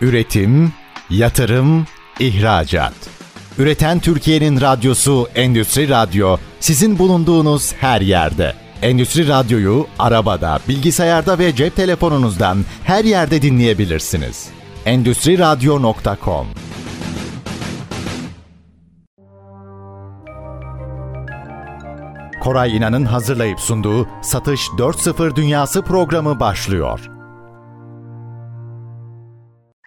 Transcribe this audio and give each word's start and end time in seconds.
Üretim, 0.00 0.72
yatırım, 1.10 1.86
ihracat. 2.20 2.92
Üreten 3.58 4.00
Türkiye'nin 4.00 4.60
radyosu 4.60 5.28
Endüstri 5.34 5.88
Radyo 5.88 6.36
sizin 6.60 6.98
bulunduğunuz 6.98 7.72
her 7.72 8.00
yerde. 8.00 8.54
Endüstri 8.82 9.28
Radyo'yu 9.28 9.86
arabada, 9.98 10.58
bilgisayarda 10.68 11.38
ve 11.38 11.54
cep 11.54 11.76
telefonunuzdan 11.76 12.64
her 12.84 13.04
yerde 13.04 13.42
dinleyebilirsiniz. 13.42 14.48
Endüstri 14.86 15.38
Radyo.com 15.38 16.46
Koray 22.40 22.76
İnan'ın 22.76 23.04
hazırlayıp 23.04 23.60
sunduğu 23.60 24.08
Satış 24.22 24.68
4.0 24.68 25.36
Dünyası 25.36 25.82
programı 25.82 26.40
başlıyor. 26.40 27.19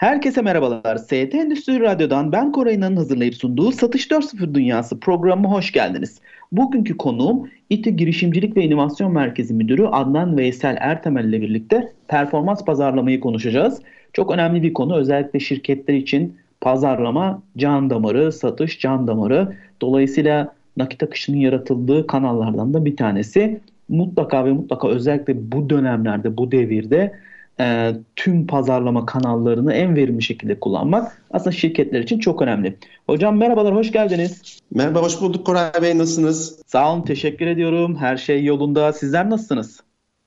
Herkese 0.04 0.42
merhabalar. 0.42 0.98
ST 0.98 1.14
Endüstri 1.14 1.80
Radyo'dan 1.80 2.32
ben 2.32 2.52
Koray 2.52 2.76
İnan'ın 2.76 2.96
hazırlayıp 2.96 3.36
sunduğu 3.36 3.72
Satış 3.72 4.08
4.0 4.08 4.54
Dünyası 4.54 5.00
programına 5.00 5.52
hoş 5.52 5.72
geldiniz. 5.72 6.22
Bugünkü 6.52 6.98
konuğum 6.98 7.50
İTÜ 7.70 7.90
Girişimcilik 7.90 8.58
ve 8.58 8.64
İnovasyon 8.64 9.14
Merkezi 9.14 9.54
Müdürü 9.54 9.86
Adnan 9.86 10.38
Veysel 10.38 10.78
Ertemel 10.80 11.26
ile 11.26 11.42
birlikte 11.42 11.94
performans 12.08 12.66
pazarlamayı 12.66 13.20
konuşacağız. 13.20 13.82
Çok 14.14 14.32
önemli 14.32 14.64
bir 14.64 14.74
konu 14.74 14.96
özellikle 14.96 15.40
şirketler 15.40 15.94
için 15.94 16.38
pazarlama 16.62 17.42
can 17.58 17.90
damarı, 17.90 18.32
satış 18.32 18.80
can 18.80 19.08
damarı. 19.08 19.56
Dolayısıyla 19.82 20.54
nakit 20.78 21.04
akışının 21.04 21.38
yaratıldığı 21.38 22.08
kanallardan 22.08 22.74
da 22.74 22.86
bir 22.86 22.96
tanesi. 22.96 23.62
Mutlaka 23.90 24.46
ve 24.46 24.52
mutlaka 24.52 24.88
özellikle 24.88 25.52
bu 25.52 25.70
dönemlerde, 25.70 26.38
bu 26.38 26.52
devirde 26.52 27.14
e, 27.60 27.94
tüm 28.16 28.48
pazarlama 28.48 29.06
kanallarını 29.06 29.74
en 29.74 29.96
verimli 29.96 30.22
şekilde 30.22 30.60
kullanmak 30.60 31.22
aslında 31.32 31.52
şirketler 31.52 32.00
için 32.00 32.20
çok 32.20 32.42
önemli. 32.42 32.78
Hocam 33.08 33.38
merhabalar, 33.38 33.76
hoş 33.76 33.92
geldiniz. 33.92 34.60
Merhaba, 34.72 35.02
hoş 35.02 35.22
bulduk 35.22 35.46
Koray 35.46 35.72
Bey. 35.82 35.98
Nasılsınız? 35.98 36.62
Sağ 36.68 36.94
olun, 36.94 37.02
teşekkür 37.02 37.48
ediyorum. 37.48 37.96
Her 37.96 38.18
şey 38.18 38.44
yolunda. 38.44 38.94
Sizler 38.94 39.30
nasılsınız? 39.30 39.80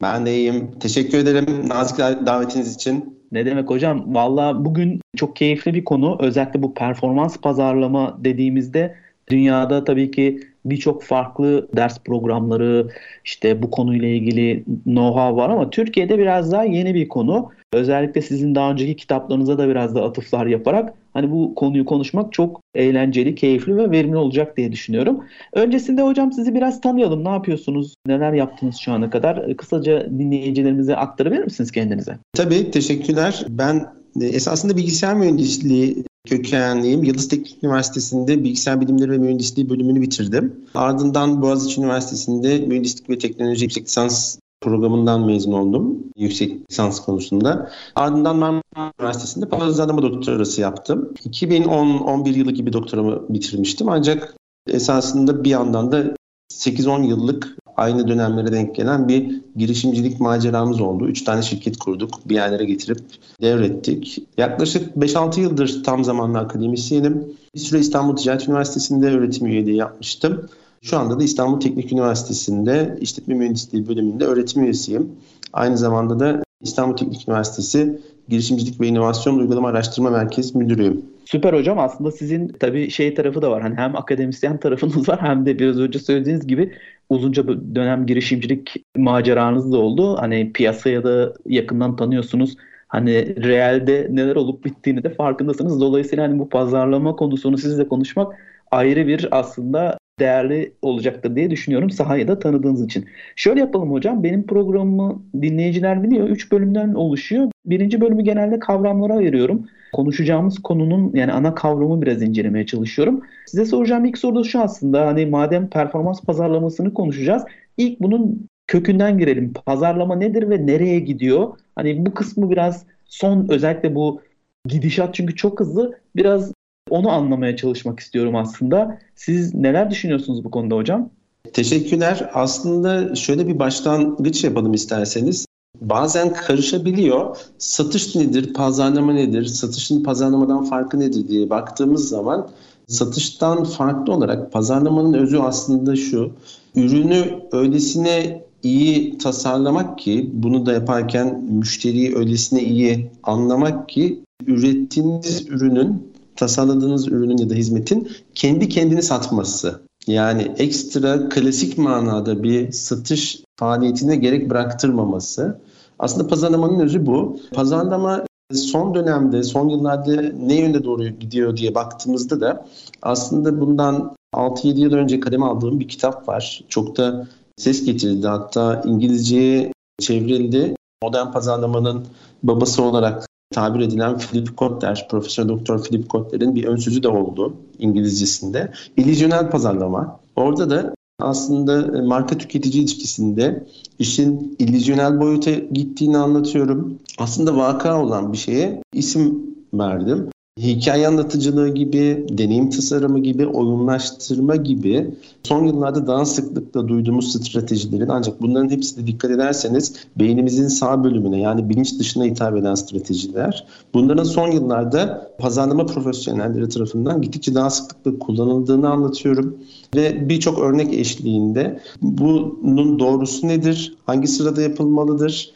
Ben 0.02 0.26
de 0.26 0.36
iyiyim. 0.36 0.70
Teşekkür 0.80 1.18
ederim 1.18 1.68
nazik 1.68 1.98
davetiniz 1.98 2.74
için. 2.74 3.16
Ne 3.32 3.46
demek 3.46 3.70
hocam? 3.70 4.14
Valla 4.14 4.64
bugün 4.64 5.00
çok 5.16 5.36
keyifli 5.36 5.74
bir 5.74 5.84
konu. 5.84 6.16
Özellikle 6.20 6.62
bu 6.62 6.74
performans 6.74 7.36
pazarlama 7.36 8.16
dediğimizde 8.24 8.96
dünyada 9.28 9.84
tabii 9.84 10.10
ki 10.10 10.40
birçok 10.70 11.02
farklı 11.02 11.68
ders 11.76 11.98
programları 11.98 12.88
işte 13.24 13.62
bu 13.62 13.70
konuyla 13.70 14.08
ilgili 14.08 14.64
know-how 14.86 15.36
var 15.36 15.50
ama 15.50 15.70
Türkiye'de 15.70 16.18
biraz 16.18 16.52
daha 16.52 16.64
yeni 16.64 16.94
bir 16.94 17.08
konu. 17.08 17.50
Özellikle 17.72 18.22
sizin 18.22 18.54
daha 18.54 18.70
önceki 18.70 18.96
kitaplarınıza 18.96 19.58
da 19.58 19.68
biraz 19.68 19.94
da 19.94 20.04
atıflar 20.04 20.46
yaparak 20.46 20.94
hani 21.14 21.30
bu 21.30 21.54
konuyu 21.54 21.84
konuşmak 21.84 22.32
çok 22.32 22.60
eğlenceli, 22.74 23.34
keyifli 23.34 23.76
ve 23.76 23.90
verimli 23.90 24.16
olacak 24.16 24.56
diye 24.56 24.72
düşünüyorum. 24.72 25.24
Öncesinde 25.52 26.02
hocam 26.02 26.32
sizi 26.32 26.54
biraz 26.54 26.80
tanıyalım. 26.80 27.24
Ne 27.24 27.28
yapıyorsunuz? 27.28 27.94
Neler 28.06 28.32
yaptınız 28.32 28.76
şu 28.76 28.92
ana 28.92 29.10
kadar? 29.10 29.56
Kısaca 29.56 30.10
dinleyicilerimize 30.10 30.96
aktarabilir 30.96 31.44
misiniz 31.44 31.72
kendinize? 31.72 32.18
Tabii, 32.32 32.70
teşekkürler. 32.70 33.44
Ben 33.48 33.86
e, 34.20 34.26
esasında 34.26 34.76
bilgisayar 34.76 35.14
mühendisliği 35.14 36.04
kökenliyim. 36.26 37.04
Yıldız 37.04 37.28
Teknik 37.28 37.64
Üniversitesi'nde 37.64 38.44
bilgisayar 38.44 38.80
bilimleri 38.80 39.10
ve 39.10 39.18
mühendisliği 39.18 39.70
bölümünü 39.70 40.00
bitirdim. 40.00 40.54
Ardından 40.74 41.42
Boğaziçi 41.42 41.80
Üniversitesi'nde 41.80 42.58
mühendislik 42.58 43.10
ve 43.10 43.18
teknoloji 43.18 43.64
yüksek 43.64 43.84
lisans 43.84 44.38
programından 44.60 45.26
mezun 45.26 45.52
oldum 45.52 45.98
yüksek 46.16 46.70
lisans 46.70 47.00
konusunda. 47.00 47.70
Ardından 47.94 48.36
Marmara 48.36 48.92
Üniversitesi'nde 49.00 49.48
pazarlama 49.48 50.02
doktorası 50.02 50.60
yaptım. 50.60 51.14
2010-11 51.28 52.38
yılı 52.38 52.52
gibi 52.52 52.72
doktoramı 52.72 53.22
bitirmiştim 53.28 53.88
ancak 53.88 54.36
esasında 54.68 55.44
bir 55.44 55.50
yandan 55.50 55.92
da 55.92 56.14
8-10 56.52 57.06
yıllık 57.06 57.56
aynı 57.76 58.08
dönemlere 58.08 58.52
denk 58.52 58.74
gelen 58.74 59.08
bir 59.08 59.40
girişimcilik 59.56 60.20
maceramız 60.20 60.80
oldu. 60.80 61.08
Üç 61.08 61.24
tane 61.24 61.42
şirket 61.42 61.76
kurduk. 61.76 62.28
Bir 62.28 62.34
yerlere 62.34 62.64
getirip 62.64 63.00
devrettik. 63.42 64.22
Yaklaşık 64.38 64.96
5-6 64.96 65.40
yıldır 65.40 65.82
tam 65.84 66.04
zamanlı 66.04 66.38
akademisyenim. 66.38 67.24
Bir 67.54 67.60
süre 67.60 67.80
İstanbul 67.80 68.16
Ticaret 68.16 68.48
Üniversitesi'nde 68.48 69.10
öğretim 69.10 69.46
üyeliği 69.46 69.76
yapmıştım. 69.76 70.48
Şu 70.82 70.98
anda 70.98 71.20
da 71.20 71.24
İstanbul 71.24 71.60
Teknik 71.60 71.92
Üniversitesi'nde 71.92 72.98
işletme 73.00 73.34
mühendisliği 73.34 73.88
bölümünde 73.88 74.24
öğretim 74.24 74.62
üyesiyim. 74.62 75.12
Aynı 75.52 75.78
zamanda 75.78 76.20
da 76.20 76.42
İstanbul 76.62 76.96
Teknik 76.96 77.28
Üniversitesi 77.28 78.00
Girişimcilik 78.28 78.80
ve 78.80 78.86
İnovasyon 78.86 79.38
Uygulama 79.38 79.68
Araştırma 79.68 80.10
Merkezi 80.10 80.58
Müdürüyüm. 80.58 81.02
Süper 81.24 81.52
hocam. 81.52 81.78
Aslında 81.78 82.12
sizin 82.12 82.48
tabii 82.48 82.90
şey 82.90 83.14
tarafı 83.14 83.42
da 83.42 83.50
var. 83.50 83.62
Hani 83.62 83.74
hem 83.74 83.96
akademisyen 83.96 84.60
tarafınız 84.60 85.08
var 85.08 85.22
hem 85.22 85.46
de 85.46 85.58
biraz 85.58 85.78
önce 85.78 85.98
söylediğiniz 85.98 86.46
gibi 86.46 86.72
uzunca 87.10 87.48
bir 87.48 87.74
dönem 87.74 88.06
girişimcilik 88.06 88.84
maceranız 88.96 89.72
da 89.72 89.76
oldu. 89.76 90.16
Hani 90.20 90.52
piyasaya 90.52 91.04
da 91.04 91.32
yakından 91.46 91.96
tanıyorsunuz. 91.96 92.56
Hani 92.88 93.42
realde 93.44 94.08
neler 94.10 94.36
olup 94.36 94.64
bittiğini 94.64 95.02
de 95.04 95.14
farkındasınız. 95.14 95.80
Dolayısıyla 95.80 96.24
hani 96.24 96.38
bu 96.38 96.48
pazarlama 96.48 97.16
konusunu 97.16 97.58
sizle 97.58 97.88
konuşmak 97.88 98.34
ayrı 98.70 99.06
bir 99.06 99.38
aslında 99.38 99.98
değerli 100.18 100.72
olacaktır 100.82 101.36
diye 101.36 101.50
düşünüyorum 101.50 101.90
sahayı 101.90 102.28
da 102.28 102.38
tanıdığınız 102.38 102.84
için. 102.84 103.04
Şöyle 103.36 103.60
yapalım 103.60 103.92
hocam. 103.92 104.24
Benim 104.24 104.46
programımı 104.46 105.22
dinleyiciler 105.42 106.02
biliyor. 106.02 106.28
Üç 106.28 106.52
bölümden 106.52 106.94
oluşuyor. 106.94 107.50
Birinci 107.66 108.00
bölümü 108.00 108.22
genelde 108.22 108.58
kavramlara 108.58 109.14
ayırıyorum. 109.14 109.66
Konuşacağımız 109.92 110.58
konunun 110.58 111.12
yani 111.14 111.32
ana 111.32 111.54
kavramı 111.54 112.02
biraz 112.02 112.22
incelemeye 112.22 112.66
çalışıyorum. 112.66 113.22
Size 113.46 113.64
soracağım 113.64 114.04
ilk 114.04 114.18
soru 114.18 114.36
da 114.36 114.44
şu 114.44 114.60
aslında. 114.60 115.06
Hani 115.06 115.26
madem 115.26 115.70
performans 115.70 116.22
pazarlamasını 116.22 116.94
konuşacağız. 116.94 117.42
İlk 117.76 118.00
bunun 118.00 118.48
kökünden 118.66 119.18
girelim. 119.18 119.52
Pazarlama 119.52 120.16
nedir 120.16 120.50
ve 120.50 120.66
nereye 120.66 121.00
gidiyor? 121.00 121.58
Hani 121.76 122.06
bu 122.06 122.14
kısmı 122.14 122.50
biraz 122.50 122.86
son 123.04 123.46
özellikle 123.48 123.94
bu 123.94 124.20
gidişat 124.68 125.14
çünkü 125.14 125.36
çok 125.36 125.60
hızlı. 125.60 125.98
Biraz 126.16 126.52
onu 126.90 127.10
anlamaya 127.10 127.56
çalışmak 127.56 128.00
istiyorum 128.00 128.36
aslında. 128.36 128.98
Siz 129.14 129.54
neler 129.54 129.90
düşünüyorsunuz 129.90 130.44
bu 130.44 130.50
konuda 130.50 130.76
hocam? 130.76 131.10
Teşekkürler. 131.52 132.30
Aslında 132.34 133.14
şöyle 133.14 133.48
bir 133.48 133.58
başlangıç 133.58 134.44
yapalım 134.44 134.74
isterseniz. 134.74 135.46
Bazen 135.80 136.32
karışabiliyor. 136.32 137.36
Satış 137.58 138.16
nedir, 138.16 138.54
pazarlama 138.54 139.12
nedir, 139.12 139.44
satışın 139.44 140.02
pazarlamadan 140.02 140.64
farkı 140.64 141.00
nedir 141.00 141.28
diye 141.28 141.50
baktığımız 141.50 142.08
zaman 142.08 142.48
satıştan 142.88 143.64
farklı 143.64 144.12
olarak 144.12 144.52
pazarlamanın 144.52 145.14
özü 145.14 145.38
aslında 145.38 145.96
şu. 145.96 146.32
Ürünü 146.74 147.24
öylesine 147.52 148.42
iyi 148.62 149.18
tasarlamak 149.18 149.98
ki 149.98 150.30
bunu 150.32 150.66
da 150.66 150.72
yaparken 150.72 151.44
müşteriyi 151.50 152.16
öylesine 152.16 152.62
iyi 152.62 153.10
anlamak 153.22 153.88
ki 153.88 154.20
ürettiğiniz 154.46 155.46
ürünün 155.48 156.15
tasarladığınız 156.36 157.08
ürünün 157.08 157.36
ya 157.36 157.50
da 157.50 157.54
hizmetin 157.54 158.08
kendi 158.34 158.68
kendini 158.68 159.02
satması. 159.02 159.80
Yani 160.06 160.52
ekstra 160.58 161.28
klasik 161.28 161.78
manada 161.78 162.42
bir 162.42 162.72
satış 162.72 163.42
faaliyetine 163.56 164.16
gerek 164.16 164.50
bıraktırmaması. 164.50 165.60
Aslında 165.98 166.28
pazarlamanın 166.28 166.80
özü 166.80 167.06
bu. 167.06 167.40
Pazarlama 167.54 168.24
son 168.54 168.94
dönemde, 168.94 169.42
son 169.42 169.68
yıllarda 169.68 170.22
ne 170.22 170.54
yönde 170.54 170.84
doğru 170.84 171.08
gidiyor 171.08 171.56
diye 171.56 171.74
baktığımızda 171.74 172.40
da 172.40 172.66
aslında 173.02 173.60
bundan 173.60 174.16
6-7 174.34 174.78
yıl 174.78 174.92
önce 174.92 175.20
kaleme 175.20 175.46
aldığım 175.46 175.80
bir 175.80 175.88
kitap 175.88 176.28
var. 176.28 176.64
Çok 176.68 176.96
da 176.96 177.28
ses 177.56 177.84
getirdi. 177.84 178.26
Hatta 178.26 178.82
İngilizceye 178.86 179.72
çevrildi. 180.00 180.74
Modern 181.02 181.32
pazarlamanın 181.32 182.06
babası 182.42 182.82
olarak 182.82 183.26
tabir 183.50 183.80
edilen 183.80 184.18
Philip 184.18 184.56
Kotler, 184.56 185.06
Profesör 185.10 185.48
Doktor 185.48 185.82
Philip 185.82 186.08
Kotler'in 186.08 186.54
bir 186.54 186.64
ön 186.64 186.76
sözü 186.76 187.02
de 187.02 187.08
oldu 187.08 187.54
İngilizcesinde. 187.78 188.72
İllüzyonel 188.96 189.50
pazarlama. 189.50 190.20
Orada 190.36 190.70
da 190.70 190.94
aslında 191.20 192.02
marka 192.02 192.38
tüketici 192.38 192.82
ilişkisinde 192.82 193.66
işin 193.98 194.56
illüzyonel 194.58 195.20
boyuta 195.20 195.50
gittiğini 195.50 196.18
anlatıyorum. 196.18 196.98
Aslında 197.18 197.56
vaka 197.56 198.02
olan 198.02 198.32
bir 198.32 198.38
şeye 198.38 198.82
isim 198.92 199.42
verdim 199.74 200.28
hikaye 200.60 201.08
anlatıcılığı 201.08 201.68
gibi, 201.68 202.26
deneyim 202.30 202.70
tasarımı 202.70 203.18
gibi, 203.18 203.46
oyunlaştırma 203.46 204.56
gibi 204.56 205.14
son 205.42 205.66
yıllarda 205.66 206.06
daha 206.06 206.24
sıklıkla 206.24 206.88
duyduğumuz 206.88 207.32
stratejilerin 207.32 208.08
ancak 208.08 208.42
bunların 208.42 208.70
hepsine 208.70 209.06
dikkat 209.06 209.30
ederseniz 209.30 209.94
beynimizin 210.18 210.68
sağ 210.68 211.04
bölümüne 211.04 211.40
yani 211.40 211.68
bilinç 211.68 211.98
dışına 211.98 212.24
hitap 212.24 212.56
eden 212.56 212.74
stratejiler. 212.74 213.66
Bunların 213.94 214.24
son 214.24 214.50
yıllarda 214.50 215.30
pazarlama 215.38 215.86
profesyonelleri 215.86 216.68
tarafından 216.68 217.22
gittikçe 217.22 217.54
daha 217.54 217.70
sıklıkla 217.70 218.18
kullanıldığını 218.18 218.90
anlatıyorum. 218.90 219.58
Ve 219.94 220.28
birçok 220.28 220.58
örnek 220.58 220.94
eşliğinde 220.94 221.80
bunun 222.02 222.98
doğrusu 222.98 223.48
nedir, 223.48 223.96
hangi 224.06 224.28
sırada 224.28 224.62
yapılmalıdır, 224.62 225.55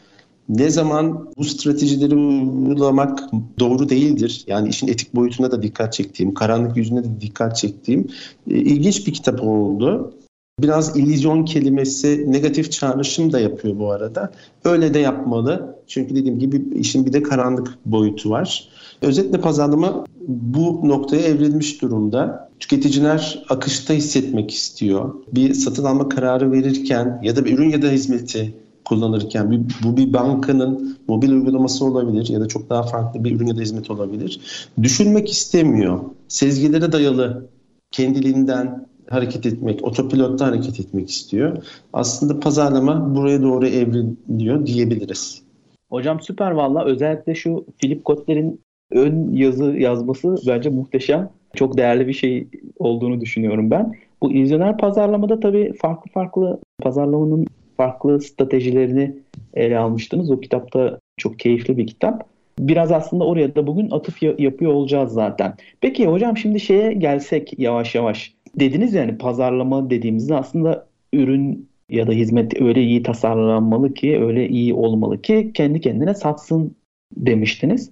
Ne 0.51 0.69
zaman 0.69 1.29
bu 1.37 1.43
stratejileri 1.43 2.15
uygulamak 2.15 3.19
doğru 3.59 3.89
değildir. 3.89 4.43
Yani 4.47 4.69
işin 4.69 4.87
etik 4.87 5.15
boyutuna 5.15 5.51
da 5.51 5.63
dikkat 5.63 5.93
çektiğim, 5.93 6.33
karanlık 6.33 6.77
yüzüne 6.77 7.03
de 7.03 7.21
dikkat 7.21 7.57
çektiğim 7.57 8.07
e, 8.49 8.53
ilginç 8.53 9.07
bir 9.07 9.13
kitap 9.13 9.43
oldu. 9.43 10.13
Biraz 10.59 10.97
illüzyon 10.97 11.45
kelimesi 11.45 12.31
negatif 12.31 12.71
çağrışım 12.71 13.31
da 13.31 13.39
yapıyor 13.39 13.79
bu 13.79 13.91
arada. 13.91 14.31
Öyle 14.63 14.93
de 14.93 14.99
yapmalı. 14.99 15.75
Çünkü 15.87 16.15
dediğim 16.15 16.39
gibi 16.39 16.79
işin 16.79 17.05
bir 17.05 17.13
de 17.13 17.23
karanlık 17.23 17.77
boyutu 17.85 18.29
var. 18.29 18.69
Özetle 19.01 19.41
pazarlama 19.41 20.05
bu 20.27 20.81
noktaya 20.83 21.21
evrilmiş 21.21 21.81
durumda. 21.81 22.49
Tüketiciler 22.59 23.43
akışta 23.49 23.93
hissetmek 23.93 24.53
istiyor. 24.53 25.13
Bir 25.33 25.53
satın 25.53 25.83
alma 25.83 26.09
kararı 26.09 26.51
verirken 26.51 27.19
ya 27.23 27.35
da 27.35 27.45
bir 27.45 27.53
ürün 27.57 27.69
ya 27.69 27.81
da 27.81 27.87
hizmeti 27.87 28.53
kullanırken 28.85 29.51
bir, 29.51 29.61
bu 29.83 29.97
bir 29.97 30.13
bankanın 30.13 30.97
mobil 31.07 31.31
uygulaması 31.31 31.85
olabilir 31.85 32.29
ya 32.29 32.41
da 32.41 32.47
çok 32.47 32.69
daha 32.69 32.83
farklı 32.83 33.23
bir 33.23 33.35
ürün 33.35 33.47
ya 33.47 33.57
da 33.57 33.61
hizmet 33.61 33.91
olabilir. 33.91 34.39
Düşünmek 34.83 35.29
istemiyor. 35.29 35.99
Sezgilere 36.27 36.91
dayalı 36.91 37.49
kendiliğinden 37.91 38.87
hareket 39.09 39.45
etmek, 39.45 39.83
otopilotta 39.83 40.47
hareket 40.47 40.79
etmek 40.79 41.09
istiyor. 41.09 41.57
Aslında 41.93 42.39
pazarlama 42.39 43.15
buraya 43.15 43.41
doğru 43.41 43.67
evriliyor 43.67 44.65
diyebiliriz. 44.65 45.41
Hocam 45.89 46.19
süper 46.21 46.51
valla. 46.51 46.85
Özellikle 46.85 47.35
şu 47.35 47.65
Philip 47.77 48.05
Kotler'in 48.05 48.59
ön 48.91 49.35
yazı 49.35 49.65
yazması 49.65 50.35
bence 50.47 50.69
muhteşem. 50.69 51.29
Çok 51.55 51.77
değerli 51.77 52.07
bir 52.07 52.13
şey 52.13 52.47
olduğunu 52.79 53.21
düşünüyorum 53.21 53.71
ben. 53.71 53.93
Bu 54.21 54.31
izyoner 54.31 54.77
pazarlamada 54.77 55.39
tabii 55.39 55.73
farklı 55.81 56.11
farklı 56.11 56.59
pazarlamanın 56.81 57.47
farklı 57.81 58.21
stratejilerini 58.21 59.15
ele 59.53 59.77
almıştınız. 59.77 60.31
O 60.31 60.39
kitapta 60.39 60.99
çok 61.17 61.39
keyifli 61.39 61.77
bir 61.77 61.87
kitap. 61.87 62.25
Biraz 62.59 62.91
aslında 62.91 63.23
oraya 63.23 63.55
da 63.55 63.67
bugün 63.67 63.89
atıf 63.89 64.23
yapıyor 64.23 64.73
olacağız 64.73 65.13
zaten. 65.13 65.53
Peki 65.81 66.07
hocam 66.07 66.37
şimdi 66.37 66.59
şeye 66.59 66.93
gelsek 66.93 67.59
yavaş 67.59 67.95
yavaş. 67.95 68.33
Dediniz 68.55 68.93
yani 68.93 69.17
pazarlama 69.17 69.89
dediğimizde 69.89 70.35
aslında 70.35 70.87
ürün 71.13 71.69
ya 71.89 72.07
da 72.07 72.11
hizmet 72.11 72.61
öyle 72.61 72.81
iyi 72.81 73.03
tasarlanmalı 73.03 73.93
ki, 73.93 74.19
öyle 74.21 74.49
iyi 74.49 74.73
olmalı 74.73 75.21
ki 75.21 75.51
kendi 75.53 75.81
kendine 75.81 76.13
satsın 76.13 76.75
demiştiniz. 77.17 77.91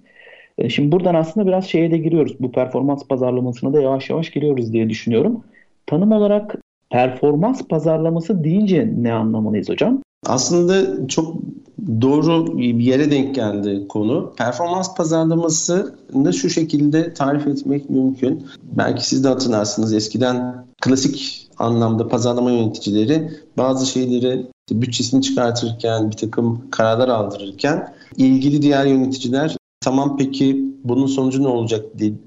E, 0.58 0.68
şimdi 0.68 0.92
buradan 0.92 1.14
aslında 1.14 1.46
biraz 1.46 1.66
şeye 1.66 1.90
de 1.90 1.98
giriyoruz. 1.98 2.36
Bu 2.40 2.52
performans 2.52 3.08
pazarlamasına 3.08 3.72
da 3.72 3.82
yavaş 3.82 4.10
yavaş 4.10 4.30
giriyoruz 4.30 4.72
diye 4.72 4.90
düşünüyorum. 4.90 5.44
Tanım 5.86 6.12
olarak 6.12 6.56
performans 6.90 7.62
pazarlaması 7.62 8.44
deyince 8.44 8.94
ne 8.98 9.12
anlamalıyız 9.12 9.68
hocam? 9.68 10.02
Aslında 10.26 11.06
çok 11.08 11.36
doğru 12.00 12.58
bir 12.58 12.84
yere 12.84 13.10
denk 13.10 13.34
geldi 13.34 13.88
konu. 13.88 14.32
Performans 14.36 14.94
pazarlamasını 14.94 16.32
şu 16.32 16.50
şekilde 16.50 17.14
tarif 17.14 17.46
etmek 17.46 17.90
mümkün. 17.90 18.46
Belki 18.62 19.06
siz 19.06 19.24
de 19.24 19.28
hatırlarsınız 19.28 19.92
eskiden 19.92 20.64
klasik 20.80 21.48
anlamda 21.58 22.08
pazarlama 22.08 22.50
yöneticileri 22.50 23.30
bazı 23.58 23.86
şeyleri 23.86 24.46
bütçesini 24.70 25.22
çıkartırken, 25.22 26.10
bir 26.10 26.16
takım 26.16 26.70
kararlar 26.70 27.08
aldırırken 27.08 27.94
ilgili 28.16 28.62
diğer 28.62 28.86
yöneticiler 28.86 29.56
Tamam 29.84 30.16
peki 30.16 30.74
bunun 30.84 31.06
sonucu 31.06 31.42
ne 31.42 31.48
olacak 31.48 31.84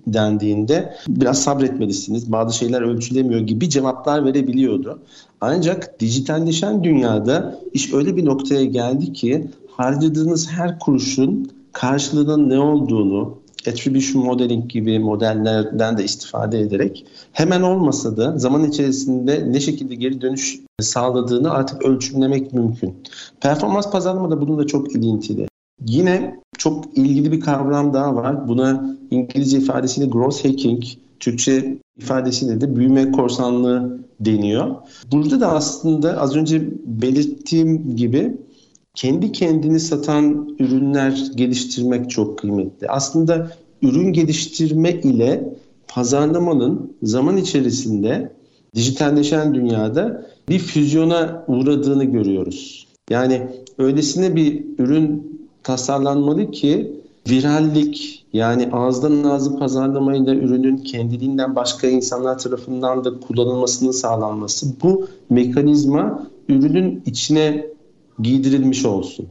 dendiğinde 0.07 0.93
biraz 1.07 1.43
sabretmelisiniz. 1.43 2.31
Bazı 2.31 2.57
şeyler 2.57 2.81
ölçülemiyor 2.81 3.41
gibi 3.41 3.69
cevaplar 3.69 4.25
verebiliyordu. 4.25 4.99
Ancak 5.41 5.99
dijitalleşen 5.99 6.83
dünyada 6.83 7.59
iş 7.73 7.93
öyle 7.93 8.17
bir 8.17 8.25
noktaya 8.25 8.65
geldi 8.65 9.13
ki 9.13 9.47
harcadığınız 9.71 10.51
her 10.51 10.79
kuruşun 10.79 11.51
karşılığının 11.71 12.49
ne 12.49 12.59
olduğunu 12.59 13.37
attribution 13.67 14.25
modeling 14.25 14.71
gibi 14.71 14.99
modellerden 14.99 15.97
de 15.97 16.03
istifade 16.03 16.59
ederek 16.59 17.05
hemen 17.31 17.61
olmasa 17.61 18.17
da 18.17 18.37
zaman 18.37 18.63
içerisinde 18.63 19.51
ne 19.51 19.59
şekilde 19.59 19.95
geri 19.95 20.21
dönüş 20.21 20.59
sağladığını 20.81 21.51
artık 21.51 21.85
ölçümlemek 21.85 22.53
mümkün. 22.53 22.95
Performans 23.41 23.91
pazarlama 23.91 24.31
da 24.31 24.41
bununla 24.41 24.67
çok 24.67 24.95
ilintili. 24.95 25.52
Yine 25.81 26.35
çok 26.57 26.97
ilgili 26.97 27.31
bir 27.31 27.39
kavram 27.39 27.93
daha 27.93 28.15
var. 28.15 28.47
Buna 28.47 28.97
İngilizce 29.11 29.57
ifadesiyle 29.57 30.07
growth 30.07 30.45
hacking, 30.45 30.83
Türkçe 31.19 31.77
ifadesiyle 31.97 32.61
de 32.61 32.75
büyüme 32.75 33.11
korsanlığı 33.11 33.99
deniyor. 34.19 34.75
Burada 35.11 35.39
da 35.39 35.51
aslında 35.51 36.21
az 36.21 36.35
önce 36.35 36.69
belirttiğim 36.85 37.95
gibi 37.95 38.37
kendi 38.93 39.31
kendini 39.31 39.79
satan 39.79 40.55
ürünler 40.59 41.27
geliştirmek 41.35 42.09
çok 42.09 42.39
kıymetli. 42.39 42.89
Aslında 42.89 43.51
ürün 43.81 44.13
geliştirme 44.13 44.91
ile 44.91 45.53
pazarlamanın 45.87 46.93
zaman 47.03 47.37
içerisinde 47.37 48.33
dijitalleşen 48.75 49.53
dünyada 49.53 50.25
bir 50.49 50.59
füzyona 50.59 51.45
uğradığını 51.47 52.03
görüyoruz. 52.03 52.87
Yani 53.09 53.47
öylesine 53.77 54.35
bir 54.35 54.65
ürün 54.77 55.32
tasarlanmalı 55.63 56.51
ki 56.51 57.03
virallik 57.29 58.25
yani 58.33 58.69
ağızdan 58.71 59.23
ağzı 59.23 59.59
pazarlamayla 59.59 60.35
ürünün 60.35 60.77
kendiliğinden 60.77 61.55
başka 61.55 61.87
insanlar 61.87 62.39
tarafından 62.39 63.03
da 63.03 63.19
kullanılmasının 63.19 63.91
sağlanması 63.91 64.67
bu 64.83 65.07
mekanizma 65.29 66.27
ürünün 66.49 67.03
içine 67.05 67.65
giydirilmiş 68.19 68.85
olsun. 68.85 69.27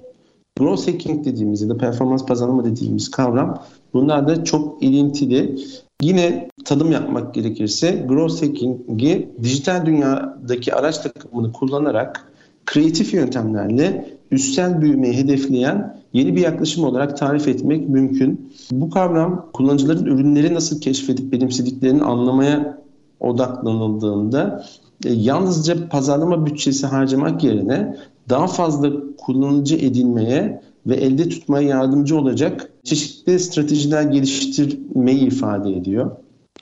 Growth 0.58 0.88
hacking 0.88 1.24
dediğimiz 1.24 1.62
ya 1.62 1.68
da 1.68 1.76
performans 1.76 2.26
pazarlama 2.26 2.64
dediğimiz 2.64 3.10
kavram 3.10 3.62
bunlar 3.92 4.28
da 4.28 4.44
çok 4.44 4.82
ilintili. 4.82 5.58
Yine 6.02 6.48
tanım 6.64 6.92
yapmak 6.92 7.34
gerekirse 7.34 8.04
growth 8.08 8.42
hacking'i 8.42 9.28
dijital 9.42 9.86
dünyadaki 9.86 10.74
araç 10.74 10.98
takımını 10.98 11.52
kullanarak 11.52 12.32
kreatif 12.66 13.14
yöntemlerle 13.14 14.10
üstsel 14.30 14.80
büyümeyi 14.80 15.14
hedefleyen 15.14 16.01
yeni 16.12 16.36
bir 16.36 16.40
yaklaşım 16.40 16.84
olarak 16.84 17.16
tarif 17.16 17.48
etmek 17.48 17.88
mümkün. 17.88 18.52
Bu 18.72 18.90
kavram 18.90 19.46
kullanıcıların 19.52 20.06
ürünleri 20.06 20.54
nasıl 20.54 20.80
keşfedip 20.80 21.32
benimsediklerini 21.32 22.02
anlamaya 22.02 22.78
odaklanıldığında 23.20 24.64
e, 25.04 25.12
yalnızca 25.12 25.88
pazarlama 25.88 26.46
bütçesi 26.46 26.86
harcamak 26.86 27.44
yerine 27.44 27.96
daha 28.28 28.46
fazla 28.46 28.92
kullanıcı 29.18 29.76
edinmeye 29.76 30.62
ve 30.86 30.94
elde 30.94 31.28
tutmaya 31.28 31.68
yardımcı 31.68 32.18
olacak 32.18 32.70
çeşitli 32.84 33.40
stratejiler 33.40 34.02
geliştirmeyi 34.02 35.26
ifade 35.26 35.72
ediyor. 35.72 36.10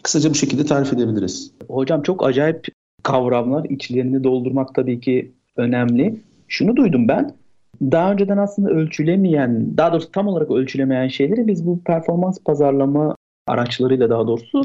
Kısaca 0.02 0.30
bu 0.30 0.34
şekilde 0.34 0.64
tarif 0.64 0.92
edebiliriz. 0.92 1.50
Hocam 1.68 2.02
çok 2.02 2.26
acayip 2.26 2.66
kavramlar 3.02 3.64
içlerini 3.64 4.24
doldurmak 4.24 4.74
tabii 4.74 5.00
ki 5.00 5.32
önemli. 5.56 6.20
Şunu 6.48 6.76
duydum 6.76 7.08
ben 7.08 7.34
daha 7.82 8.12
önceden 8.12 8.36
aslında 8.36 8.70
ölçülemeyen, 8.70 9.76
daha 9.76 9.92
doğrusu 9.92 10.12
tam 10.12 10.26
olarak 10.26 10.50
ölçülemeyen 10.50 11.08
şeyleri 11.08 11.46
biz 11.46 11.66
bu 11.66 11.80
performans 11.84 12.38
pazarlama 12.44 13.16
araçlarıyla 13.46 14.10
daha 14.10 14.26
doğrusu 14.26 14.62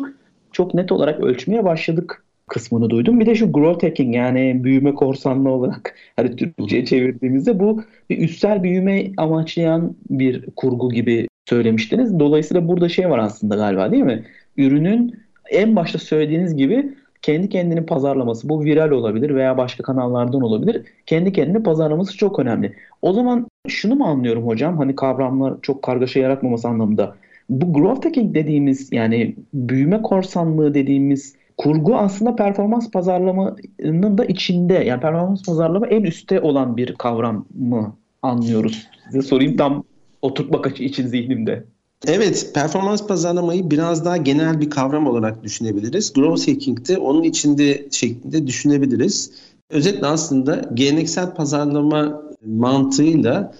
çok 0.51 0.73
net 0.73 0.91
olarak 0.91 1.19
ölçmeye 1.19 1.65
başladık 1.65 2.25
kısmını 2.47 2.89
duydum. 2.89 3.19
Bir 3.19 3.25
de 3.25 3.35
şu 3.35 3.51
growth 3.51 3.83
hacking 3.83 4.15
yani 4.15 4.63
büyüme 4.63 4.93
korsanlığı 4.93 5.49
olarak 5.49 5.95
hani 6.15 6.35
Türkçe'ye 6.35 6.85
çevirdiğimizde 6.85 7.59
bu 7.59 7.83
bir 8.09 8.17
üstsel 8.17 8.63
büyüme 8.63 9.11
amaçlayan 9.17 9.95
bir 10.09 10.45
kurgu 10.55 10.89
gibi 10.89 11.27
söylemiştiniz. 11.49 12.19
Dolayısıyla 12.19 12.67
burada 12.67 12.89
şey 12.89 13.09
var 13.09 13.19
aslında 13.19 13.55
galiba 13.55 13.91
değil 13.91 14.03
mi? 14.03 14.23
Ürünün 14.57 15.15
en 15.51 15.75
başta 15.75 15.99
söylediğiniz 15.99 16.55
gibi 16.55 16.95
kendi 17.25 17.49
kendini 17.49 17.85
pazarlaması 17.85 18.49
bu 18.49 18.63
viral 18.63 18.91
olabilir 18.91 19.35
veya 19.35 19.57
başka 19.57 19.83
kanallardan 19.83 20.41
olabilir. 20.41 20.83
Kendi 21.05 21.33
kendini 21.33 21.63
pazarlaması 21.63 22.17
çok 22.17 22.39
önemli. 22.39 22.75
O 23.01 23.13
zaman 23.13 23.47
şunu 23.67 23.95
mu 23.95 24.05
anlıyorum 24.05 24.47
hocam 24.47 24.77
hani 24.77 24.95
kavramlar 24.95 25.53
çok 25.61 25.83
kargaşa 25.83 26.19
yaratmaması 26.19 26.67
anlamında. 26.67 27.15
Bu 27.49 27.73
growth 27.73 28.05
hacking 28.05 28.35
dediğimiz 28.35 28.91
yani 28.91 29.35
büyüme 29.53 30.01
korsanlığı 30.01 30.73
dediğimiz 30.73 31.35
kurgu 31.57 31.95
aslında 31.95 32.35
performans 32.35 32.91
pazarlamanın 32.91 34.17
da 34.17 34.25
içinde. 34.25 34.73
Yani 34.73 35.01
performans 35.01 35.45
pazarlama 35.45 35.87
en 35.87 36.03
üstte 36.03 36.41
olan 36.41 36.77
bir 36.77 36.95
kavram 36.95 37.45
mı 37.59 37.95
anlıyoruz? 38.21 38.87
Size 39.05 39.21
sorayım 39.21 39.57
tam 39.57 39.83
oturtmak 40.21 40.81
için 40.81 41.07
zihnimde. 41.07 41.65
Evet, 42.07 42.51
performans 42.53 43.07
pazarlamayı 43.07 43.71
biraz 43.71 44.05
daha 44.05 44.17
genel 44.17 44.61
bir 44.61 44.69
kavram 44.69 45.07
olarak 45.07 45.43
düşünebiliriz. 45.43 46.13
Growth 46.13 46.47
hacking 46.47 46.87
de 46.87 46.97
onun 46.97 47.23
içinde 47.23 47.87
şeklinde 47.91 48.47
düşünebiliriz. 48.47 49.31
Özetle 49.69 50.07
aslında 50.07 50.61
geleneksel 50.73 51.33
pazarlama 51.33 52.21
mantığıyla 52.45 53.53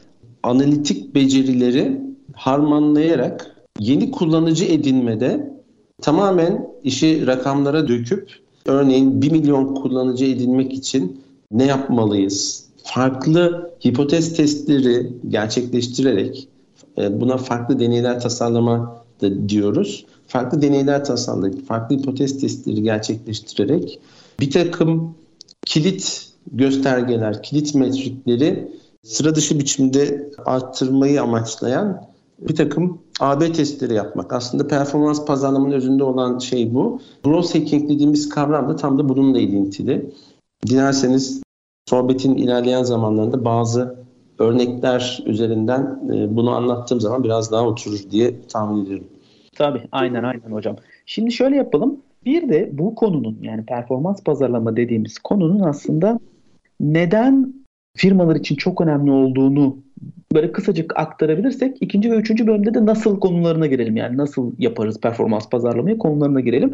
analitik 0.43 1.15
becerileri 1.15 2.01
harmanlayarak 2.33 3.55
yeni 3.79 4.11
kullanıcı 4.11 4.65
edinmede 4.65 5.53
tamamen 6.01 6.67
işi 6.83 7.27
rakamlara 7.27 7.87
döküp 7.87 8.29
örneğin 8.65 9.21
1 9.21 9.31
milyon 9.31 9.75
kullanıcı 9.75 10.25
edinmek 10.25 10.73
için 10.73 11.21
ne 11.51 11.65
yapmalıyız? 11.65 12.65
farklı 12.85 13.71
hipotez 13.85 14.37
testleri 14.37 15.13
gerçekleştirerek 15.29 16.47
buna 16.97 17.37
farklı 17.37 17.79
deneyler 17.79 18.19
tasarlama 18.19 19.05
da 19.21 19.49
diyoruz. 19.49 20.05
Farklı 20.27 20.61
deneyler 20.61 21.05
tasarlayıp, 21.05 21.67
farklı 21.67 21.95
hipotez 21.95 22.41
testleri 22.41 22.83
gerçekleştirerek 22.83 23.99
bir 24.39 24.51
takım 24.51 25.15
kilit 25.65 26.29
göstergeler, 26.51 27.43
kilit 27.43 27.75
metrikleri 27.75 28.71
sıra 29.03 29.35
dışı 29.35 29.59
biçimde 29.59 30.31
arttırmayı 30.45 31.21
amaçlayan 31.21 32.01
bir 32.39 32.55
takım 32.55 32.99
AB 33.19 33.53
testleri 33.53 33.93
yapmak. 33.93 34.33
Aslında 34.33 34.67
performans 34.67 35.25
pazarlamanın 35.25 35.71
özünde 35.71 36.03
olan 36.03 36.39
şey 36.39 36.73
bu. 36.73 37.01
Growth 37.23 37.55
hacking 37.55 37.89
dediğimiz 37.89 38.29
kavram 38.29 38.69
da 38.69 38.75
tam 38.75 38.99
da 38.99 39.09
bununla 39.09 39.39
ilintili. 39.39 40.11
Dilerseniz 40.67 41.41
sohbetin 41.89 42.35
ilerleyen 42.35 42.83
zamanlarında 42.83 43.45
bazı 43.45 44.04
örnekler 44.39 45.23
üzerinden 45.25 45.99
e, 46.13 46.35
bunu 46.35 46.51
anlattığım 46.51 47.01
zaman 47.01 47.23
biraz 47.23 47.51
daha 47.51 47.67
oturur 47.67 47.99
diye 48.11 48.47
tahmin 48.47 48.85
ediyorum. 48.85 49.07
Tabii 49.55 49.81
aynen 49.91 50.23
aynen 50.23 50.51
hocam. 50.51 50.75
Şimdi 51.05 51.31
şöyle 51.31 51.55
yapalım. 51.55 51.97
Bir 52.25 52.49
de 52.49 52.69
bu 52.73 52.95
konunun 52.95 53.37
yani 53.41 53.65
performans 53.65 54.23
pazarlama 54.23 54.75
dediğimiz 54.75 55.19
konunun 55.19 55.59
aslında 55.59 56.19
neden 56.79 57.53
firmalar 57.97 58.35
için 58.35 58.55
çok 58.55 58.81
önemli 58.81 59.11
olduğunu 59.11 59.77
böyle 60.33 60.51
kısacık 60.51 60.97
aktarabilirsek 60.97 61.77
ikinci 61.81 62.11
ve 62.11 62.15
üçüncü 62.15 62.47
bölümde 62.47 62.73
de 62.73 62.85
nasıl 62.85 63.19
konularına 63.19 63.67
girelim. 63.67 63.97
Yani 63.97 64.17
nasıl 64.17 64.51
yaparız 64.59 64.99
performans 65.01 65.49
pazarlamayı 65.49 65.97
konularına 65.97 66.39
girelim. 66.39 66.71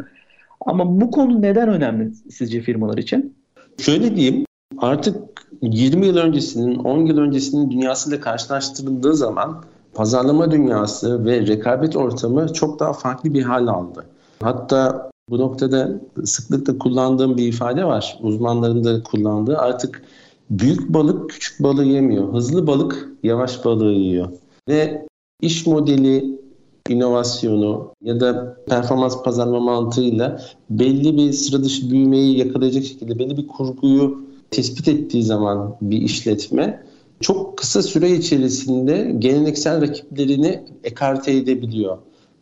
Ama 0.66 1.00
bu 1.00 1.10
konu 1.10 1.42
neden 1.42 1.68
önemli 1.68 2.14
sizce 2.14 2.60
firmalar 2.60 2.98
için? 2.98 3.36
Şöyle 3.78 4.16
diyeyim 4.16 4.44
artık 4.78 5.16
20 5.62 6.06
yıl 6.06 6.16
öncesinin 6.16 6.78
10 6.78 7.06
yıl 7.06 7.18
öncesinin 7.18 7.70
dünyasıyla 7.70 8.20
karşılaştırıldığı 8.20 9.14
zaman 9.14 9.64
pazarlama 9.94 10.50
dünyası 10.50 11.24
ve 11.24 11.46
rekabet 11.46 11.96
ortamı 11.96 12.52
çok 12.52 12.80
daha 12.80 12.92
farklı 12.92 13.34
bir 13.34 13.42
hal 13.42 13.66
aldı. 13.66 14.06
Hatta 14.42 15.10
bu 15.30 15.38
noktada 15.38 16.00
sıklıkla 16.24 16.78
kullandığım 16.78 17.36
bir 17.36 17.48
ifade 17.48 17.84
var. 17.84 18.18
Uzmanların 18.22 18.84
da 18.84 19.02
kullandığı 19.02 19.58
artık 19.58 20.02
büyük 20.50 20.94
balık 20.94 21.30
küçük 21.30 21.62
balığı 21.62 21.84
yemiyor. 21.84 22.32
Hızlı 22.32 22.66
balık 22.66 23.08
yavaş 23.22 23.64
balığı 23.64 23.92
yiyor. 23.92 24.28
Ve 24.68 25.06
iş 25.40 25.66
modeli 25.66 26.40
inovasyonu 26.88 27.90
ya 28.04 28.20
da 28.20 28.56
performans 28.68 29.22
pazarlama 29.22 29.60
mantığıyla 29.60 30.40
belli 30.70 31.16
bir 31.16 31.32
sıra 31.32 31.64
dışı 31.64 31.90
büyümeyi 31.90 32.38
yakalayacak 32.38 32.84
şekilde 32.84 33.18
belli 33.18 33.36
bir 33.36 33.46
kurguyu 33.46 34.31
tespit 34.52 34.88
ettiği 34.88 35.22
zaman 35.22 35.76
bir 35.82 36.00
işletme 36.00 36.82
çok 37.20 37.58
kısa 37.58 37.82
süre 37.82 38.10
içerisinde 38.10 39.14
geleneksel 39.18 39.80
rakiplerini 39.80 40.62
ekarte 40.84 41.32
edebiliyor. 41.32 41.98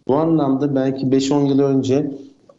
Bu 0.08 0.16
anlamda 0.16 0.74
belki 0.74 1.06
5-10 1.06 1.48
yıl 1.48 1.58
önce 1.58 2.10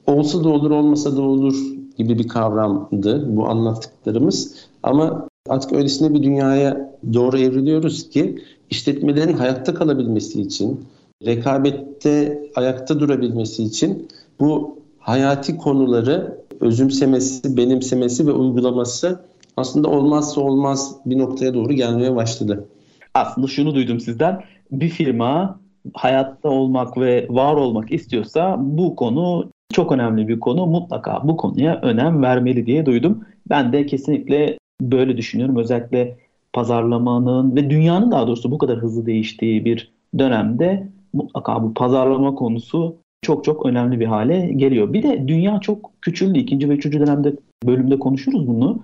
olsa 0.08 0.44
da 0.44 0.50
olur 0.50 0.72
olmasa 0.72 1.18
da 1.18 1.22
olur 1.22 1.56
gibi 1.98 2.20
bir 2.20 2.28
kavramdı 2.28 3.38
bu 3.38 3.48
anlattıklarımız. 3.48 4.56
Ama 4.84 5.28
artık 5.50 5.74
öylesine 5.74 6.14
bir 6.14 6.24
dünyaya 6.24 6.96
doğru 7.14 7.38
evriliyoruz 7.38 8.10
ki 8.10 8.40
işletmelerin 8.70 9.34
hayatta 9.34 9.74
kalabilmesi 9.74 10.42
için, 10.42 10.86
rekabette 11.26 12.44
ayakta 12.56 13.00
durabilmesi 13.00 13.64
için 13.64 14.08
bu 14.40 14.78
hayati 15.00 15.58
konuları 15.58 16.38
özümsemesi, 16.60 17.58
benimsemesi 17.58 18.28
ve 18.28 18.32
uygulaması 18.32 19.20
aslında 19.62 19.88
olmazsa 19.88 20.42
olmaz 20.42 20.96
bir 21.06 21.18
noktaya 21.18 21.54
doğru 21.54 21.74
gelmeye 21.74 22.16
başladı. 22.16 22.68
Aslında 23.14 23.48
şunu 23.48 23.76
duydum 23.76 24.00
sizden. 24.00 24.44
Bir 24.72 24.90
firma 24.90 25.60
hayatta 25.94 26.50
olmak 26.50 26.98
ve 26.98 27.28
var 27.30 27.56
olmak 27.56 27.92
istiyorsa 27.92 28.58
bu 28.60 28.96
konu 28.96 29.50
çok 29.74 29.92
önemli 29.92 30.28
bir 30.28 30.40
konu. 30.40 30.66
Mutlaka 30.66 31.28
bu 31.28 31.38
konuya 31.38 31.80
önem 31.82 32.22
vermeli 32.22 32.66
diye 32.66 32.86
duydum. 32.86 33.26
Ben 33.50 33.74
de 33.74 33.86
kesinlikle 33.86 34.58
böyle 34.82 35.18
düşünüyorum. 35.18 35.58
Özellikle 35.58 36.18
pazarlamanın 36.54 37.56
ve 37.56 37.70
dünyanın 37.70 38.12
daha 38.12 38.28
doğrusu 38.28 38.52
bu 38.52 38.58
kadar 38.58 38.78
hızlı 38.78 39.06
değiştiği 39.06 39.66
bir 39.66 39.92
dönemde 40.18 40.88
mutlaka 41.14 41.64
bu 41.64 41.74
pazarlama 41.74 42.36
konusu 42.36 42.96
çok 43.22 43.44
çok 43.44 43.66
önemli 43.66 44.00
bir 44.00 44.06
hale 44.06 44.54
geliyor. 44.54 44.94
Bir 44.94 45.04
de 45.04 45.28
dünya 45.28 45.60
çok 45.60 45.92
küçüldü. 46.02 46.40
İkinci 46.40 46.70
ve 46.70 46.74
üçüncü 46.74 47.00
dönemde 47.00 47.36
bölümde 47.66 48.00
konuşuruz 48.00 48.48
bunu. 48.48 48.80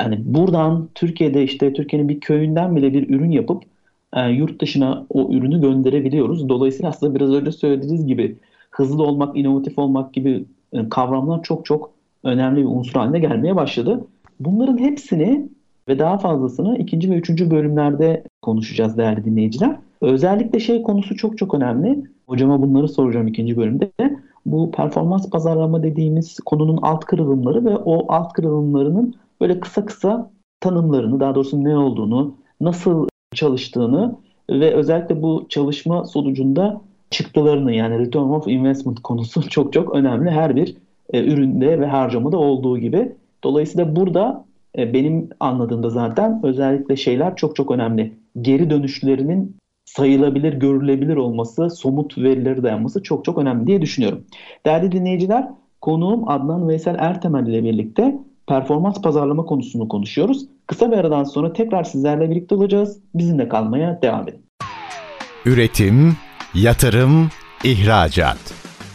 Yani 0.00 0.18
buradan 0.24 0.88
Türkiye'de 0.94 1.42
işte 1.42 1.72
Türkiye'nin 1.72 2.08
bir 2.08 2.20
köyünden 2.20 2.76
bile 2.76 2.92
bir 2.92 3.10
ürün 3.10 3.30
yapıp 3.30 3.62
e, 4.12 4.28
yurt 4.28 4.60
dışına 4.60 5.06
o 5.08 5.32
ürünü 5.32 5.60
gönderebiliyoruz. 5.60 6.48
Dolayısıyla 6.48 6.88
aslında 6.88 7.14
biraz 7.14 7.30
önce 7.30 7.52
söylediğiniz 7.52 8.06
gibi 8.06 8.36
hızlı 8.70 9.02
olmak, 9.02 9.36
inovatif 9.36 9.78
olmak 9.78 10.14
gibi 10.14 10.44
e, 10.72 10.88
kavramlar 10.88 11.42
çok 11.42 11.66
çok 11.66 11.90
önemli 12.24 12.60
bir 12.60 12.66
unsur 12.66 12.92
haline 12.92 13.18
gelmeye 13.18 13.56
başladı. 13.56 14.04
Bunların 14.40 14.78
hepsini 14.78 15.48
ve 15.88 15.98
daha 15.98 16.18
fazlasını 16.18 16.78
ikinci 16.78 17.10
ve 17.10 17.14
üçüncü 17.14 17.50
bölümlerde 17.50 18.24
konuşacağız 18.42 18.98
değerli 18.98 19.24
dinleyiciler. 19.24 19.76
Özellikle 20.00 20.60
şey 20.60 20.82
konusu 20.82 21.16
çok 21.16 21.38
çok 21.38 21.54
önemli. 21.54 22.04
Hocama 22.26 22.62
bunları 22.62 22.88
soracağım 22.88 23.28
ikinci 23.28 23.56
bölümde. 23.56 23.90
Bu 24.46 24.70
performans 24.70 25.30
pazarlama 25.30 25.82
dediğimiz 25.82 26.36
konunun 26.36 26.78
alt 26.82 27.04
kırılımları 27.04 27.64
ve 27.64 27.76
o 27.76 28.12
alt 28.12 28.32
kırılımlarının 28.32 29.14
böyle 29.40 29.60
kısa 29.60 29.84
kısa 29.84 30.30
tanımlarını, 30.60 31.20
daha 31.20 31.34
doğrusu 31.34 31.64
ne 31.64 31.76
olduğunu, 31.76 32.34
nasıl 32.60 33.08
çalıştığını 33.34 34.16
ve 34.50 34.74
özellikle 34.74 35.22
bu 35.22 35.46
çalışma 35.48 36.04
sonucunda 36.04 36.80
çıktılarını 37.10 37.72
yani 37.72 37.98
return 37.98 38.22
of 38.22 38.48
investment 38.48 39.02
konusu 39.02 39.42
çok 39.48 39.72
çok 39.72 39.94
önemli. 39.94 40.30
Her 40.30 40.56
bir 40.56 40.76
e, 41.12 41.24
üründe 41.24 41.80
ve 41.80 41.86
harcamada 41.86 42.38
olduğu 42.38 42.78
gibi. 42.78 43.12
Dolayısıyla 43.44 43.96
burada 43.96 44.44
e, 44.78 44.92
benim 44.92 45.28
anladığımda 45.40 45.90
zaten 45.90 46.40
özellikle 46.42 46.96
şeyler 46.96 47.36
çok 47.36 47.56
çok 47.56 47.70
önemli. 47.70 48.12
Geri 48.40 48.70
dönüşlerinin 48.70 49.56
sayılabilir, 49.84 50.52
görülebilir 50.52 51.16
olması, 51.16 51.70
somut 51.70 52.18
verileri 52.18 52.62
dayanması 52.62 53.02
çok 53.02 53.24
çok 53.24 53.38
önemli 53.38 53.66
diye 53.66 53.82
düşünüyorum. 53.82 54.24
Değerli 54.66 54.92
dinleyiciler, 54.92 55.48
konuğum 55.80 56.28
Adnan 56.28 56.68
Veysel 56.68 56.96
Ertemel 56.98 57.46
ile 57.46 57.64
birlikte 57.64 58.18
performans 58.50 59.00
pazarlama 59.02 59.44
konusunu 59.44 59.88
konuşuyoruz. 59.88 60.46
Kısa 60.66 60.92
bir 60.92 60.96
aradan 60.96 61.24
sonra 61.24 61.52
tekrar 61.52 61.84
sizlerle 61.84 62.30
birlikte 62.30 62.54
olacağız. 62.54 62.98
Bizimle 63.14 63.48
kalmaya 63.48 64.02
devam 64.02 64.28
edin. 64.28 64.44
Üretim, 65.46 66.16
yatırım, 66.54 67.30
ihracat. 67.64 68.38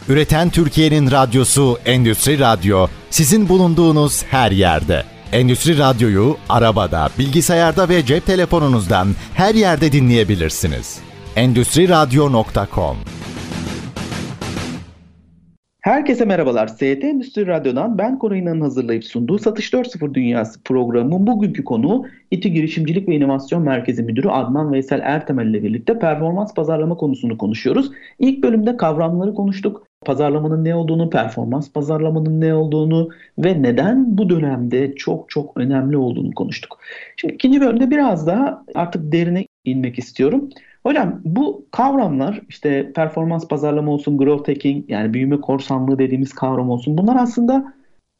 Üreten 0.08 0.50
Türkiye'nin 0.50 1.10
radyosu 1.10 1.76
Endüstri 1.86 2.38
Radyo 2.38 2.86
sizin 3.10 3.48
bulunduğunuz 3.48 4.24
her 4.24 4.50
yerde. 4.50 5.02
Endüstri 5.32 5.78
Radyo'yu 5.78 6.36
arabada, 6.48 7.08
bilgisayarda 7.18 7.88
ve 7.88 8.06
cep 8.06 8.26
telefonunuzdan 8.26 9.08
her 9.34 9.54
yerde 9.54 9.92
dinleyebilirsiniz. 9.92 10.98
Endüstri 11.36 11.88
Radyo.com 11.88 12.96
Herkese 15.86 16.24
merhabalar. 16.24 16.68
ST 16.68 16.82
Endüstri 16.82 17.46
Radyo'dan 17.46 17.98
ben 17.98 18.18
Koray 18.18 18.38
İnan'ın 18.38 18.60
hazırlayıp 18.60 19.04
sunduğu 19.04 19.38
Satış 19.38 19.72
4.0 19.72 20.14
Dünyası 20.14 20.62
programının 20.62 21.26
bugünkü 21.26 21.64
konuğu 21.64 22.06
İTÜ 22.30 22.48
Girişimcilik 22.48 23.08
ve 23.08 23.14
İnovasyon 23.14 23.62
Merkezi 23.62 24.02
Müdürü 24.02 24.28
Adnan 24.28 24.72
Veysel 24.72 25.00
Ertemel 25.00 25.46
ile 25.46 25.62
birlikte 25.62 25.98
performans 25.98 26.54
pazarlama 26.54 26.96
konusunu 26.96 27.38
konuşuyoruz. 27.38 27.90
İlk 28.18 28.42
bölümde 28.42 28.76
kavramları 28.76 29.34
konuştuk. 29.34 29.86
Pazarlamanın 30.04 30.64
ne 30.64 30.74
olduğunu, 30.74 31.10
performans 31.10 31.72
pazarlamanın 31.72 32.40
ne 32.40 32.54
olduğunu 32.54 33.08
ve 33.38 33.62
neden 33.62 34.18
bu 34.18 34.30
dönemde 34.30 34.94
çok 34.94 35.30
çok 35.30 35.56
önemli 35.56 35.96
olduğunu 35.96 36.34
konuştuk. 36.34 36.78
Şimdi 37.16 37.34
ikinci 37.34 37.60
bölümde 37.60 37.90
biraz 37.90 38.26
daha 38.26 38.64
artık 38.74 39.12
derine 39.12 39.46
inmek 39.64 39.98
istiyorum. 39.98 40.50
Hocam 40.86 41.20
bu 41.24 41.66
kavramlar 41.70 42.40
işte 42.48 42.92
performans 42.92 43.48
pazarlama 43.48 43.92
olsun, 43.92 44.18
growth 44.18 44.48
hacking 44.48 44.90
yani 44.90 45.14
büyüme 45.14 45.40
korsanlığı 45.40 45.98
dediğimiz 45.98 46.32
kavram 46.32 46.70
olsun. 46.70 46.98
Bunlar 46.98 47.16
aslında 47.16 47.72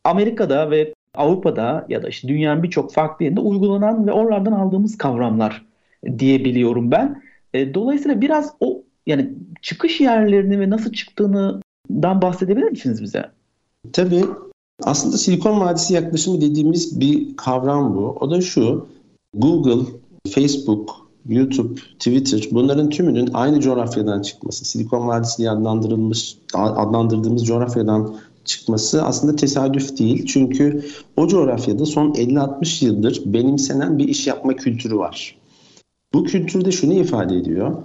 Amerika'da 0.05 0.71
ve 0.71 0.95
Avrupa'da 1.15 1.87
ya 1.89 2.03
da 2.03 2.09
işte 2.09 2.29
dünyanın 2.29 2.63
birçok 2.63 2.93
farklı 2.93 3.25
yerinde 3.25 3.41
uygulanan 3.41 4.07
ve 4.07 4.13
oralardan 4.13 4.53
aldığımız 4.53 4.99
kavramlar 4.99 5.65
diyebiliyorum 6.19 6.91
ben. 6.91 7.23
E, 7.55 7.75
dolayısıyla 7.75 8.21
biraz 8.21 8.53
o 8.61 8.83
yani 9.07 9.31
çıkış 9.63 10.01
yerlerini 10.01 10.61
ve 10.61 10.71
nasıl 10.71 10.93
çıktığından 10.93 12.23
bahsedebilir 12.23 12.71
misiniz 12.71 13.03
bize? 13.03 13.25
Tabii. 13.93 14.25
Aslında 14.83 15.17
Silikon 15.17 15.61
Vadisi 15.61 15.95
yaklaşımı 15.95 16.41
dediğimiz 16.41 17.01
bir 17.01 17.37
kavram 17.37 17.97
bu. 17.97 18.17
O 18.21 18.31
da 18.31 18.41
şu. 18.41 18.89
Google, 19.35 19.91
Facebook, 20.29 21.06
YouTube, 21.29 21.81
Twitter 21.99 22.49
bunların 22.53 22.91
tümünün 22.91 23.31
aynı 23.35 23.61
coğrafyadan 23.61 24.23
çıkması, 24.23 24.65
Silikon 24.65 25.09
Vadisi 25.09 25.51
adlandırılmış, 25.51 26.37
adlandırdığımız 26.55 27.47
coğrafyadan 27.47 28.17
çıkması 28.45 29.05
aslında 29.05 29.37
tesadüf 29.37 29.99
değil. 29.99 30.27
Çünkü 30.27 30.85
o 31.17 31.29
coğrafyada 31.29 31.87
son 31.87 32.13
50-60 32.13 32.85
yıldır 32.85 33.23
benimsenen 33.27 33.99
bir 33.99 34.09
iş 34.09 34.27
yapma 34.27 34.57
kültürü 34.57 34.97
var. 34.97 35.37
Bu 36.15 36.25
kültürde 36.25 36.73
şunu 36.73 36.93
ifade 36.95 37.37
ediyor. 37.37 37.77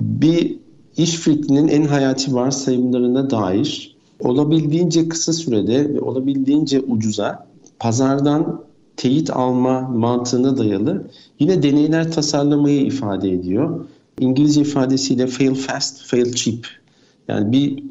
Bir 0.00 0.58
iş 0.96 1.16
fikrinin 1.16 1.68
en 1.68 1.84
hayati 1.84 2.34
varsayımlarına 2.34 3.30
dair 3.30 3.96
olabildiğince 4.20 5.08
kısa 5.08 5.32
sürede 5.32 5.94
ve 5.94 6.00
olabildiğince 6.00 6.80
ucuza 6.80 7.46
pazardan 7.78 8.64
teyit 9.00 9.30
alma 9.30 9.80
mantığına 9.80 10.58
dayalı 10.58 11.04
yine 11.38 11.62
deneyler 11.62 12.12
tasarlamayı 12.12 12.80
ifade 12.80 13.30
ediyor. 13.30 13.86
İngilizce 14.18 14.60
ifadesiyle 14.60 15.26
fail 15.26 15.54
fast, 15.54 16.04
fail 16.06 16.32
cheap. 16.32 16.66
Yani 17.28 17.52
bir 17.52 17.84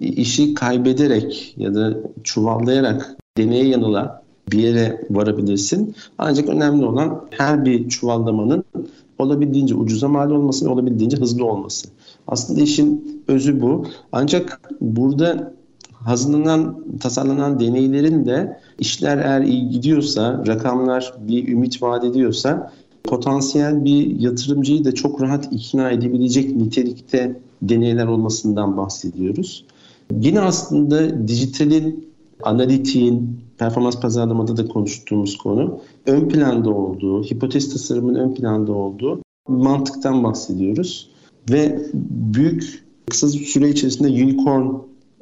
işi 0.00 0.54
kaybederek 0.54 1.54
ya 1.56 1.74
da 1.74 1.94
çuvallayarak 2.22 3.16
deneye 3.36 3.68
yanıla 3.68 4.22
bir 4.52 4.58
yere 4.58 5.06
varabilirsin. 5.10 5.94
Ancak 6.18 6.48
önemli 6.48 6.84
olan 6.84 7.20
her 7.30 7.64
bir 7.64 7.88
çuvallamanın 7.88 8.64
olabildiğince 9.18 9.74
ucuza 9.74 10.08
mal 10.08 10.30
olması 10.30 10.66
ve 10.66 10.68
olabildiğince 10.68 11.16
hızlı 11.16 11.44
olması. 11.44 11.88
Aslında 12.26 12.60
işin 12.60 13.22
özü 13.28 13.62
bu. 13.62 13.86
Ancak 14.12 14.60
burada 14.80 15.52
hazırlanan, 15.92 16.84
tasarlanan 17.00 17.60
deneylerin 17.60 18.26
de 18.26 18.60
işler 18.78 19.18
eğer 19.18 19.42
iyi 19.42 19.68
gidiyorsa, 19.68 20.44
rakamlar 20.46 21.14
bir 21.28 21.48
ümit 21.48 21.82
vaat 21.82 22.04
ediyorsa 22.04 22.72
potansiyel 23.04 23.84
bir 23.84 24.20
yatırımcıyı 24.20 24.84
da 24.84 24.92
çok 24.92 25.22
rahat 25.22 25.52
ikna 25.52 25.90
edebilecek 25.90 26.56
nitelikte 26.56 27.40
deneyler 27.62 28.06
olmasından 28.06 28.76
bahsediyoruz. 28.76 29.64
Yine 30.20 30.40
aslında 30.40 31.28
dijitalin, 31.28 32.08
analitiğin, 32.42 33.40
performans 33.58 34.00
pazarlamada 34.00 34.56
da 34.56 34.68
konuştuğumuz 34.68 35.36
konu 35.38 35.80
ön 36.06 36.28
planda 36.28 36.70
olduğu, 36.70 37.22
hipotez 37.22 37.72
tasarımın 37.72 38.14
ön 38.14 38.34
planda 38.34 38.72
olduğu 38.72 39.20
mantıktan 39.48 40.24
bahsediyoruz. 40.24 41.10
Ve 41.50 41.86
büyük 42.34 42.84
kısa 43.10 43.28
süre 43.28 43.68
içerisinde 43.68 44.08
unicorn 44.08 44.66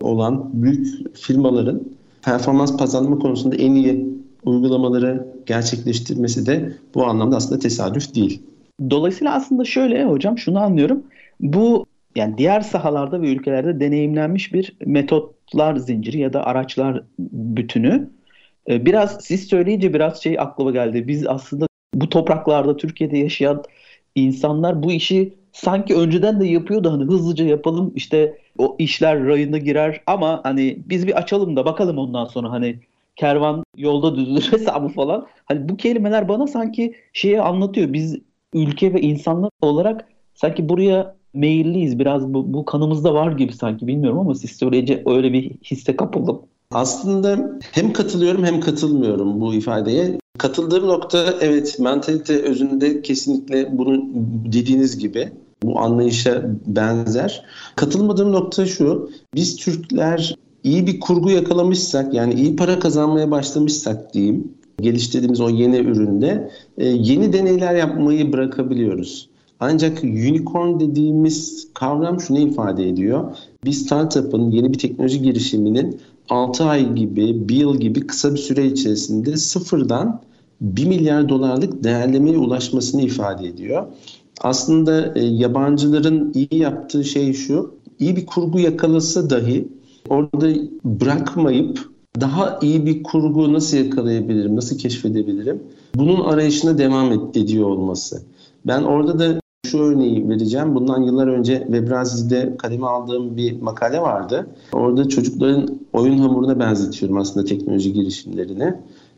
olan 0.01 0.51
büyük 0.53 1.17
firmaların 1.17 1.83
performans 2.25 2.77
pazarlama 2.77 3.19
konusunda 3.19 3.57
en 3.57 3.75
iyi 3.75 4.07
uygulamaları 4.45 5.27
gerçekleştirmesi 5.47 6.47
de 6.47 6.73
bu 6.95 7.07
anlamda 7.07 7.37
aslında 7.37 7.59
tesadüf 7.59 8.15
değil. 8.15 8.43
Dolayısıyla 8.91 9.35
aslında 9.35 9.65
şöyle 9.65 10.05
hocam 10.05 10.39
şunu 10.39 10.59
anlıyorum. 10.59 11.03
Bu 11.41 11.87
yani 12.17 12.39
diğer 12.39 12.61
sahalarda 12.61 13.23
ve 13.23 13.33
ülkelerde 13.33 13.81
deneyimlenmiş 13.81 14.55
bir 14.55 14.77
metotlar 14.87 15.77
zinciri 15.77 16.19
ya 16.19 16.33
da 16.33 16.47
araçlar 16.47 17.03
bütünü. 17.19 18.11
Ee, 18.69 18.87
biraz 18.87 19.19
siz 19.21 19.45
söyleyince 19.45 19.95
biraz 19.95 20.23
şey 20.23 20.41
aklıma 20.41 20.71
geldi. 20.71 21.09
Biz 21.09 21.27
aslında 21.27 21.67
bu 21.95 22.09
topraklarda 22.09 22.77
Türkiye'de 22.77 23.19
yaşayan 23.19 23.63
insanlar 24.15 24.83
bu 24.83 24.93
işi 24.93 25.35
sanki 25.53 25.95
önceden 25.95 26.41
de 26.41 26.47
yapıyordu 26.47 26.93
hani 26.93 27.05
hızlıca 27.05 27.45
yapalım 27.45 27.93
işte 27.95 28.39
o 28.59 28.77
işler 28.79 29.27
rayına 29.27 29.59
girer 29.59 30.01
ama 30.07 30.41
hani 30.45 30.79
biz 30.87 31.07
bir 31.07 31.19
açalım 31.19 31.57
da 31.57 31.65
bakalım 31.65 31.99
ondan 31.99 32.25
sonra 32.25 32.51
hani 32.51 32.81
kervan 33.17 33.65
yolda 33.77 34.17
düzülür 34.17 34.43
hesabı 34.53 34.89
falan. 34.89 35.27
Hani 35.45 35.69
bu 35.69 35.77
kelimeler 35.77 36.29
bana 36.29 36.47
sanki 36.47 36.95
şeyi 37.13 37.41
anlatıyor. 37.41 37.93
Biz 37.93 38.19
ülke 38.55 38.95
ve 38.95 39.01
insanlar 39.01 39.51
olarak 39.61 40.09
sanki 40.35 40.69
buraya 40.69 41.17
meyilliyiz. 41.35 41.99
Biraz 41.99 42.35
bu, 42.35 42.53
bu 42.53 42.65
kanımızda 42.65 43.15
var 43.15 43.33
gibi 43.33 43.53
sanki 43.53 43.87
bilmiyorum 43.87 44.19
ama 44.19 44.35
siz 44.35 44.51
söyleyince 44.51 45.03
öyle 45.07 45.33
bir 45.33 45.51
hisse 45.65 45.97
kapıldım. 45.97 46.41
Aslında 46.71 47.59
hem 47.73 47.93
katılıyorum 47.93 48.45
hem 48.45 48.61
katılmıyorum 48.61 49.41
bu 49.41 49.55
ifadeye. 49.55 50.19
Katıldığım 50.39 50.89
nokta 50.89 51.35
evet 51.41 51.79
mentalite 51.79 52.43
özünde 52.43 53.03
kesinlikle 53.03 53.79
bunu 53.79 54.03
dediğiniz 54.53 54.99
gibi 54.99 55.33
bu 55.63 55.79
anlayışa 55.79 56.43
benzer. 56.67 57.45
Katılmadığım 57.77 58.33
nokta 58.33 58.67
şu. 58.67 59.11
Biz 59.35 59.57
Türkler 59.57 60.37
iyi 60.65 60.87
bir 60.87 61.01
kurgu 61.01 61.31
yakalamışsak 61.31 62.15
yani 62.15 62.35
iyi 62.35 62.57
para 62.57 62.79
kazanmaya 62.79 63.31
başlamışsak 63.31 64.15
diyeyim 64.15 64.55
geliştirdiğimiz 64.81 65.41
o 65.41 65.49
yeni 65.49 65.77
üründe 65.77 66.51
e, 66.79 66.87
yeni 66.89 67.33
deneyler 67.33 67.75
yapmayı 67.75 68.33
bırakabiliyoruz. 68.33 69.29
Ancak 69.61 70.05
unicorn 70.05 70.81
dediğimiz 70.81 71.69
kavram 71.75 72.21
şunu 72.21 72.39
ifade 72.39 72.89
ediyor. 72.89 73.37
Bir 73.65 73.73
startup'ın 73.73 74.51
yeni 74.51 74.73
bir 74.73 74.79
teknoloji 74.79 75.23
girişiminin 75.23 76.01
6 76.29 76.65
ay 76.65 76.95
gibi, 76.95 77.49
1 77.49 77.57
yıl 77.57 77.77
gibi 77.77 78.01
kısa 78.01 78.33
bir 78.33 78.39
süre 78.39 78.67
içerisinde 78.67 79.37
sıfırdan 79.37 80.21
1 80.61 80.87
milyar 80.87 81.29
dolarlık 81.29 81.85
değerlemeye 81.85 82.39
ulaşmasını 82.39 83.03
ifade 83.03 83.47
ediyor. 83.47 83.87
Aslında 84.41 85.13
e, 85.19 85.25
yabancıların 85.25 86.33
iyi 86.35 86.61
yaptığı 86.63 87.05
şey 87.05 87.33
şu, 87.33 87.75
iyi 87.99 88.17
bir 88.17 88.27
kurgu 88.27 88.59
yakalasa 88.61 89.31
dahi 89.31 89.69
orada 90.09 90.49
bırakmayıp 90.85 91.93
daha 92.21 92.59
iyi 92.63 92.87
bir 92.87 93.03
kurgu 93.03 93.53
nasıl 93.53 93.77
yakalayabilirim, 93.77 94.57
nasıl 94.57 94.79
keşfedebilirim? 94.79 95.63
Bunun 95.95 96.21
arayışına 96.25 96.79
devam 96.79 97.13
ed- 97.13 97.39
ediyor 97.43 97.69
olması. 97.69 98.23
Ben 98.67 98.83
orada 98.83 99.19
da 99.19 99.41
şu 99.67 99.79
örneği 99.79 100.29
vereceğim. 100.29 100.75
Bundan 100.75 101.03
yıllar 101.03 101.27
önce 101.27 101.59
Webrazi'de 101.59 102.57
kaleme 102.57 102.87
aldığım 102.87 103.37
bir 103.37 103.63
makale 103.63 104.01
vardı. 104.01 104.47
Orada 104.73 105.09
çocukların 105.09 105.79
oyun 105.93 106.19
hamuruna 106.19 106.61
benzetiyorum 106.61 107.17
aslında 107.17 107.47
teknoloji 107.47 107.93
girişimlerini. 107.93 108.75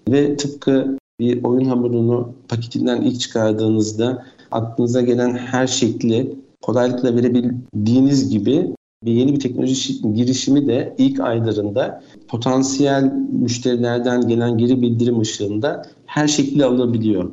Ve 0.08 0.36
tıpkı 0.36 0.98
bir 1.20 1.44
oyun 1.44 1.64
hamurunu 1.64 2.32
paketinden 2.48 3.02
ilk 3.02 3.20
çıkardığınızda 3.20 4.24
aklınıza 4.54 5.00
gelen 5.00 5.34
her 5.34 5.66
şekli 5.66 6.34
kolaylıkla 6.62 7.16
verebildiğiniz 7.16 8.30
gibi 8.30 8.74
bir 9.04 9.12
yeni 9.12 9.32
bir 9.32 9.40
teknoloji 9.40 10.12
girişimi 10.14 10.66
de 10.66 10.94
ilk 10.98 11.20
aylarında 11.20 12.02
potansiyel 12.28 13.12
müşterilerden 13.32 14.28
gelen 14.28 14.58
geri 14.58 14.82
bildirim 14.82 15.20
ışığında 15.20 15.82
her 16.06 16.28
şekli 16.28 16.64
alabiliyor. 16.64 17.30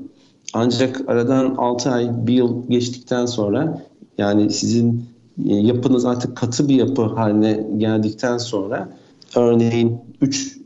Ancak 0.54 1.02
aradan 1.08 1.56
6 1.58 1.92
ay, 1.92 2.10
1 2.28 2.34
yıl 2.34 2.68
geçtikten 2.70 3.26
sonra 3.26 3.82
yani 4.18 4.50
sizin 4.50 5.06
e, 5.48 5.56
yapınız 5.56 6.06
artık 6.06 6.38
katı 6.38 6.70
bir 6.70 6.76
yapı 6.76 7.02
haline 7.02 7.68
geldikten 7.78 8.38
sonra 8.38 8.90
örneğin 9.36 9.98
3 10.22 10.58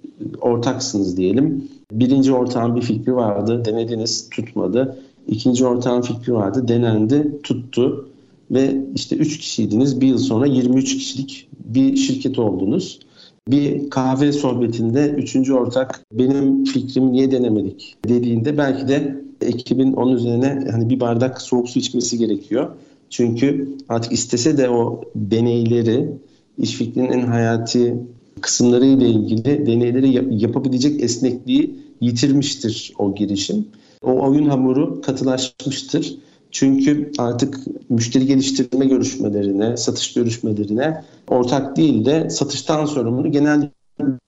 ortaksınız 0.41 1.18
diyelim. 1.18 1.70
Birinci 1.91 2.34
ortağın 2.34 2.76
bir 2.76 2.82
fikri 2.82 3.15
vardı, 3.15 3.65
denediniz, 3.65 4.30
tutmadı. 4.30 4.98
İkinci 5.28 5.66
ortağın 5.66 6.02
fikri 6.02 6.34
vardı, 6.34 6.68
denendi, 6.68 7.42
tuttu. 7.44 8.10
Ve 8.52 8.86
işte 8.96 9.16
3 9.16 9.38
kişiydiniz, 9.38 10.02
bir 10.02 10.08
yıl 10.08 10.18
sonra 10.18 10.46
23 10.46 10.98
kişilik 10.98 11.48
bir 11.60 11.96
şirket 11.96 12.40
oldunuz. 12.40 13.00
Bir 13.48 13.90
kahve 13.90 14.32
sohbetinde 14.32 15.10
üçüncü 15.10 15.54
ortak 15.54 16.02
benim 16.14 16.66
fikrimi 16.66 17.12
niye 17.12 17.32
denemedik 17.32 17.96
dediğinde 18.08 18.58
belki 18.58 18.88
de 18.88 19.24
ekibin 19.42 19.94
onun 19.94 20.16
üzerine 20.16 20.68
hani 20.72 20.90
bir 20.90 21.00
bardak 21.00 21.42
soğuk 21.42 21.70
su 21.70 21.80
içmesi 21.80 22.18
gerekiyor. 22.18 22.70
Çünkü 23.10 23.78
artık 23.90 24.12
istese 24.12 24.58
de 24.58 24.70
o 24.70 25.02
deneyleri, 25.16 26.10
iş 26.58 26.72
fikrinin 26.72 27.12
en 27.12 27.28
hayati 27.28 27.96
kısımları 28.42 28.86
ile 28.86 29.10
ilgili 29.10 29.66
deneyleri 29.66 30.44
yapabilecek 30.44 31.04
esnekliği 31.04 31.76
yitirmiştir 32.02 32.94
o 33.00 33.16
girişim. 33.16 33.66
O 34.06 34.30
oyun 34.30 34.50
hamuru 34.50 35.02
katılaşmıştır. 35.02 36.15
Çünkü 36.52 37.12
artık 37.18 37.58
müşteri 37.89 38.26
geliştirme 38.26 38.86
görüşmelerine, 38.86 39.78
satış 39.78 40.13
görüşmelerine 40.13 41.04
ortak 41.28 41.78
değil 41.78 42.06
de 42.06 42.30
satıştan 42.30 42.86
sorumlu 42.86 43.32
genel 43.32 43.70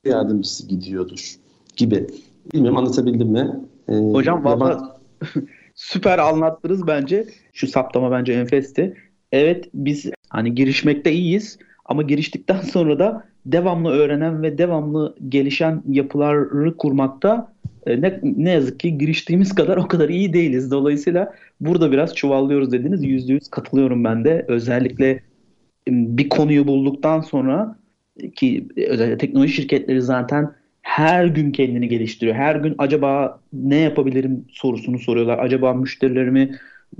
yardımcısı 0.05 0.67
gidiyordur 0.67 1.35
gibi. 1.75 2.07
Bilmiyorum 2.53 2.77
anlatabildim 2.77 3.27
mi? 3.27 3.59
Ee, 3.89 3.93
Hocam 3.93 4.45
valla 4.45 4.97
süper 5.75 6.19
anlattınız 6.19 6.87
bence. 6.87 7.27
Şu 7.53 7.67
saptama 7.67 8.11
bence 8.11 8.33
enfesti. 8.33 8.97
Evet 9.31 9.69
biz 9.73 10.05
hani 10.29 10.55
girişmekte 10.55 11.11
iyiyiz 11.11 11.57
ama 11.85 12.01
giriştikten 12.01 12.61
sonra 12.73 12.99
da 12.99 13.23
devamlı 13.51 13.89
öğrenen 13.89 14.43
ve 14.43 14.57
devamlı 14.57 15.15
gelişen 15.29 15.83
yapıları 15.87 16.77
kurmakta 16.77 17.53
e, 17.85 18.01
ne, 18.01 18.19
ne 18.23 18.51
yazık 18.51 18.79
ki 18.79 18.97
giriştiğimiz 18.97 19.55
kadar 19.55 19.77
o 19.77 19.87
kadar 19.87 20.09
iyi 20.09 20.33
değiliz. 20.33 20.71
Dolayısıyla 20.71 21.33
burada 21.61 21.91
biraz 21.91 22.15
çuvallıyoruz 22.15 22.71
dediniz. 22.71 23.03
Yüzde 23.03 23.33
yüz 23.33 23.47
katılıyorum 23.47 24.03
ben 24.03 24.25
de. 24.25 24.45
Özellikle 24.47 25.23
bir 25.87 26.29
konuyu 26.29 26.67
bulduktan 26.67 27.21
sonra 27.21 27.75
ki 28.35 28.67
özellikle 28.87 29.17
teknoloji 29.17 29.53
şirketleri 29.53 30.01
zaten 30.01 30.51
her 30.81 31.25
gün 31.25 31.51
kendini 31.51 31.87
geliştiriyor. 31.87 32.35
Her 32.35 32.55
gün 32.55 32.75
acaba 32.77 33.39
ne 33.53 33.75
yapabilirim 33.75 34.45
sorusunu 34.51 34.99
soruyorlar. 34.99 35.39
Acaba 35.39 35.73
müşterilerimi 35.73 36.51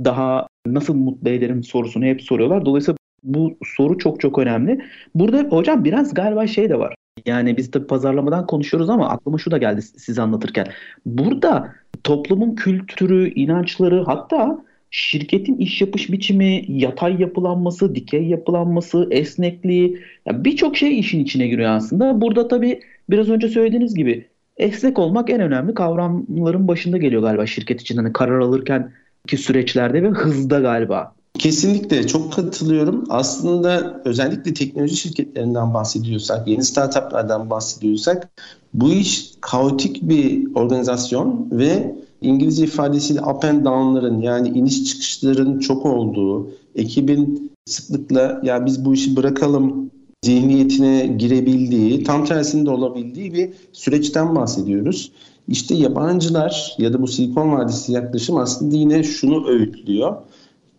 daha 0.04 0.48
nasıl 0.66 0.96
mutlu 0.96 1.30
ederim 1.30 1.64
sorusunu 1.64 2.06
hep 2.06 2.22
soruyorlar. 2.22 2.66
Dolayısıyla 2.66 2.98
bu 3.28 3.58
soru 3.66 3.98
çok 3.98 4.20
çok 4.20 4.40
önemli. 4.40 4.82
Burada 5.16 5.38
hocam 5.40 5.84
biraz 5.84 6.13
galiba 6.13 6.48
şey 6.48 6.70
de 6.70 6.80
var. 6.80 6.96
Yani 7.26 7.58
biz 7.58 7.72
tabii 7.72 7.88
pazarlamadan 7.88 8.48
konuşuyoruz 8.48 8.90
ama 8.90 9.10
aklıma 9.10 9.38
şu 9.38 9.52
da 9.52 9.58
geldi 9.58 9.82
size 9.82 10.22
anlatırken. 10.22 10.68
Burada 11.06 11.76
toplumun 12.04 12.56
kültürü, 12.56 13.34
inançları 13.34 14.04
hatta 14.04 14.63
şirketin 14.92 15.58
iş 15.58 15.82
yapış 15.82 16.12
biçimi, 16.12 16.66
yatay 16.68 17.22
yapılanması, 17.22 17.96
dikey 17.96 18.24
yapılanması, 18.24 19.08
esnekliği 19.12 20.00
yani 20.26 20.46
birçok 20.46 20.78
şey 20.78 21.00
işin 21.00 21.20
içine 21.20 21.48
giriyor 21.48 21.70
aslında. 21.70 22.22
Burada 22.22 22.48
tabii 22.48 22.80
biraz 23.10 23.30
önce 23.30 23.48
söylediğiniz 23.48 23.96
gibi 23.96 24.28
esnek 24.58 25.00
olmak 25.00 25.30
en 25.30 25.42
önemli 25.42 25.74
kavramların 25.74 26.68
başında 26.68 26.98
geliyor 26.98 27.22
galiba 27.22 27.46
şirket 27.46 27.82
için. 27.82 27.98
Hani 27.98 28.13
karar 28.13 28.40
alırken 28.40 28.92
ki 29.28 29.38
süreçlerde 29.38 30.04
ve 30.04 30.08
hızda 30.08 30.60
galiba. 30.60 31.16
Kesinlikle 31.39 32.08
çok 32.08 32.34
katılıyorum. 32.34 33.04
Aslında 33.10 34.02
özellikle 34.06 34.54
teknoloji 34.54 34.95
şirketlerinden 34.95 35.73
bahsediyorsak, 35.73 36.47
yeni 36.47 36.63
startuplardan 36.63 37.50
bahsediyorsak 37.50 38.30
bu 38.73 38.91
iş 38.91 39.32
kaotik 39.41 40.02
bir 40.02 40.56
organizasyon 40.56 41.47
ve 41.52 41.95
İngilizce 42.21 42.63
ifadesiyle 42.63 43.21
up 43.21 43.45
and 43.45 43.65
down'ların 43.65 44.21
yani 44.21 44.47
iniş 44.47 44.84
çıkışların 44.84 45.60
çok 45.60 45.86
olduğu, 45.86 46.50
ekibin 46.76 47.52
sıklıkla 47.65 48.41
ya 48.43 48.65
biz 48.65 48.86
bu 48.86 48.93
işi 48.93 49.15
bırakalım 49.15 49.91
zihniyetine 50.23 51.15
girebildiği, 51.17 52.04
tam 52.04 52.26
tersinde 52.26 52.69
olabildiği 52.69 53.34
bir 53.34 53.50
süreçten 53.73 54.36
bahsediyoruz. 54.36 55.12
İşte 55.47 55.76
yabancılar 55.76 56.76
ya 56.78 56.93
da 56.93 57.02
bu 57.02 57.08
Silikon 57.08 57.52
Vadisi 57.52 57.91
yaklaşım 57.91 58.38
aslında 58.38 58.76
yine 58.76 59.04
şunu 59.04 59.47
öğütlüyor. 59.47 60.15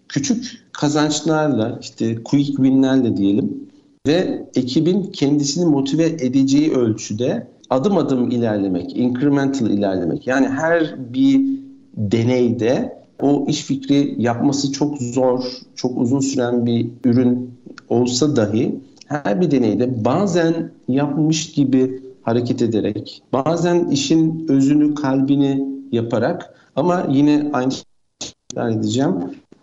Küçük 0.09 0.69
kazançlarla, 0.73 1.79
işte 1.81 2.23
quick 2.25 2.47
win'lerle 2.47 3.17
diyelim 3.17 3.69
ve 4.07 4.47
ekibin 4.55 5.03
kendisini 5.03 5.67
motive 5.67 6.05
edeceği 6.05 6.73
ölçüde 6.73 7.47
adım 7.71 7.97
adım 7.97 8.31
ilerlemek, 8.31 8.97
incremental 8.97 9.71
ilerlemek. 9.71 10.27
Yani 10.27 10.49
her 10.49 10.95
bir 11.15 11.41
deneyde 11.97 12.99
o 13.23 13.47
iş 13.49 13.63
fikri 13.63 14.15
yapması 14.19 14.73
çok 14.73 14.99
zor, 14.99 15.45
çok 15.77 15.99
uzun 15.99 16.21
süren 16.21 16.67
bir 16.67 16.87
ürün 17.05 17.51
olsa 17.89 18.37
dahi 18.37 18.81
her 19.07 19.41
bir 19.41 19.51
deneyde 19.51 20.05
bazen 20.05 20.71
yapmış 20.89 21.53
gibi 21.53 22.03
hareket 22.23 22.63
ederek, 22.63 23.23
bazen 23.33 23.89
işin 23.89 24.47
özünü, 24.49 24.95
kalbini 24.95 25.69
yaparak 25.93 26.55
ama 26.77 27.07
yine 27.11 27.51
aynı 27.53 27.73
şeyler 27.73 28.71
edeceğim. 28.71 29.15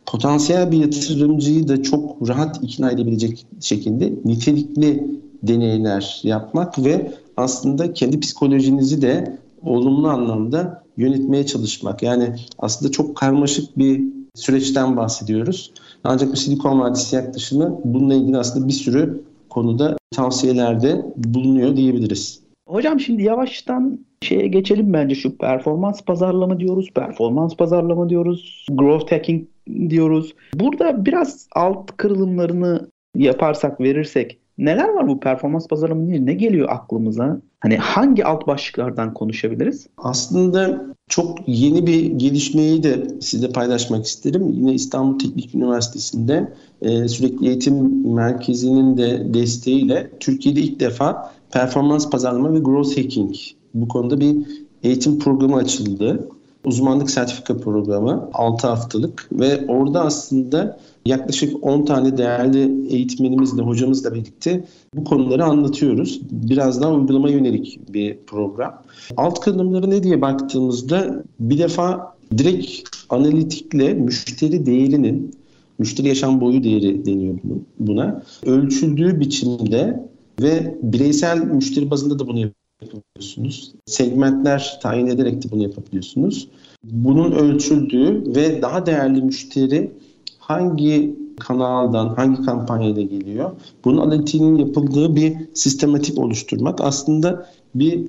Potansiyel 0.06 0.72
bir 0.72 0.78
yatırımcıyı 0.78 1.68
da 1.68 1.84
çok 1.84 2.30
rahat 2.30 2.64
ikna 2.64 2.92
edebilecek 2.92 3.48
şekilde 3.62 4.14
nitelikli 4.26 5.08
deneyler 5.44 6.22
yapmak 6.24 6.86
ve 6.86 7.12
aslında 7.38 7.94
kendi 7.94 8.20
psikolojinizi 8.20 9.02
de 9.02 9.38
olumlu 9.64 10.08
anlamda 10.08 10.84
yönetmeye 10.98 11.46
çalışmak. 11.46 12.04
Yani 12.04 12.36
aslında 12.60 12.92
çok 12.92 13.18
karmaşık 13.18 13.78
bir 13.78 14.04
süreçten 14.36 14.98
bahsediyoruz. 14.98 15.72
Ancak 16.04 16.32
bu 16.32 16.36
Silikon 16.36 16.80
Vadisi 16.80 17.16
yaklaşımı 17.16 17.80
bununla 17.86 18.14
ilgili 18.14 18.38
aslında 18.38 18.68
bir 18.68 18.74
sürü 18.74 19.24
konuda 19.50 19.98
tavsiyelerde 20.16 21.06
bulunuyor 21.16 21.76
diyebiliriz. 21.76 22.40
Hocam 22.68 23.00
şimdi 23.00 23.24
yavaştan 23.24 24.00
şeye 24.22 24.48
geçelim 24.48 24.94
bence 24.94 25.16
şu 25.16 25.38
performans 25.38 26.02
pazarlama 26.02 26.60
diyoruz, 26.60 26.90
performans 26.96 27.56
pazarlama 27.56 28.10
diyoruz, 28.10 28.66
growth 28.72 29.12
hacking 29.12 29.48
diyoruz. 29.90 30.34
Burada 30.54 31.06
biraz 31.06 31.48
alt 31.52 31.98
kırılımlarını 31.98 32.90
yaparsak, 33.16 33.82
verirsek 33.82 34.40
neler 34.58 34.90
var 34.90 35.08
bu 35.08 35.20
performans 35.20 35.68
pazarlama 35.68 36.02
Ne 36.02 36.34
geliyor 36.34 36.70
aklımıza? 36.72 37.42
Hani 37.60 37.78
hangi 37.78 38.26
alt 38.26 38.48
başlıklardan 38.48 39.14
konuşabiliriz? 39.14 39.88
Aslında 39.98 40.86
çok 41.10 41.38
yeni 41.48 41.88
bir 41.88 42.06
gelişmeyi 42.06 42.84
de 42.84 43.08
size 43.22 43.52
paylaşmak 43.52 44.06
isterim. 44.06 44.50
Yine 44.50 44.74
İstanbul 44.74 45.20
Teknik 45.20 45.56
Üniversitesi'nde 45.56 46.54
e, 46.82 47.08
sürekli 47.08 47.48
eğitim 47.48 48.08
merkezinin 48.16 48.98
de 48.98 49.34
desteğiyle 49.34 50.12
Türkiye'de 50.20 50.60
ilk 50.60 50.80
defa 50.80 51.32
performans 51.52 52.10
pazarlama 52.10 52.54
ve 52.54 52.60
growth 52.60 52.98
hacking 52.98 53.36
bu 53.76 53.88
konuda 53.88 54.20
bir 54.20 54.36
eğitim 54.84 55.20
programı 55.20 55.56
açıldı. 55.56 56.30
Uzmanlık 56.66 57.10
sertifika 57.10 57.58
programı 57.58 58.30
6 58.34 58.68
haftalık 58.68 59.30
ve 59.32 59.66
orada 59.68 60.02
aslında 60.02 60.80
yaklaşık 61.06 61.64
10 61.64 61.86
tane 61.86 62.18
değerli 62.18 62.88
eğitmenimizle, 62.90 63.62
hocamızla 63.62 64.14
birlikte 64.14 64.66
bu 64.96 65.04
konuları 65.04 65.46
anlatıyoruz. 65.46 66.22
Biraz 66.32 66.82
daha 66.82 66.94
uygulama 66.94 67.30
yönelik 67.30 67.80
bir 67.94 68.18
program. 68.28 68.82
Alt 69.18 69.40
kılımları 69.40 69.90
ne 69.90 70.04
diye 70.04 70.22
baktığımızda 70.22 71.24
bir 71.40 71.60
defa 71.60 72.16
direkt 72.38 72.90
analitikle 73.10 73.94
müşteri 73.94 74.66
değerinin, 74.66 75.36
müşteri 75.80 76.08
yaşam 76.08 76.42
boyu 76.42 76.64
değeri 76.64 77.06
deniyor 77.06 77.36
buna, 77.80 78.24
ölçüldüğü 78.46 79.20
biçimde 79.20 80.10
ve 80.42 80.78
bireysel 80.82 81.38
müşteri 81.38 81.92
bazında 81.92 82.20
da 82.20 82.28
bunu 82.28 82.40
yapabiliyorsunuz. 82.82 83.74
Segmentler 83.86 84.80
tayin 84.82 85.08
ederek 85.08 85.44
de 85.44 85.52
bunu 85.52 85.64
yapabiliyorsunuz. 85.64 86.48
Bunun 86.84 87.32
ölçüldüğü 87.32 88.36
ve 88.36 88.62
daha 88.62 88.86
değerli 88.86 89.22
müşteri 89.22 89.92
hangi 90.40 91.16
kanaldan, 91.40 92.08
hangi 92.08 92.42
kampanyayla 92.42 93.02
geliyor? 93.02 93.52
Bunun 93.86 94.02
analitiğinin 94.02 94.56
yapıldığı 94.56 95.16
bir 95.16 95.38
sistematik 95.54 96.20
oluşturmak. 96.20 96.82
Aslında 96.82 97.50
bir 97.76 98.08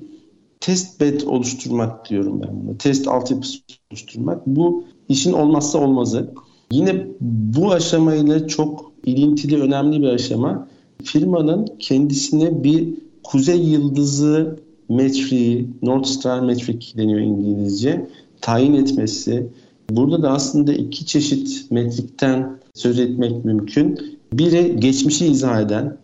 test 0.59 1.01
bed 1.01 1.21
oluşturmak 1.21 2.09
diyorum 2.09 2.41
ben 2.41 2.61
buna. 2.63 2.77
Test 2.77 3.07
altyapısı 3.07 3.59
oluşturmak. 3.91 4.47
Bu 4.47 4.83
işin 5.09 5.33
olmazsa 5.33 5.79
olmazı. 5.79 6.33
Yine 6.71 7.07
bu 7.21 7.71
aşamayla 7.71 8.47
çok 8.47 8.91
ilintili 9.05 9.61
önemli 9.61 10.01
bir 10.01 10.07
aşama. 10.07 10.67
Firmanın 11.03 11.67
kendisine 11.79 12.63
bir 12.63 13.06
kuzey 13.31 13.59
yıldızı 13.59 14.59
metriği, 14.89 15.67
North 15.81 16.07
Star 16.07 16.39
metrik 16.39 16.93
deniyor 16.97 17.19
İngilizce, 17.19 18.07
tayin 18.41 18.73
etmesi. 18.73 19.47
Burada 19.89 20.23
da 20.23 20.31
aslında 20.31 20.73
iki 20.73 21.05
çeşit 21.05 21.71
metrikten 21.71 22.59
söz 22.73 22.99
etmek 22.99 23.45
mümkün. 23.45 23.99
Biri 24.33 24.79
geçmişi 24.79 25.25
izah 25.25 25.61
eden 25.61 25.97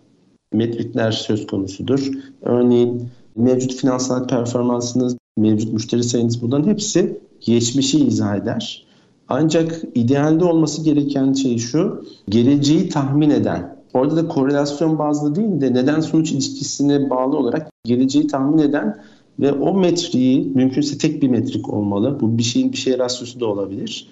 metrikler 0.54 1.12
söz 1.12 1.48
konusudur. 1.48 2.12
Örneğin 2.42 3.08
mevcut 3.36 3.74
finansal 3.74 4.28
performansınız, 4.28 5.18
mevcut 5.38 5.74
müşteri 5.74 6.04
sayınız 6.04 6.42
bunların 6.42 6.70
hepsi 6.70 7.20
geçmişi 7.42 8.06
izah 8.06 8.36
eder. 8.36 8.86
Ancak 9.30 9.82
idealde 9.96 10.46
olması 10.46 10.84
gereken 10.84 11.34
şey 11.34 11.58
şu, 11.58 12.06
geleceği 12.30 12.90
tahmin 12.90 13.30
eden, 13.30 13.73
orada 13.94 14.16
da 14.16 14.28
korelasyon 14.28 15.00
bazlı 15.00 15.36
değil 15.36 15.62
de 15.62 15.74
neden 15.74 16.00
sonuç 16.00 16.32
ilişkisine 16.32 17.10
bağlı 17.10 17.38
olarak 17.38 17.70
geleceği 17.84 18.28
tahmin 18.28 18.58
eden 18.58 18.98
ve 19.40 19.52
o 19.52 19.74
metriği 19.74 20.52
mümkünse 20.56 20.98
tek 20.98 21.22
bir 21.22 21.28
metrik 21.28 21.74
olmalı. 21.74 22.18
Bu 22.22 22.38
bir 22.38 22.44
şeyin 22.44 22.72
bir 22.72 22.78
şeye 22.78 22.98
rasyosu 22.98 23.40
da 23.40 23.46
olabilir. 23.46 24.08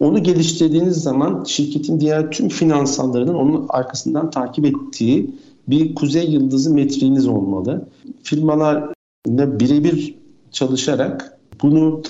Onu 0.00 0.22
geliştirdiğiniz 0.22 0.96
zaman 0.96 1.44
şirketin 1.44 2.00
diğer 2.00 2.30
tüm 2.30 2.48
finansallarının 2.48 3.34
onun 3.34 3.66
arkasından 3.68 4.30
takip 4.30 4.66
ettiği 4.66 5.34
bir 5.68 5.94
kuzey 5.94 6.30
yıldızı 6.30 6.74
metriğiniz 6.74 7.26
olmalı. 7.26 7.88
Firmalarla 8.22 8.90
birebir 9.28 10.14
çalışarak 10.52 11.38
bunu 11.62 12.02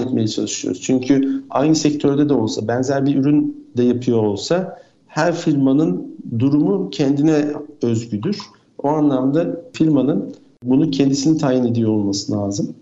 etmeye 0.00 0.28
çalışıyoruz. 0.28 0.80
Çünkü 0.82 1.42
aynı 1.50 1.74
sektörde 1.74 2.28
de 2.28 2.34
olsa, 2.34 2.68
benzer 2.68 3.06
bir 3.06 3.16
ürün 3.16 3.66
de 3.76 3.82
yapıyor 3.82 4.22
olsa 4.22 4.79
her 5.10 5.34
firmanın 5.34 6.16
durumu 6.38 6.90
kendine 6.90 7.44
özgüdür. 7.82 8.38
O 8.82 8.88
anlamda 8.88 9.60
firmanın 9.72 10.34
bunu 10.62 10.90
kendisini 10.90 11.38
tayin 11.38 11.64
ediyor 11.64 11.90
olması 11.90 12.32
lazım. 12.32 12.74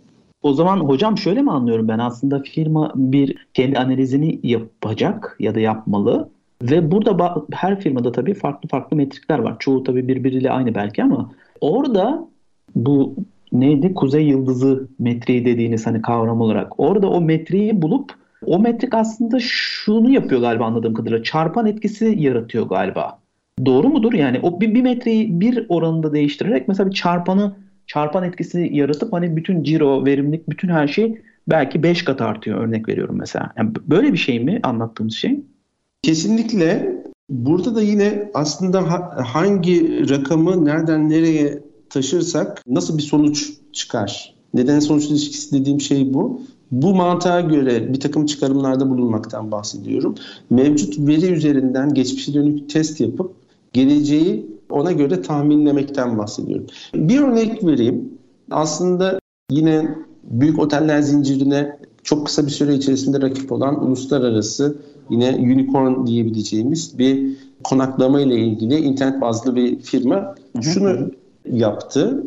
O 0.42 0.52
zaman 0.52 0.80
hocam 0.80 1.18
şöyle 1.18 1.42
mi 1.42 1.50
anlıyorum 1.50 1.88
ben 1.88 1.98
aslında 1.98 2.42
firma 2.42 2.92
bir 2.94 3.46
kendi 3.54 3.78
analizini 3.78 4.40
yapacak 4.42 5.36
ya 5.40 5.54
da 5.54 5.60
yapmalı 5.60 6.28
ve 6.62 6.90
burada 6.90 7.44
her 7.52 7.80
firmada 7.80 8.12
tabii 8.12 8.34
farklı 8.34 8.68
farklı 8.68 8.96
metrikler 8.96 9.38
var. 9.38 9.56
Çoğu 9.58 9.82
tabii 9.82 10.08
birbiriyle 10.08 10.50
aynı 10.50 10.74
belki 10.74 11.02
ama 11.02 11.30
orada 11.60 12.28
bu 12.74 13.14
neydi 13.52 13.94
kuzey 13.94 14.26
yıldızı 14.26 14.88
metriği 14.98 15.44
dediğiniz 15.44 15.86
hani 15.86 16.02
kavram 16.02 16.40
olarak 16.40 16.80
orada 16.80 17.10
o 17.10 17.20
metriği 17.20 17.82
bulup 17.82 18.12
o 18.48 18.58
metrik 18.58 18.94
aslında 18.94 19.38
şunu 19.40 20.10
yapıyor 20.10 20.40
galiba 20.40 20.64
anladığım 20.64 20.94
kadarıyla 20.94 21.22
çarpan 21.22 21.66
etkisi 21.66 22.14
yaratıyor 22.18 22.66
galiba. 22.66 23.18
Doğru 23.66 23.88
mudur? 23.88 24.12
Yani 24.12 24.40
o 24.42 24.60
bir, 24.60 24.74
bir 24.74 24.82
metreyi 24.82 25.40
bir 25.40 25.66
oranında 25.68 26.12
değiştirerek 26.12 26.68
mesela 26.68 26.90
bir 26.90 26.94
çarpanı 26.94 27.56
çarpan 27.86 28.24
etkisi 28.24 28.70
yaratıp 28.72 29.12
hani 29.12 29.36
bütün 29.36 29.62
ciro, 29.62 30.04
verimlilik, 30.04 30.48
bütün 30.48 30.68
her 30.68 30.88
şey 30.88 31.20
belki 31.48 31.82
5 31.82 32.04
kat 32.04 32.20
artıyor 32.20 32.60
örnek 32.60 32.88
veriyorum 32.88 33.16
mesela. 33.18 33.52
Yani 33.56 33.70
böyle 33.86 34.12
bir 34.12 34.18
şey 34.18 34.40
mi 34.40 34.60
anlattığımız 34.62 35.14
şey? 35.14 35.40
Kesinlikle. 36.02 36.98
Burada 37.30 37.74
da 37.74 37.82
yine 37.82 38.30
aslında 38.34 38.90
hangi 39.34 40.08
rakamı 40.10 40.64
nereden 40.64 41.08
nereye 41.08 41.62
taşırsak 41.90 42.62
nasıl 42.66 42.98
bir 42.98 43.02
sonuç 43.02 43.52
çıkar? 43.72 44.34
Neden 44.54 44.80
sonuç 44.80 45.04
ilişkisi 45.04 45.60
dediğim 45.60 45.80
şey 45.80 46.14
bu. 46.14 46.42
Bu 46.70 46.94
mantığa 46.94 47.40
göre 47.40 47.92
bir 47.92 48.00
takım 48.00 48.26
çıkarımlarda 48.26 48.90
bulunmaktan 48.90 49.50
bahsediyorum. 49.52 50.14
Mevcut 50.50 50.98
veri 50.98 51.32
üzerinden 51.32 51.94
geçmişe 51.94 52.34
dönük 52.34 52.70
test 52.70 53.00
yapıp 53.00 53.32
geleceği 53.72 54.46
ona 54.70 54.92
göre 54.92 55.22
tahminlemekten 55.22 56.18
bahsediyorum. 56.18 56.66
Bir 56.94 57.20
örnek 57.20 57.64
vereyim. 57.64 58.18
Aslında 58.50 59.18
yine 59.50 59.94
büyük 60.24 60.58
oteller 60.58 61.00
zincirine 61.00 61.78
çok 62.02 62.26
kısa 62.26 62.46
bir 62.46 62.50
süre 62.50 62.74
içerisinde 62.74 63.20
rakip 63.20 63.52
olan 63.52 63.86
uluslararası 63.86 64.76
yine 65.10 65.36
unicorn 65.36 66.06
diyebileceğimiz 66.06 66.98
bir 66.98 67.36
konaklama 67.64 68.20
ile 68.20 68.36
ilgili 68.36 68.78
internet 68.78 69.20
bazlı 69.20 69.56
bir 69.56 69.78
firma 69.78 70.34
şunu 70.60 71.10
yaptı. 71.52 72.24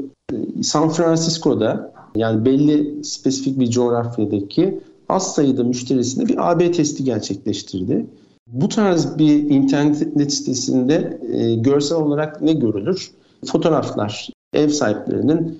San 0.62 0.89
Francisco'da 0.89 1.90
yani 2.15 2.45
belli 2.45 3.04
spesifik 3.04 3.60
bir 3.60 3.69
coğrafyadaki 3.69 4.80
az 5.10 5.34
sayıda 5.34 5.63
müşterisine 5.63 6.28
bir 6.28 6.52
AB 6.52 6.71
testi 6.71 7.04
gerçekleştirdi. 7.04 8.06
Bu 8.47 8.69
tarz 8.69 9.17
bir 9.17 9.50
internet 9.50 10.34
sitesinde 10.34 11.19
e, 11.34 11.56
görsel 11.56 11.97
olarak 11.97 12.41
ne 12.41 12.54
görülür? 12.54 13.12
Fotoğraflar, 13.45 14.30
ev 14.54 14.69
sahiplerinin 14.69 15.60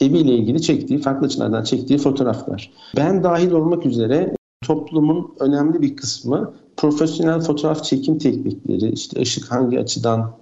eviyle 0.00 0.34
ilgili 0.34 0.62
çektiği, 0.62 0.98
farklı 0.98 1.26
açılardan 1.26 1.64
çektiği 1.64 1.98
fotoğraflar. 1.98 2.70
Ben 2.96 3.24
dahil 3.24 3.50
olmak 3.50 3.86
üzere 3.86 4.36
toplumun 4.64 5.34
önemli 5.40 5.82
bir 5.82 5.96
kısmı 5.96 6.52
profesyonel 6.76 7.40
fotoğraf 7.40 7.84
çekim 7.84 8.18
teknikleri, 8.18 8.92
işte 8.92 9.20
ışık 9.20 9.52
hangi 9.52 9.80
açıdan 9.80 10.32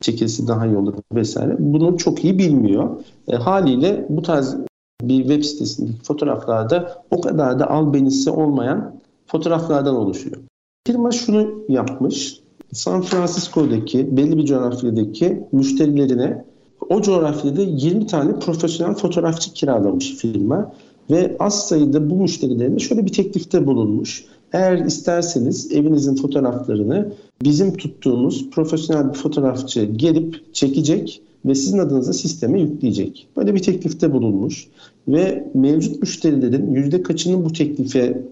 çekilse 0.00 0.46
daha 0.46 0.66
iyi 0.66 0.76
olur 0.76 0.94
vesaire. 1.12 1.56
Bunu 1.58 1.98
çok 1.98 2.24
iyi 2.24 2.38
bilmiyor. 2.38 2.90
E, 3.28 3.36
haliyle 3.36 4.06
bu 4.08 4.22
tarz 4.22 4.56
bir 5.02 5.18
web 5.18 5.42
sitesindeki 5.42 6.02
fotoğraflarda 6.02 7.02
o 7.10 7.20
kadar 7.20 7.58
da 7.58 7.70
albenisi 7.70 8.30
olmayan 8.30 9.00
fotoğraflardan 9.26 9.96
oluşuyor. 9.96 10.36
Firma 10.86 11.10
şunu 11.10 11.64
yapmış. 11.68 12.40
San 12.72 13.02
Francisco'daki 13.02 14.16
belli 14.16 14.36
bir 14.36 14.44
coğrafyadaki 14.44 15.44
müşterilerine 15.52 16.44
o 16.88 17.02
coğrafyada 17.02 17.62
20 17.62 18.06
tane 18.06 18.38
profesyonel 18.38 18.94
fotoğrafçı 18.94 19.52
kiralamış 19.52 20.14
firma 20.14 20.72
ve 21.10 21.36
az 21.38 21.68
sayıda 21.68 22.10
bu 22.10 22.14
müşterilerine 22.14 22.78
şöyle 22.78 23.06
bir 23.06 23.12
teklifte 23.12 23.66
bulunmuş. 23.66 24.24
Eğer 24.52 24.78
isterseniz 24.78 25.72
evinizin 25.72 26.16
fotoğraflarını 26.16 27.12
bizim 27.42 27.76
tuttuğumuz 27.76 28.50
profesyonel 28.50 29.08
bir 29.08 29.18
fotoğrafçı 29.18 29.84
gelip 29.84 30.54
çekecek 30.54 31.22
ve 31.44 31.54
sizin 31.54 31.78
adınıza 31.78 32.12
sisteme 32.12 32.60
yükleyecek. 32.60 33.26
Böyle 33.36 33.54
bir 33.54 33.62
teklifte 33.62 34.12
bulunmuş 34.12 34.66
ve 35.08 35.50
mevcut 35.54 36.00
müşterilerin 36.00 36.74
yüzde 36.74 37.02
kaçının 37.02 37.44
bu 37.44 37.52
teklife 37.52 38.22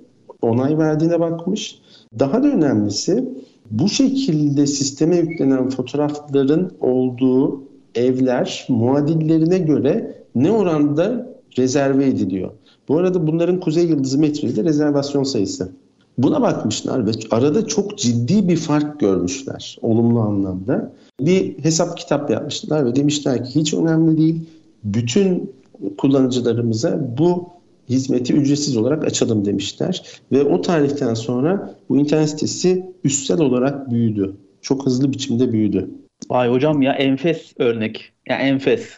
onay 0.42 0.78
verdiğine 0.78 1.20
bakmış. 1.20 1.78
Daha 2.18 2.42
da 2.42 2.48
önemlisi 2.48 3.24
bu 3.70 3.88
şekilde 3.88 4.66
sisteme 4.66 5.16
yüklenen 5.16 5.68
fotoğrafların 5.68 6.72
olduğu 6.80 7.62
evler 7.94 8.66
muadillerine 8.68 9.58
göre 9.58 10.16
ne 10.34 10.50
oranda 10.50 11.32
rezerve 11.58 12.06
ediliyor. 12.06 12.50
Bu 12.88 12.98
arada 12.98 13.26
bunların 13.26 13.60
kuzey 13.60 13.86
yıldızı 13.86 14.18
metriği 14.18 14.56
de 14.56 14.64
rezervasyon 14.64 15.22
sayısı. 15.22 15.72
Buna 16.18 16.42
bakmışlar 16.42 17.06
ve 17.06 17.10
arada 17.30 17.66
çok 17.66 17.98
ciddi 17.98 18.48
bir 18.48 18.56
fark 18.56 19.00
görmüşler 19.00 19.78
olumlu 19.82 20.20
anlamda. 20.20 20.92
Bir 21.20 21.64
hesap 21.64 21.96
kitap 21.96 22.30
yapmışlar 22.30 22.86
ve 22.86 22.96
demişler 22.96 23.44
ki 23.44 23.60
hiç 23.60 23.74
önemli 23.74 24.18
değil. 24.18 24.40
Bütün 24.84 25.52
kullanıcılarımıza 25.98 27.00
bu 27.18 27.48
hizmeti 27.88 28.34
ücretsiz 28.34 28.76
olarak 28.76 29.04
açalım 29.04 29.44
demişler. 29.44 30.02
Ve 30.32 30.42
o 30.42 30.60
tarihten 30.60 31.14
sonra 31.14 31.74
bu 31.88 31.98
internet 31.98 32.30
sitesi 32.30 32.86
üstsel 33.04 33.40
olarak 33.40 33.90
büyüdü. 33.90 34.36
Çok 34.62 34.86
hızlı 34.86 35.12
biçimde 35.12 35.52
büyüdü. 35.52 35.90
Vay 36.30 36.48
hocam 36.48 36.82
ya 36.82 36.92
enfes 36.92 37.52
örnek. 37.58 38.12
Ya 38.28 38.36
enfes. 38.36 38.88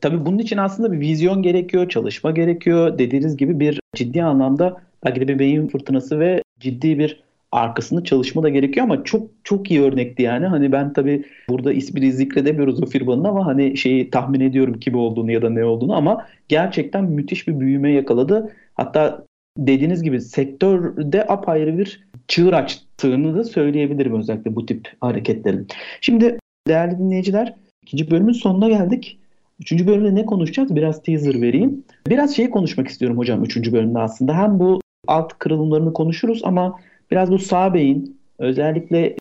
Tabii 0.00 0.26
bunun 0.26 0.38
için 0.38 0.56
aslında 0.56 0.92
bir 0.92 1.00
vizyon 1.00 1.42
gerekiyor, 1.42 1.88
çalışma 1.88 2.30
gerekiyor. 2.30 2.98
Dediğiniz 2.98 3.36
gibi 3.36 3.60
bir 3.60 3.80
ciddi 3.94 4.22
anlamda 4.22 4.76
belki 5.04 5.20
de 5.20 5.28
bir 5.28 5.38
beyin 5.38 5.68
fırtınası 5.68 6.20
ve 6.20 6.42
ciddi 6.60 6.98
bir 6.98 7.24
arkasında 7.52 8.04
çalışma 8.04 8.42
da 8.42 8.48
gerekiyor 8.48 8.84
ama 8.84 9.04
çok 9.04 9.30
çok 9.44 9.70
iyi 9.70 9.82
örnekti 9.82 10.22
yani. 10.22 10.46
Hani 10.46 10.72
ben 10.72 10.92
tabii 10.92 11.24
burada 11.48 11.72
ismini 11.72 12.12
zikredemiyoruz 12.12 12.82
o 12.82 12.86
firmanın 12.86 13.24
ama 13.24 13.46
hani 13.46 13.76
şeyi 13.76 14.10
tahmin 14.10 14.40
ediyorum 14.40 14.80
kim 14.80 14.94
olduğunu 14.94 15.32
ya 15.32 15.42
da 15.42 15.50
ne 15.50 15.64
olduğunu 15.64 15.96
ama 15.96 16.26
gerçekten 16.48 17.04
müthiş 17.04 17.48
bir 17.48 17.60
büyüme 17.60 17.92
yakaladı. 17.92 18.52
Hatta 18.74 19.24
dediğiniz 19.58 20.02
gibi 20.02 20.20
sektörde 20.20 21.26
apayrı 21.26 21.78
bir 21.78 22.04
çığır 22.28 22.52
açtığını 22.52 23.36
da 23.36 23.44
söyleyebilirim 23.44 24.18
özellikle 24.18 24.56
bu 24.56 24.66
tip 24.66 24.92
hareketlerin. 25.00 25.68
Şimdi 26.00 26.38
değerli 26.68 26.98
dinleyiciler 26.98 27.54
ikinci 27.82 28.10
bölümün 28.10 28.32
sonuna 28.32 28.68
geldik. 28.68 29.18
Üçüncü 29.60 29.86
bölümde 29.86 30.14
ne 30.14 30.26
konuşacağız? 30.26 30.76
Biraz 30.76 31.02
teaser 31.02 31.42
vereyim. 31.42 31.84
Biraz 32.08 32.36
şey 32.36 32.50
konuşmak 32.50 32.88
istiyorum 32.88 33.18
hocam 33.18 33.44
üçüncü 33.44 33.72
bölümde 33.72 33.98
aslında. 33.98 34.34
Hem 34.34 34.58
bu 34.58 34.80
alt 35.06 35.38
kırılımlarını 35.38 35.92
konuşuruz 35.92 36.40
ama 36.44 36.80
biraz 37.10 37.30
bu 37.30 37.38
sağ 37.38 37.74
beyin 37.74 38.18
özellikle 38.38 39.16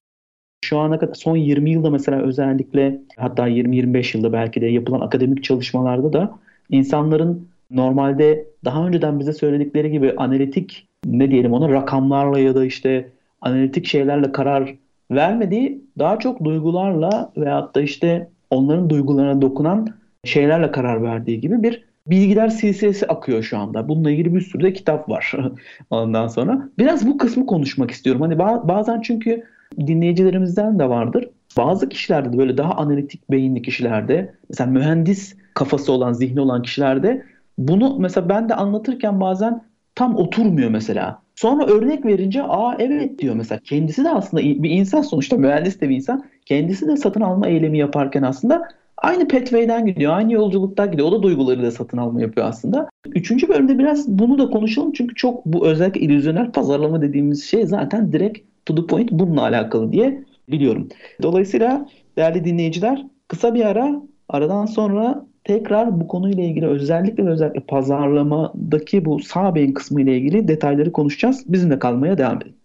şu 0.66 0.80
ana 0.80 1.00
kadar 1.00 1.14
son 1.14 1.38
20 1.38 1.70
yılda 1.70 1.90
mesela 1.90 2.22
özellikle 2.22 3.00
hatta 3.18 3.50
20-25 3.50 4.18
yılda 4.18 4.34
belki 4.34 4.62
de 4.62 4.66
yapılan 4.66 5.02
akademik 5.02 5.44
çalışmalarda 5.44 6.14
da 6.14 6.40
insanların 6.70 7.48
normalde 7.72 8.46
daha 8.66 8.88
önceden 8.88 9.20
bize 9.20 9.34
söyledikleri 9.34 9.92
gibi 9.92 10.14
analitik 10.18 10.88
ne 11.06 11.32
diyelim 11.32 11.54
ona 11.54 11.70
rakamlarla 11.70 12.40
ya 12.40 12.56
da 12.56 12.66
işte 12.66 13.10
analitik 13.42 13.86
şeylerle 13.86 14.32
karar 14.32 14.76
vermediği 15.12 15.82
daha 16.00 16.20
çok 16.20 16.44
duygularla 16.44 17.32
veyahut 17.38 17.76
da 17.76 17.82
işte 17.82 18.30
onların 18.50 18.90
duygularına 18.90 19.42
dokunan 19.42 19.88
şeylerle 20.24 20.72
karar 20.72 21.04
verdiği 21.04 21.42
gibi 21.42 21.64
bir 21.64 21.84
bilgiler 22.08 22.50
silsilesi 22.50 23.08
akıyor 23.08 23.44
şu 23.44 23.58
anda. 23.58 23.88
Bununla 23.88 24.12
ilgili 24.12 24.36
bir 24.36 24.42
sürü 24.42 24.64
de 24.64 24.74
kitap 24.74 25.10
var 25.10 25.34
ondan 25.90 26.28
sonra. 26.28 26.70
Biraz 26.78 27.08
bu 27.08 27.18
kısmı 27.18 27.46
konuşmak 27.46 27.92
istiyorum. 27.92 28.22
Hani 28.22 28.40
bazen 28.40 29.02
çünkü 29.02 29.44
dinleyicilerimizden 29.78 30.80
de 30.80 30.90
vardır. 30.90 31.30
Bazı 31.58 31.90
kişilerde 31.90 32.34
de 32.34 32.38
böyle 32.38 32.58
daha 32.58 32.74
analitik 32.74 33.32
beyinli 33.32 33.62
kişilerde 33.62 34.36
mesela 34.50 34.72
mühendis 34.72 35.36
kafası 35.54 35.92
olan, 35.92 36.14
zihni 36.14 36.42
olan 36.42 36.62
kişilerde 36.62 37.26
bunu 37.58 38.00
mesela 38.00 38.30
ben 38.30 38.50
de 38.50 38.56
anlatırken 38.56 39.22
bazen 39.22 39.64
tam 39.96 40.16
oturmuyor 40.16 40.70
mesela. 40.70 41.22
Sonra 41.36 41.66
örnek 41.66 42.06
verince 42.06 42.44
aa 42.44 42.76
evet 42.80 43.20
diyor 43.20 43.36
mesela. 43.36 43.60
Kendisi 43.64 44.04
de 44.04 44.10
aslında 44.10 44.44
bir 44.44 44.70
insan 44.70 45.02
sonuçta 45.02 45.38
mühendis 45.38 45.82
de 45.82 45.90
bir 45.90 45.96
insan. 45.96 46.26
Kendisi 46.46 46.88
de 46.88 46.98
satın 46.98 47.22
alma 47.22 47.48
eylemi 47.48 47.78
yaparken 47.78 48.24
aslında 48.24 48.68
aynı 48.98 49.28
pathway'den 49.28 49.86
gidiyor. 49.86 50.14
Aynı 50.14 50.34
yolculuktan 50.34 50.92
gidiyor. 50.92 51.08
O 51.08 51.12
da 51.12 51.24
duyguları 51.24 51.64
da 51.64 51.72
satın 51.72 51.98
alma 51.98 52.22
yapıyor 52.22 52.48
aslında. 52.48 52.90
Üçüncü 53.08 53.50
bölümde 53.50 53.80
biraz 53.80 54.08
bunu 54.08 54.38
da 54.38 54.50
konuşalım. 54.50 54.92
Çünkü 54.92 55.16
çok 55.16 55.46
bu 55.46 55.68
özellikle 55.68 56.02
illüzyonel 56.02 56.52
pazarlama 56.52 57.02
dediğimiz 57.02 57.44
şey 57.44 57.66
zaten 57.66 58.14
direkt 58.14 58.40
to 58.66 58.76
the 58.76 58.86
point 58.86 59.12
bununla 59.12 59.42
alakalı 59.42 59.92
diye 59.92 60.24
biliyorum. 60.50 60.90
Dolayısıyla 61.22 61.90
değerli 62.18 62.46
dinleyiciler 62.46 63.06
kısa 63.28 63.54
bir 63.54 63.66
ara 63.66 64.02
aradan 64.30 64.66
sonra 64.66 65.26
tekrar 65.44 66.02
bu 66.02 66.08
konuyla 66.08 66.44
ilgili 66.44 66.68
özellikle 66.68 67.26
ve 67.26 67.30
özellikle 67.30 67.60
pazarlamadaki 67.60 69.06
bu 69.06 69.20
sağ 69.20 69.56
beyin 69.56 69.74
kısmı 69.74 70.02
ile 70.02 70.18
ilgili 70.18 70.48
detayları 70.48 70.92
konuşacağız. 70.92 71.44
Bizimle 71.48 71.80
kalmaya 71.80 72.18
devam 72.18 72.38
edin. 72.38 72.56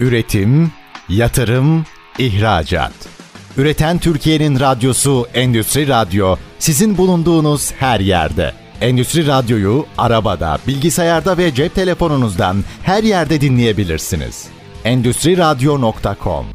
Üretim, 0.00 0.70
yatırım, 1.08 1.84
ihracat. 2.18 3.21
Üreten 3.58 3.98
Türkiye'nin 3.98 4.60
radyosu 4.60 5.26
Endüstri 5.34 5.88
Radyo 5.88 6.36
sizin 6.58 6.98
bulunduğunuz 6.98 7.72
her 7.72 8.00
yerde. 8.00 8.50
Endüstri 8.80 9.26
Radyo'yu 9.26 9.84
arabada, 9.98 10.58
bilgisayarda 10.68 11.38
ve 11.38 11.54
cep 11.54 11.74
telefonunuzdan 11.74 12.56
her 12.82 13.02
yerde 13.02 13.40
dinleyebilirsiniz. 13.40 14.48
Endüstri 14.84 15.38
Radyo.com 15.38 16.46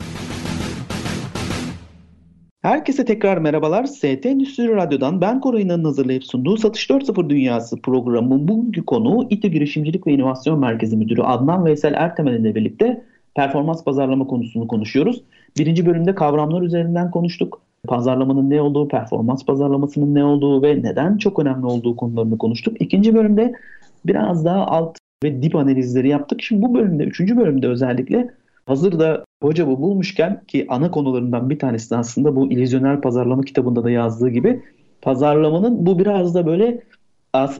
Herkese 2.62 3.06
tekrar 3.06 3.38
merhabalar. 3.38 3.86
ST 3.86 4.26
Endüstri 4.26 4.76
Radyo'dan 4.76 5.22
ben 5.22 5.40
Koray 5.40 5.70
hazırlayıp 5.70 6.24
sunduğu 6.26 6.58
Satış 6.58 6.90
4.0 6.90 7.30
Dünyası 7.30 7.82
programının 7.82 8.48
bugünkü 8.48 8.86
konuğu 8.86 9.28
İTÜ 9.30 9.48
Girişimcilik 9.48 10.08
ve 10.08 10.12
İnovasyon 10.12 10.60
Merkezi 10.60 10.98
Müdürü 10.98 11.22
Adnan 11.22 11.66
Veysel 11.66 11.94
Ertemel 11.94 12.34
ile 12.34 12.56
birlikte 12.56 13.04
performans 13.38 13.84
pazarlama 13.84 14.28
konusunu 14.28 14.67
konuşuyoruz. 14.67 15.23
Birinci 15.58 15.86
bölümde 15.86 16.15
kavramlar 16.15 16.62
üzerinden 16.62 17.12
konuştuk. 17.12 17.62
Pazarlamanın 17.88 18.50
ne 18.50 18.62
olduğu, 18.62 18.88
performans 18.88 19.45
pazarlamasının 19.45 20.15
ne 20.15 20.23
olduğu 20.23 20.63
ve 20.63 20.84
neden 20.84 21.17
çok 21.17 21.39
önemli 21.39 21.65
olduğu 21.65 21.95
konularını 21.95 22.38
konuştuk. 22.38 22.82
İkinci 22.82 23.15
bölümde 23.15 23.54
biraz 24.06 24.45
daha 24.45 24.67
alt 24.67 24.97
ve 25.23 25.41
dip 25.41 25.56
analizleri 25.56 26.10
yaptık. 26.10 26.41
Şimdi 26.41 26.62
bu 26.62 26.73
bölümde, 26.73 27.04
üçüncü 27.04 27.38
bölümde 27.38 27.67
özellikle 27.67 28.30
hazır 28.65 29.00
da 29.00 29.26
hoca 29.43 29.67
bu 29.67 29.82
bulmuşken 29.82 30.41
ki 30.47 30.65
ana 30.69 30.91
konularından 30.91 31.50
bir 31.50 31.60
tanesi 31.60 31.95
aslında 31.95 32.36
bu 32.36 32.52
illüzyonel 32.52 33.02
pazarlama 33.02 33.41
kitabında 33.41 33.84
da 33.84 33.89
yazdığı 33.89 34.30
gibi 34.30 34.62
pazarlamanın 35.02 35.86
bu 35.86 36.00
biraz 36.00 36.36
da 36.36 36.45
böyle 36.45 36.82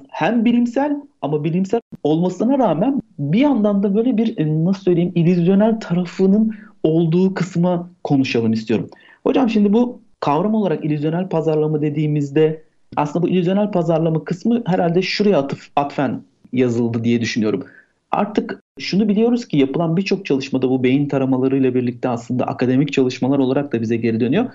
hem 0.10 0.46
bilimsel 0.46 1.02
ama 1.22 1.44
bilimsel 1.44 1.82
olmasına 2.04 2.58
rağmen 2.58 3.02
bir 3.20 3.40
yandan 3.40 3.84
da 3.84 3.96
böyle 3.96 4.18
bir 4.18 4.38
e, 4.38 4.66
nasıl 4.66 4.82
söyleyeyim 4.82 5.12
illüzyonel 5.16 5.80
tarafının 5.80 6.56
olduğu 6.84 7.34
kısma 7.34 7.90
konuşalım 8.04 8.54
istiyorum. 8.54 8.90
Hocam 9.24 9.50
şimdi 9.50 9.74
bu 9.74 10.02
kavram 10.20 10.54
olarak 10.54 10.86
illüzyonel 10.86 11.30
pazarlama 11.30 11.82
dediğimizde 11.82 12.64
aslında 12.96 13.26
bu 13.26 13.30
illüzyonel 13.30 13.72
pazarlama 13.72 14.24
kısmı 14.24 14.64
herhalde 14.66 15.02
şuraya 15.02 15.40
atıf, 15.40 15.70
atfen 15.76 16.22
yazıldı 16.54 17.04
diye 17.04 17.22
düşünüyorum. 17.22 17.64
Artık 18.12 18.64
şunu 18.80 19.10
biliyoruz 19.10 19.48
ki 19.48 19.58
yapılan 19.58 19.98
birçok 19.98 20.26
çalışmada 20.26 20.70
bu 20.70 20.84
beyin 20.84 21.08
taramalarıyla 21.08 21.76
birlikte 21.76 22.10
aslında 22.10 22.46
akademik 22.46 22.94
çalışmalar 22.94 23.40
olarak 23.40 23.74
da 23.74 23.82
bize 23.82 23.98
geri 23.98 24.20
dönüyor. 24.20 24.46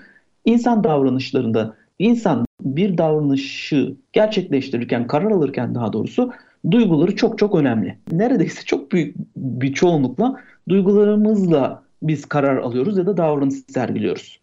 İnsan 0.45 0.83
davranışlarında 0.83 1.75
insan 1.99 2.45
bir 2.63 2.97
davranışı 2.97 3.95
gerçekleştirirken, 4.13 5.07
karar 5.07 5.31
alırken 5.31 5.75
daha 5.75 5.93
doğrusu 5.93 6.31
duyguları 6.71 7.15
çok 7.15 7.39
çok 7.39 7.55
önemli. 7.55 7.97
Neredeyse 8.11 8.61
çok 8.65 8.91
büyük 8.91 9.15
bir 9.35 9.73
çoğunlukla 9.73 10.39
duygularımızla 10.69 11.83
biz 12.03 12.25
karar 12.25 12.57
alıyoruz 12.57 12.97
ya 12.97 13.05
da 13.05 13.17
davranış 13.17 13.55
sergiliyoruz. 13.67 14.39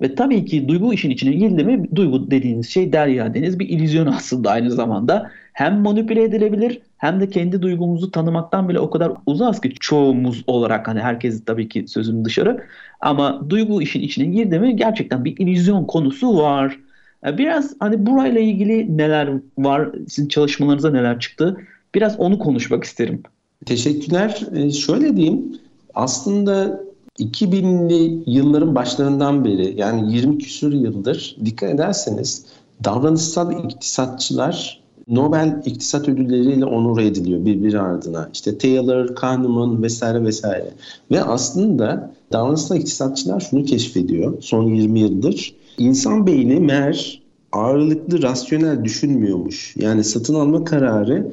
Ve 0.00 0.14
tabii 0.14 0.44
ki 0.44 0.68
duygu 0.68 0.94
işin 0.94 1.10
içine 1.10 1.32
girdi 1.32 1.64
mi 1.64 1.88
duygu 1.94 2.30
dediğiniz 2.30 2.68
şey 2.68 2.92
derya 2.92 3.34
deniz 3.34 3.58
bir 3.58 3.68
illüzyon 3.68 4.06
aslında 4.16 4.50
aynı 4.50 4.70
zamanda. 4.70 5.30
Hem 5.52 5.80
manipüle 5.80 6.22
edilebilir 6.22 6.80
hem 6.96 7.20
de 7.20 7.28
kendi 7.28 7.62
duygumuzu 7.62 8.10
tanımaktan 8.10 8.68
bile 8.68 8.80
o 8.80 8.90
kadar 8.90 9.12
uzağız 9.26 9.60
ki 9.60 9.74
çoğumuz 9.80 10.44
olarak 10.46 10.88
hani 10.88 11.00
herkes 11.00 11.44
tabii 11.44 11.68
ki 11.68 11.84
sözüm 11.88 12.24
dışarı 12.24 12.64
ama 13.00 13.50
duygu 13.50 13.82
işin 13.82 14.00
içine 14.00 14.26
girdi 14.26 14.58
mi 14.58 14.76
gerçekten 14.76 15.24
bir 15.24 15.36
illüzyon 15.36 15.84
konusu 15.84 16.38
var. 16.38 16.78
Biraz 17.24 17.74
hani 17.80 18.06
burayla 18.06 18.40
ilgili 18.40 18.98
neler 18.98 19.32
var, 19.58 19.90
sizin 20.08 20.28
çalışmalarınıza 20.28 20.90
neler 20.90 21.20
çıktı? 21.20 21.56
Biraz 21.94 22.20
onu 22.20 22.38
konuşmak 22.38 22.84
isterim. 22.84 23.22
Teşekkürler. 23.66 24.46
Ee, 24.54 24.70
şöyle 24.70 25.16
diyeyim, 25.16 25.58
aslında 25.94 26.80
2000'li 27.18 28.22
yılların 28.26 28.74
başlarından 28.74 29.44
beri 29.44 29.74
yani 29.76 30.14
20 30.16 30.38
küsur 30.38 30.72
yıldır 30.72 31.36
dikkat 31.44 31.70
ederseniz 31.70 32.46
davranışsal 32.84 33.64
iktisatçılar 33.64 34.84
Nobel 35.08 35.62
İktisat 35.64 36.08
Ödülleriyle 36.08 36.64
onur 36.64 37.00
ediliyor 37.00 37.44
birbiri 37.44 37.80
ardına. 37.80 38.30
İşte 38.32 38.58
Taylor, 38.58 39.14
Kahneman 39.14 39.82
vesaire 39.82 40.24
vesaire. 40.24 40.70
Ve 41.10 41.22
aslında 41.22 42.12
davranışsal 42.32 42.76
iktisatçılar 42.76 43.40
şunu 43.40 43.64
keşfediyor 43.64 44.42
son 44.42 44.74
20 44.74 45.00
yıldır. 45.00 45.54
İnsan 45.78 46.26
beyni 46.26 46.60
meğer 46.60 47.22
ağırlıklı 47.52 48.22
rasyonel 48.22 48.84
düşünmüyormuş. 48.84 49.74
Yani 49.76 50.04
satın 50.04 50.34
alma 50.34 50.64
kararı 50.64 51.32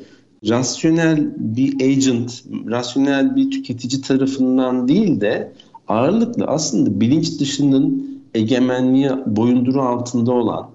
rasyonel 0.49 1.34
bir 1.38 1.82
agent, 1.82 2.43
rasyonel 2.69 3.36
bir 3.36 3.51
tüketici 3.51 4.01
tarafından 4.01 4.88
değil 4.88 5.21
de 5.21 5.51
ağırlıklı 5.88 6.45
aslında 6.45 7.01
bilinç 7.01 7.39
dışının 7.39 8.12
egemenliği 8.34 9.10
boyunduru 9.25 9.82
altında 9.82 10.32
olan 10.32 10.69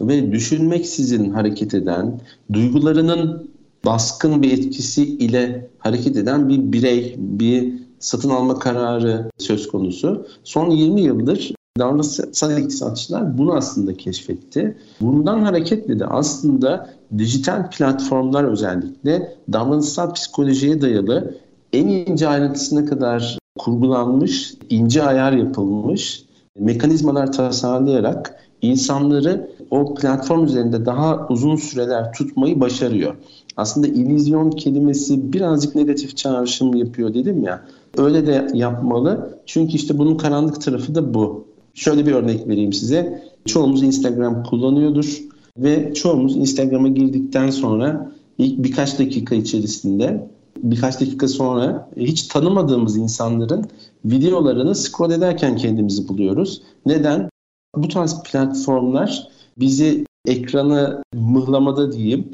ve 0.00 0.32
düşünmeksizin 0.32 1.30
hareket 1.30 1.74
eden, 1.74 2.20
duygularının 2.52 3.50
baskın 3.84 4.42
bir 4.42 4.52
etkisi 4.52 5.04
ile 5.04 5.70
hareket 5.78 6.16
eden 6.16 6.48
bir 6.48 6.72
birey, 6.72 7.14
bir 7.18 7.72
satın 7.98 8.30
alma 8.30 8.58
kararı 8.58 9.30
söz 9.38 9.68
konusu. 9.68 10.26
Son 10.44 10.70
20 10.70 11.02
yıldır 11.02 11.54
davranışsal 11.78 12.58
iktisatçılar 12.58 13.38
bunu 13.38 13.54
aslında 13.54 13.94
keşfetti. 13.94 14.76
Bundan 15.00 15.40
hareketle 15.40 15.98
de 15.98 16.06
aslında 16.06 16.90
dijital 17.18 17.70
platformlar 17.70 18.44
özellikle 18.44 19.36
davranışsal 19.52 20.12
psikolojiye 20.12 20.80
dayalı 20.80 21.34
en 21.72 21.88
ince 21.88 22.28
ayrıntısına 22.28 22.84
kadar 22.84 23.38
kurgulanmış, 23.58 24.54
ince 24.70 25.02
ayar 25.02 25.32
yapılmış 25.32 26.24
mekanizmalar 26.58 27.32
tasarlayarak 27.32 28.40
insanları 28.62 29.50
o 29.70 29.94
platform 29.94 30.44
üzerinde 30.44 30.86
daha 30.86 31.28
uzun 31.28 31.56
süreler 31.56 32.12
tutmayı 32.12 32.60
başarıyor. 32.60 33.14
Aslında 33.56 33.86
illüzyon 33.86 34.50
kelimesi 34.50 35.32
birazcık 35.32 35.74
negatif 35.74 36.16
çağrışım 36.16 36.74
yapıyor 36.74 37.14
dedim 37.14 37.42
ya. 37.42 37.64
Öyle 37.96 38.26
de 38.26 38.48
yapmalı. 38.54 39.38
Çünkü 39.46 39.72
işte 39.72 39.98
bunun 39.98 40.16
karanlık 40.16 40.60
tarafı 40.60 40.94
da 40.94 41.14
bu. 41.14 41.53
Şöyle 41.74 42.06
bir 42.06 42.12
örnek 42.12 42.48
vereyim 42.48 42.72
size. 42.72 43.22
Çoğumuz 43.46 43.82
Instagram 43.82 44.44
kullanıyordur 44.44 45.22
ve 45.58 45.94
çoğumuz 45.94 46.36
Instagram'a 46.36 46.88
girdikten 46.88 47.50
sonra 47.50 48.12
ilk 48.38 48.64
birkaç 48.64 48.98
dakika 48.98 49.34
içerisinde 49.34 50.28
birkaç 50.56 51.00
dakika 51.00 51.28
sonra 51.28 51.90
hiç 51.96 52.22
tanımadığımız 52.22 52.96
insanların 52.96 53.64
videolarını 54.04 54.74
scroll 54.74 55.10
ederken 55.10 55.56
kendimizi 55.56 56.08
buluyoruz. 56.08 56.62
Neden? 56.86 57.28
Bu 57.76 57.88
tarz 57.88 58.22
platformlar 58.22 59.28
bizi 59.58 60.04
ekranı 60.26 61.02
mıhlamada 61.14 61.92
diyeyim 61.92 62.28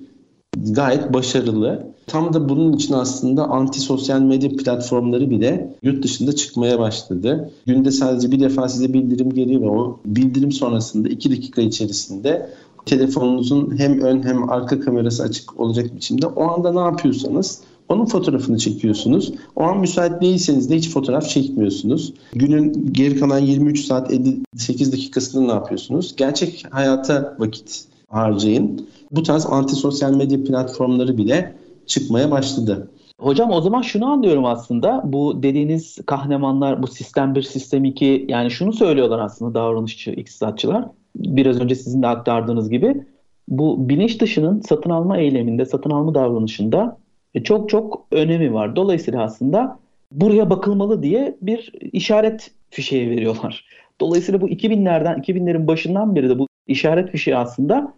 gayet 0.72 1.14
başarılı. 1.14 1.86
Tam 2.06 2.32
da 2.32 2.48
bunun 2.48 2.72
için 2.72 2.94
aslında 2.94 3.44
anti 3.44 3.80
sosyal 3.80 4.20
medya 4.20 4.50
platformları 4.50 5.30
bile 5.30 5.74
yurt 5.82 6.04
dışında 6.04 6.32
çıkmaya 6.32 6.78
başladı. 6.78 7.50
Günde 7.66 7.90
sadece 7.90 8.30
bir 8.30 8.40
defa 8.40 8.68
size 8.68 8.92
bildirim 8.92 9.30
geliyor 9.30 9.60
ve 9.60 9.68
o 9.68 10.00
bildirim 10.04 10.52
sonrasında 10.52 11.08
iki 11.08 11.30
dakika 11.30 11.62
içerisinde 11.62 12.50
telefonunuzun 12.86 13.78
hem 13.78 14.00
ön 14.00 14.22
hem 14.22 14.50
arka 14.50 14.80
kamerası 14.80 15.22
açık 15.22 15.60
olacak 15.60 15.96
biçimde 15.96 16.26
o 16.26 16.42
anda 16.42 16.72
ne 16.72 16.80
yapıyorsanız 16.80 17.60
onun 17.88 18.06
fotoğrafını 18.06 18.58
çekiyorsunuz. 18.58 19.32
O 19.56 19.62
an 19.62 19.78
müsait 19.78 20.22
değilseniz 20.22 20.70
de 20.70 20.76
hiç 20.76 20.90
fotoğraf 20.90 21.28
çekmiyorsunuz. 21.28 22.12
Günün 22.32 22.92
geri 22.92 23.20
kalan 23.20 23.38
23 23.38 23.84
saat 23.84 24.12
58 24.12 24.92
dakikasında 24.92 25.46
ne 25.46 25.52
yapıyorsunuz? 25.52 26.16
Gerçek 26.16 26.64
hayata 26.70 27.36
vakit 27.38 27.84
harcayın. 28.10 28.88
Bu 29.10 29.22
tarz 29.22 29.46
antisosyal 29.46 30.16
medya 30.16 30.44
platformları 30.44 31.18
bile 31.18 31.54
çıkmaya 31.86 32.30
başladı. 32.30 32.90
Hocam 33.20 33.50
o 33.50 33.60
zaman 33.60 33.82
şunu 33.82 34.06
anlıyorum 34.06 34.44
aslında. 34.44 35.02
Bu 35.04 35.42
dediğiniz 35.42 35.98
kahnemanlar 36.06 36.82
bu 36.82 36.86
sistem 36.86 37.34
1, 37.34 37.42
sistem 37.42 37.84
2 37.84 38.26
yani 38.28 38.50
şunu 38.50 38.72
söylüyorlar 38.72 39.18
aslında 39.18 39.54
davranışçı 39.54 40.10
iktisatçılar. 40.10 40.84
Biraz 41.16 41.60
önce 41.60 41.74
sizin 41.74 42.02
de 42.02 42.06
aktardığınız 42.06 42.70
gibi 42.70 43.04
bu 43.48 43.88
bilinç 43.88 44.20
dışının 44.20 44.60
satın 44.60 44.90
alma 44.90 45.18
eyleminde, 45.18 45.64
satın 45.66 45.90
alma 45.90 46.14
davranışında 46.14 46.98
e, 47.34 47.42
çok 47.42 47.68
çok 47.68 48.06
önemi 48.12 48.54
var. 48.54 48.76
Dolayısıyla 48.76 49.22
aslında 49.22 49.78
buraya 50.12 50.50
bakılmalı 50.50 51.02
diye 51.02 51.36
bir 51.42 51.72
işaret 51.92 52.50
fişeği 52.70 53.10
veriyorlar. 53.10 53.64
Dolayısıyla 54.00 54.40
bu 54.40 54.48
2000'lerden 54.48 55.18
2000'lerin 55.18 55.66
başından 55.66 56.16
beri 56.16 56.28
de 56.28 56.38
bu 56.38 56.46
işaret 56.66 57.10
fişeği 57.10 57.36
aslında 57.36 57.92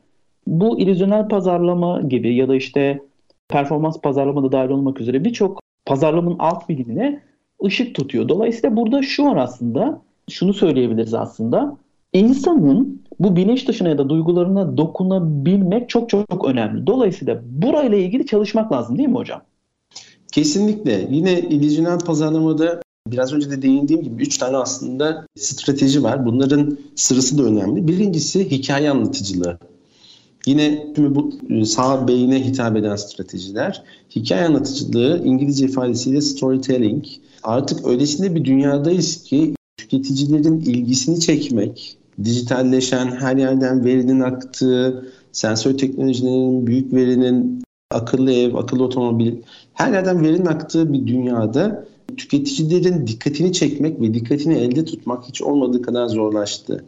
bu 0.46 0.80
illüzyonel 0.80 1.28
pazarlama 1.28 2.00
gibi 2.00 2.34
ya 2.34 2.48
da 2.48 2.56
işte 2.56 3.02
performans 3.48 4.00
pazarlama 4.00 4.42
da 4.42 4.52
dahil 4.52 4.70
olmak 4.70 5.00
üzere 5.00 5.24
birçok 5.24 5.60
pazarlamanın 5.86 6.36
alt 6.38 6.68
bilimine 6.68 7.20
ışık 7.64 7.94
tutuyor. 7.94 8.28
Dolayısıyla 8.28 8.76
burada 8.76 9.02
şu 9.02 9.24
var 9.24 9.36
aslında 9.36 10.02
şunu 10.30 10.54
söyleyebiliriz 10.54 11.14
aslında. 11.14 11.76
İnsanın 12.12 13.02
bu 13.20 13.36
bilinç 13.36 13.68
dışına 13.68 13.88
ya 13.88 13.98
da 13.98 14.08
duygularına 14.08 14.76
dokunabilmek 14.76 15.88
çok 15.88 16.08
çok 16.08 16.44
önemli. 16.48 16.86
Dolayısıyla 16.86 17.42
burayla 17.44 17.98
ilgili 17.98 18.26
çalışmak 18.26 18.72
lazım 18.72 18.98
değil 18.98 19.08
mi 19.08 19.16
hocam? 19.16 19.42
Kesinlikle. 20.32 21.06
Yine 21.10 21.40
illüzyonel 21.40 21.98
pazarlamada 21.98 22.82
biraz 23.06 23.32
önce 23.32 23.50
de 23.50 23.62
değindiğim 23.62 24.02
gibi 24.02 24.22
üç 24.22 24.38
tane 24.38 24.56
aslında 24.56 25.26
strateji 25.36 26.02
var. 26.02 26.26
Bunların 26.26 26.78
sırası 26.94 27.38
da 27.38 27.42
önemli. 27.42 27.88
Birincisi 27.88 28.50
hikaye 28.50 28.90
anlatıcılığı. 28.90 29.58
Yine 30.46 30.92
tüm 30.94 31.14
bu 31.14 31.30
e, 31.50 31.64
sağ 31.64 32.08
beyine 32.08 32.44
hitap 32.46 32.76
eden 32.76 32.96
stratejiler. 32.96 33.82
Hikaye 34.16 34.44
anlatıcılığı 34.44 35.22
İngilizce 35.24 35.64
ifadesiyle 35.64 36.20
storytelling. 36.20 37.04
Artık 37.42 37.86
öylesine 37.86 38.34
bir 38.34 38.44
dünyadayız 38.44 39.22
ki 39.22 39.54
tüketicilerin 39.76 40.60
ilgisini 40.60 41.20
çekmek, 41.20 41.96
dijitalleşen, 42.24 43.06
her 43.06 43.36
yerden 43.36 43.84
verinin 43.84 44.20
aktığı, 44.20 45.12
sensör 45.32 45.78
teknolojilerinin, 45.78 46.66
büyük 46.66 46.94
verinin, 46.94 47.62
akıllı 47.90 48.32
ev, 48.32 48.54
akıllı 48.54 48.84
otomobil, 48.84 49.32
her 49.74 49.92
yerden 49.92 50.24
verinin 50.24 50.46
aktığı 50.46 50.92
bir 50.92 51.06
dünyada 51.06 51.84
tüketicilerin 52.16 53.06
dikkatini 53.06 53.52
çekmek 53.52 54.00
ve 54.00 54.14
dikkatini 54.14 54.54
elde 54.54 54.84
tutmak 54.84 55.24
hiç 55.28 55.42
olmadığı 55.42 55.82
kadar 55.82 56.06
zorlaştı. 56.06 56.84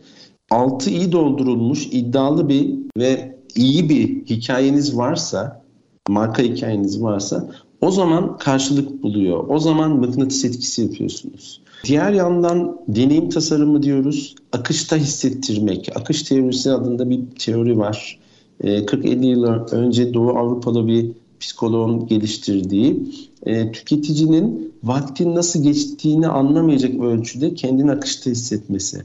Altı 0.50 0.90
iyi 0.90 1.12
doldurulmuş, 1.12 1.86
iddialı 1.86 2.48
bir 2.48 2.74
ve 2.98 3.33
iyi 3.56 3.88
bir 3.88 4.26
hikayeniz 4.26 4.96
varsa, 4.96 5.62
marka 6.08 6.42
hikayeniz 6.42 7.02
varsa 7.02 7.50
o 7.80 7.90
zaman 7.90 8.38
karşılık 8.38 9.02
buluyor. 9.02 9.44
O 9.48 9.58
zaman 9.58 9.90
mıknatıs 9.90 10.44
etkisi 10.44 10.82
yapıyorsunuz. 10.82 11.60
Diğer 11.84 12.12
yandan 12.12 12.80
deneyim 12.88 13.28
tasarımı 13.28 13.82
diyoruz. 13.82 14.34
Akışta 14.52 14.96
hissettirmek. 14.96 15.96
Akış 15.96 16.22
teorisi 16.22 16.72
adında 16.72 17.10
bir 17.10 17.20
teori 17.38 17.78
var. 17.78 18.18
40-50 18.62 19.26
yıl 19.26 19.44
önce 19.72 20.14
Doğu 20.14 20.30
Avrupalı 20.30 20.86
bir 20.86 21.10
psikoloğun 21.40 22.06
geliştirdiği 22.06 22.96
e, 23.46 23.72
tüketicinin 23.72 24.72
vaktin 24.84 25.34
nasıl 25.34 25.62
geçtiğini 25.62 26.28
anlamayacak 26.28 27.00
ölçüde 27.00 27.54
kendini 27.54 27.92
akışta 27.92 28.30
hissetmesi. 28.30 29.02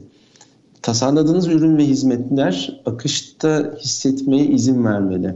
Tasarladığınız 0.82 1.48
ürün 1.48 1.76
ve 1.76 1.86
hizmetler 1.86 2.80
akışta 2.86 3.74
hissetmeye 3.80 4.46
izin 4.46 4.84
vermeli. 4.84 5.34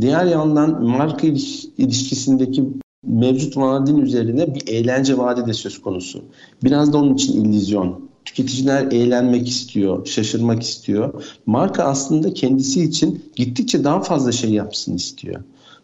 Diğer 0.00 0.24
yandan 0.24 0.84
marka 0.84 1.26
ilişkisindeki 1.78 2.64
mevcut 3.06 3.56
vaadin 3.56 3.96
üzerine 3.96 4.54
bir 4.54 4.68
eğlence 4.68 5.18
vaadi 5.18 5.46
de 5.46 5.52
söz 5.52 5.82
konusu. 5.82 6.24
Biraz 6.64 6.92
da 6.92 6.98
onun 6.98 7.14
için 7.14 7.44
illüzyon. 7.44 8.00
Tüketiciler 8.24 8.92
eğlenmek 8.92 9.48
istiyor, 9.48 10.06
şaşırmak 10.06 10.62
istiyor. 10.62 11.24
Marka 11.46 11.84
aslında 11.84 12.34
kendisi 12.34 12.84
için 12.84 13.24
gittikçe 13.36 13.84
daha 13.84 14.00
fazla 14.00 14.32
şey 14.32 14.50
yapsın 14.50 14.94
istiyor. 14.94 15.40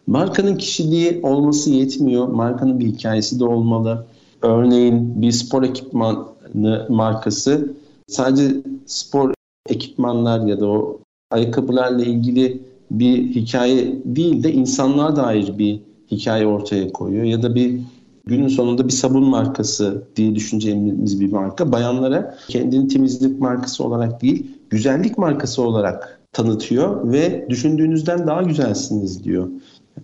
Markanın 0.07 0.55
kişiliği 0.55 1.19
olması 1.23 1.69
yetmiyor. 1.69 2.27
Markanın 2.27 2.79
bir 2.79 2.85
hikayesi 2.85 3.39
de 3.39 3.45
olmalı. 3.45 4.05
Örneğin 4.41 5.21
bir 5.21 5.31
spor 5.31 5.63
ekipmanı 5.63 6.87
markası 6.89 7.73
sadece 8.13 8.55
spor 8.85 9.33
ekipmanlar 9.69 10.47
ya 10.47 10.59
da 10.59 10.67
o 10.67 10.99
ayakkabılarla 11.31 12.03
ilgili 12.03 12.61
bir 12.91 13.35
hikaye 13.35 14.01
değil 14.05 14.43
de 14.43 14.53
insanlığa 14.53 15.15
dair 15.15 15.57
bir 15.57 15.79
hikaye 16.11 16.47
ortaya 16.47 16.91
koyuyor. 16.93 17.23
Ya 17.23 17.43
da 17.43 17.55
bir 17.55 17.79
günün 18.25 18.47
sonunda 18.47 18.87
bir 18.87 18.93
sabun 18.93 19.23
markası 19.23 20.03
diye 20.15 20.35
düşüneceğimiz 20.35 21.21
bir 21.21 21.31
marka 21.31 21.71
bayanlara 21.71 22.35
kendini 22.47 22.87
temizlik 22.87 23.39
markası 23.39 23.83
olarak 23.83 24.21
değil 24.21 24.47
güzellik 24.69 25.17
markası 25.17 25.61
olarak 25.61 26.19
tanıtıyor 26.33 27.11
ve 27.11 27.45
düşündüğünüzden 27.49 28.27
daha 28.27 28.41
güzelsiniz 28.41 29.23
diyor. 29.23 29.49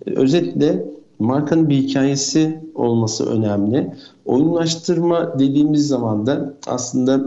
Özetle 0.06 0.86
markanın 1.20 1.70
bir 1.70 1.78
hikayesi 1.78 2.60
olması 2.76 3.30
önemli. 3.30 3.94
Oyunlaştırma 4.26 5.40
dediğimiz 5.40 5.88
zaman 5.88 6.26
da 6.26 6.54
aslında 6.68 7.22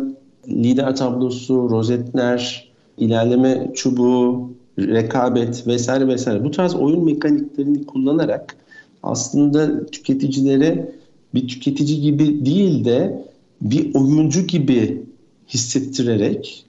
lider 0.48 0.96
tablosu, 0.96 1.70
rozetler, 1.70 2.72
ilerleme 2.98 3.70
çubuğu, 3.74 4.50
rekabet 4.78 5.66
vesaire 5.66 6.08
vesaire 6.08 6.44
bu 6.44 6.50
tarz 6.50 6.74
oyun 6.74 7.04
mekaniklerini 7.04 7.86
kullanarak 7.86 8.56
aslında 9.02 9.86
tüketicilere 9.86 10.92
bir 11.34 11.48
tüketici 11.48 12.00
gibi 12.00 12.46
değil 12.46 12.84
de 12.84 13.24
bir 13.62 13.94
oyuncu 13.94 14.40
gibi 14.40 15.02
hissettirerek 15.48 16.66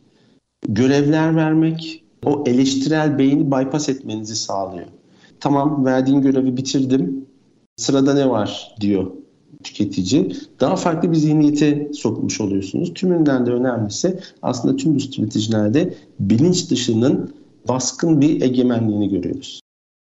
görevler 0.67 1.35
vermek, 1.35 2.03
o 2.25 2.43
eleştirel 2.47 3.17
beyni 3.17 3.51
bypass 3.51 3.89
etmenizi 3.89 4.35
sağlıyor. 4.35 4.87
Tamam 5.39 5.85
verdiğin 5.85 6.21
görevi 6.21 6.57
bitirdim. 6.57 7.25
Sırada 7.77 8.13
ne 8.13 8.29
var 8.29 8.75
diyor 8.81 9.11
tüketici. 9.63 10.31
Daha 10.59 10.75
farklı 10.75 11.11
bir 11.11 11.15
zihniyete 11.15 11.93
sokmuş 11.93 12.41
oluyorsunuz. 12.41 12.93
Tümünden 12.93 13.45
de 13.45 13.51
önemlisi 13.51 14.19
aslında 14.41 14.75
tüm 14.75 14.95
bu 14.95 14.99
stratejilerde 14.99 15.93
bilinç 16.19 16.71
dışının 16.71 17.33
baskın 17.67 18.21
bir 18.21 18.41
egemenliğini 18.41 19.09
görüyoruz. 19.09 19.59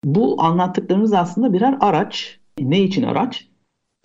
Bu 0.05 0.41
anlattıklarımız 0.41 1.13
aslında 1.13 1.53
birer 1.53 1.77
araç. 1.79 2.39
Ne 2.59 2.83
için 2.83 3.03
araç? 3.03 3.47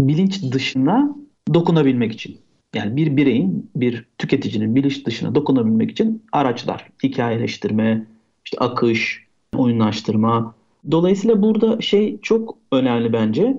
Bilinç 0.01 0.43
dışına 0.53 1.16
dokunabilmek 1.55 2.12
için. 2.12 2.38
Yani 2.74 2.97
bir 2.97 3.16
bireyin, 3.16 3.70
bir 3.76 4.07
tüketicinin 4.18 4.74
bilinç 4.74 5.07
dışına 5.07 5.34
dokunabilmek 5.34 5.90
için 5.90 6.22
araçlar. 6.32 6.88
Hikayeleştirme, 7.03 8.07
işte 8.45 8.59
akış, 8.59 9.26
oyunlaştırma, 9.57 10.55
Dolayısıyla 10.90 11.43
burada 11.43 11.80
şey 11.80 12.20
çok 12.20 12.59
önemli 12.72 13.12
bence. 13.12 13.59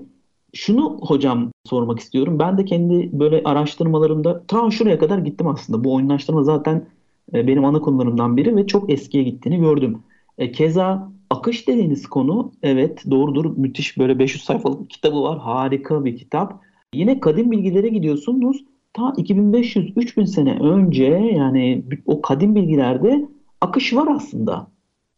Şunu 0.54 0.97
hocam 1.01 1.51
sormak 1.66 1.99
istiyorum. 1.99 2.39
Ben 2.39 2.58
de 2.58 2.66
kendi 2.66 3.20
böyle 3.20 3.41
araştırmalarımda 3.43 4.43
ta 4.47 4.72
şuraya 4.72 4.99
kadar 4.99 5.18
gittim 5.18 5.47
aslında. 5.47 5.84
Bu 5.84 5.93
oyunlaştırma 5.93 6.43
zaten 6.43 6.86
e, 7.34 7.47
benim 7.47 7.66
ana 7.66 7.80
konularımdan 7.80 8.38
biri 8.38 8.56
ve 8.56 8.68
çok 8.68 8.89
eskiye 8.91 9.24
gittiğini 9.24 9.60
gördüm. 9.60 9.99
E, 10.38 10.51
keza 10.51 11.12
akış 11.30 11.68
dediğiniz 11.68 12.08
konu 12.08 12.51
evet 12.64 13.04
doğrudur. 13.12 13.58
Müthiş 13.58 13.97
böyle 13.97 14.20
500 14.20 14.43
sayfalık 14.43 14.82
bir 14.84 14.89
kitabı 14.89 15.22
var. 15.22 15.39
Harika 15.39 16.06
bir 16.06 16.18
kitap. 16.18 16.62
Yine 16.93 17.20
kadim 17.20 17.51
bilgilere 17.51 17.89
gidiyorsunuz. 17.89 18.66
Ta 18.93 19.14
2500-3000 19.18 20.26
sene 20.26 20.60
önce 20.60 21.06
yani 21.36 21.84
o 22.06 22.22
kadim 22.22 22.56
bilgilerde 22.56 23.30
akış 23.62 23.93
var 23.93 24.08
aslında. 24.16 24.68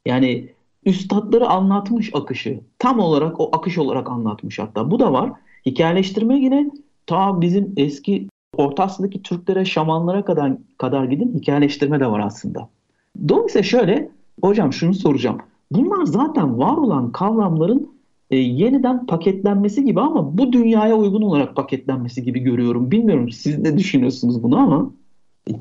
Yani 0.06 0.55
üstadları 0.86 1.50
anlatmış 1.50 2.12
akışı. 2.14 2.60
Tam 2.80 3.00
olarak 3.00 3.40
o 3.40 3.50
akış 3.54 3.78
olarak 3.78 4.10
anlatmış 4.10 4.60
hatta. 4.60 4.92
Bu 4.92 5.00
da 5.00 5.14
var. 5.14 5.32
Hikayeleştirme 5.66 6.40
yine 6.40 6.72
ta 7.08 7.42
bizim 7.42 7.74
eski 7.78 8.28
Orta 8.58 8.84
Asya'daki 8.84 9.22
Türklere, 9.22 9.66
şamanlara 9.66 10.26
kadar 10.26 10.54
kadar 10.78 11.04
gidin 11.04 11.34
hikayeleştirme 11.34 12.00
de 12.00 12.08
var 12.08 12.20
aslında. 12.20 12.70
Dolayısıyla 13.30 13.64
şöyle 13.64 14.10
hocam 14.42 14.74
şunu 14.74 14.94
soracağım. 14.94 15.38
Bunlar 15.72 16.06
zaten 16.06 16.60
var 16.60 16.78
olan 16.78 17.12
kavramların 17.12 17.96
e, 18.32 18.38
yeniden 18.38 19.06
paketlenmesi 19.06 19.86
gibi 19.86 20.02
ama 20.02 20.38
bu 20.38 20.54
dünyaya 20.54 20.96
uygun 20.96 21.22
olarak 21.22 21.56
paketlenmesi 21.56 22.24
gibi 22.24 22.40
görüyorum. 22.40 22.92
Bilmiyorum 22.92 23.32
siz 23.32 23.60
ne 23.60 23.78
düşünüyorsunuz 23.78 24.44
bunu 24.44 24.58
ama. 24.58 24.92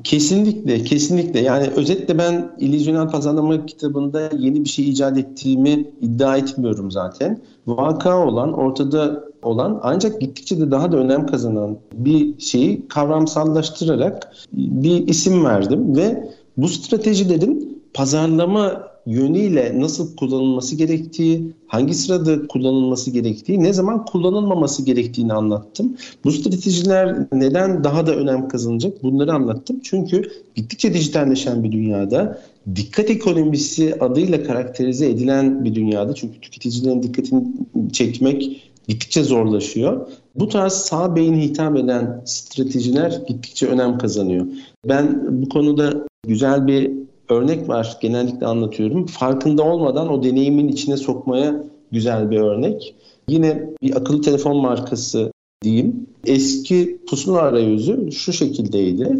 Kesinlikle, 0.03 0.83
kesinlikle. 0.83 1.39
Yani 1.39 1.67
özetle 1.67 2.17
ben 2.17 2.51
İllüzyonel 2.59 3.09
Pazarlama 3.09 3.65
kitabında 3.65 4.29
yeni 4.37 4.63
bir 4.63 4.69
şey 4.69 4.89
icat 4.89 5.17
ettiğimi 5.17 5.91
iddia 6.01 6.37
etmiyorum 6.37 6.91
zaten. 6.91 7.39
Vaka 7.67 8.27
olan, 8.27 8.53
ortada 8.53 9.23
olan 9.43 9.79
ancak 9.83 10.21
gittikçe 10.21 10.59
de 10.59 10.71
daha 10.71 10.91
da 10.91 10.97
önem 10.97 11.25
kazanan 11.25 11.77
bir 11.93 12.39
şeyi 12.39 12.87
kavramsallaştırarak 12.87 14.31
bir 14.53 15.07
isim 15.07 15.45
verdim 15.45 15.95
ve 15.95 16.29
bu 16.57 16.67
stratejilerin 16.67 17.83
pazarlama 17.93 18.94
yönüyle 19.05 19.79
nasıl 19.79 20.15
kullanılması 20.15 20.75
gerektiği, 20.75 21.53
hangi 21.67 21.93
sırada 21.93 22.47
kullanılması 22.47 23.11
gerektiği, 23.11 23.63
ne 23.63 23.73
zaman 23.73 24.05
kullanılmaması 24.05 24.85
gerektiğini 24.85 25.33
anlattım. 25.33 25.95
Bu 26.23 26.31
stratejiler 26.31 27.15
neden 27.31 27.83
daha 27.83 28.07
da 28.07 28.15
önem 28.15 28.47
kazanacak 28.47 29.03
bunları 29.03 29.33
anlattım. 29.33 29.79
Çünkü 29.83 30.31
gittikçe 30.55 30.93
dijitalleşen 30.93 31.63
bir 31.63 31.71
dünyada, 31.71 32.41
dikkat 32.75 33.09
ekonomisi 33.09 33.95
adıyla 33.99 34.43
karakterize 34.43 35.09
edilen 35.09 35.65
bir 35.65 35.75
dünyada 35.75 36.13
çünkü 36.13 36.39
tüketicilerin 36.39 37.03
dikkatini 37.03 37.43
çekmek 37.91 38.71
gittikçe 38.87 39.23
zorlaşıyor. 39.23 40.07
Bu 40.35 40.49
tarz 40.49 40.73
sağ 40.73 41.15
beyni 41.15 41.41
hitap 41.41 41.77
eden 41.77 42.21
stratejiler 42.25 43.21
gittikçe 43.27 43.67
önem 43.67 43.97
kazanıyor. 43.97 44.45
Ben 44.87 45.27
bu 45.41 45.49
konuda 45.49 46.05
güzel 46.27 46.67
bir 46.67 46.91
örnek 47.29 47.69
var. 47.69 47.97
Genellikle 48.01 48.45
anlatıyorum. 48.45 49.05
Farkında 49.05 49.63
olmadan 49.63 50.09
o 50.09 50.23
deneyimin 50.23 50.67
içine 50.67 50.97
sokmaya 50.97 51.63
güzel 51.91 52.31
bir 52.31 52.37
örnek. 52.37 52.95
Yine 53.27 53.69
bir 53.81 53.95
akıllı 53.95 54.21
telefon 54.21 54.57
markası 54.57 55.31
diyeyim. 55.63 56.07
Eski 56.25 56.97
pusula 57.09 57.41
arayüzü 57.41 58.11
şu 58.11 58.33
şekildeydi. 58.33 59.17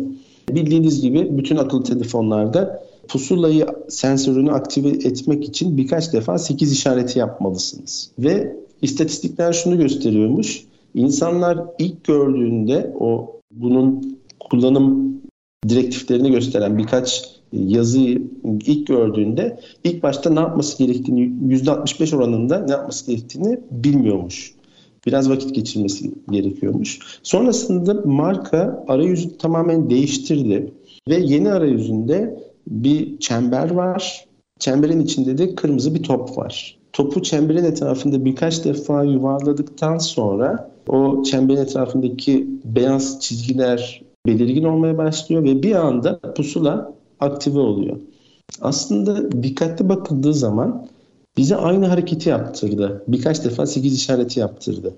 Bildiğiniz 0.49 1.01
gibi 1.01 1.38
bütün 1.38 1.58
akıllı 1.58 1.84
telefonlarda 1.84 2.86
pusulayı 3.08 3.66
sensörünü 3.89 4.51
aktive 4.51 4.89
etmek 4.89 5.43
için 5.43 5.78
birkaç 5.78 6.14
defa 6.14 6.38
8 6.38 6.72
işareti 6.72 7.20
yapmalısınız. 7.20 8.12
Ve 8.20 8.56
istatistikler 8.82 9.53
şunu 9.53 9.78
gösteriyormuş. 9.78 10.64
İnsanlar 10.93 11.60
ilk 11.80 12.03
gördüğünde 12.03 12.93
o 12.99 13.39
bunun 13.51 14.18
kullanım 14.39 15.16
direktiflerini 15.70 16.32
gösteren 16.32 16.78
birkaç 16.78 17.35
yazıyı 17.58 18.22
ilk 18.66 18.88
gördüğünde 18.88 19.60
ilk 19.84 20.03
başta 20.03 20.30
ne 20.30 20.39
yapması 20.39 20.78
gerektiğini 20.78 21.22
%65 21.56 22.16
oranında 22.16 22.60
ne 22.60 22.72
yapması 22.72 23.12
gerektiğini 23.12 23.60
bilmiyormuş. 23.72 24.53
Biraz 25.08 25.30
vakit 25.30 25.56
geçirmesi 25.56 26.12
gerekiyormuş. 26.32 26.99
Sonrasında 27.24 27.93
marka 28.06 28.86
arayüzü 28.88 29.38
tamamen 29.38 29.89
değiştirdi 29.89 30.72
ve 31.10 31.16
yeni 31.16 31.51
arayüzünde 31.51 32.39
bir 32.68 33.20
çember 33.20 33.72
var. 33.72 34.26
Çemberin 34.60 34.99
içinde 34.99 35.38
de 35.38 35.56
kırmızı 35.56 35.95
bir 35.95 36.03
top 36.03 36.38
var. 36.38 36.78
Topu 36.93 37.24
çemberin 37.24 37.64
etrafında 37.64 38.26
birkaç 38.26 38.66
defa 38.66 39.03
yuvarladıktan 39.03 39.97
sonra 39.97 40.72
o 40.88 41.24
çemberin 41.24 41.62
etrafındaki 41.62 42.47
beyaz 42.64 43.20
çizgiler 43.20 44.01
belirgin 44.26 44.64
olmaya 44.64 44.97
başlıyor 44.97 45.43
ve 45.43 45.64
bir 45.64 45.76
anda 45.76 46.20
pusula 46.20 46.93
aktive 47.26 47.59
oluyor. 47.59 47.97
Aslında 48.61 49.43
dikkatli 49.43 49.89
bakıldığı 49.89 50.34
zaman 50.34 50.88
bize 51.38 51.55
aynı 51.55 51.86
hareketi 51.86 52.30
yaptırdı. 52.30 53.03
Birkaç 53.07 53.45
defa 53.45 53.65
8 53.65 53.93
işareti 53.95 54.39
yaptırdı 54.39 54.95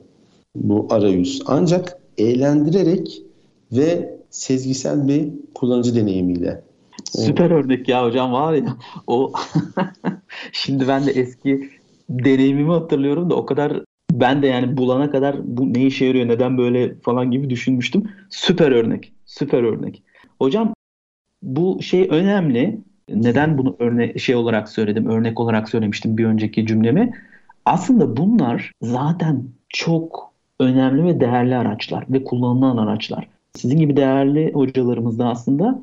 bu 0.56 0.88
arayüz. 0.90 1.42
Ancak 1.46 1.98
eğlendirerek 2.18 3.22
ve 3.72 4.18
sezgisel 4.30 5.08
bir 5.08 5.30
kullanıcı 5.54 5.96
deneyimiyle. 5.96 6.62
Süper 7.06 7.52
örnek 7.52 7.90
ya 7.90 8.06
hocam 8.06 8.34
var 8.34 8.54
ya 8.54 8.78
o 9.08 9.34
şimdi 10.52 10.88
ben 10.88 11.06
de 11.06 11.12
eski 11.12 11.70
deneyimimi 12.10 12.72
hatırlıyorum 12.72 13.30
da 13.30 13.36
o 13.36 13.46
kadar 13.46 13.84
ben 14.12 14.42
de 14.42 14.48
yani 14.48 14.78
bulana 14.78 15.12
kadar 15.12 15.36
bu 15.58 15.74
ne 15.74 15.86
işe 15.86 16.06
yarıyor 16.06 16.28
neden 16.28 16.58
böyle 16.58 16.96
falan 16.96 17.32
gibi 17.32 17.50
düşünmüştüm. 17.50 18.04
Süper 18.30 18.72
örnek. 18.72 19.14
Süper 19.26 19.64
örnek. 19.64 20.04
Hocam 20.40 20.74
bu 21.42 21.82
şey 21.82 22.08
önemli. 22.12 22.80
Neden 23.10 23.58
bunu 23.58 23.76
örne 23.80 24.18
şey 24.18 24.36
olarak 24.36 24.70
söyledim, 24.70 25.06
örnek 25.06 25.40
olarak 25.40 25.70
söylemiştim 25.70 26.18
bir 26.18 26.26
önceki 26.26 26.66
cümlemi. 26.66 27.12
Aslında 27.66 28.18
bunlar 28.18 28.72
zaten 28.82 29.44
çok 29.70 30.32
önemli 30.60 31.04
ve 31.04 31.20
değerli 31.20 31.56
araçlar 31.56 32.06
ve 32.10 32.24
kullanılan 32.24 32.78
araçlar. 32.78 33.28
Sizin 33.56 33.80
gibi 33.80 33.98
değerli 33.98 34.54
hocalarımız 34.54 35.20
da 35.20 35.28
aslında 35.28 35.80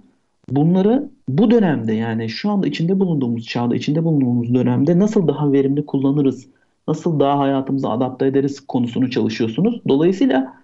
bunları 0.51 1.09
bu 1.29 1.51
dönemde 1.51 1.93
yani 1.93 2.29
şu 2.29 2.51
anda 2.51 2.67
içinde 2.67 3.01
bulunduğumuz 3.01 3.47
çağda, 3.47 3.77
içinde 3.77 4.05
bulunduğumuz 4.05 4.55
dönemde 4.55 4.99
nasıl 4.99 5.29
daha 5.29 5.53
verimli 5.53 5.87
kullanırız, 5.87 6.47
nasıl 6.89 7.21
daha 7.21 7.39
hayatımıza 7.39 7.91
adapte 7.91 8.27
ederiz 8.27 8.61
konusunu 8.61 9.11
çalışıyorsunuz. 9.11 9.81
Dolayısıyla 9.89 10.55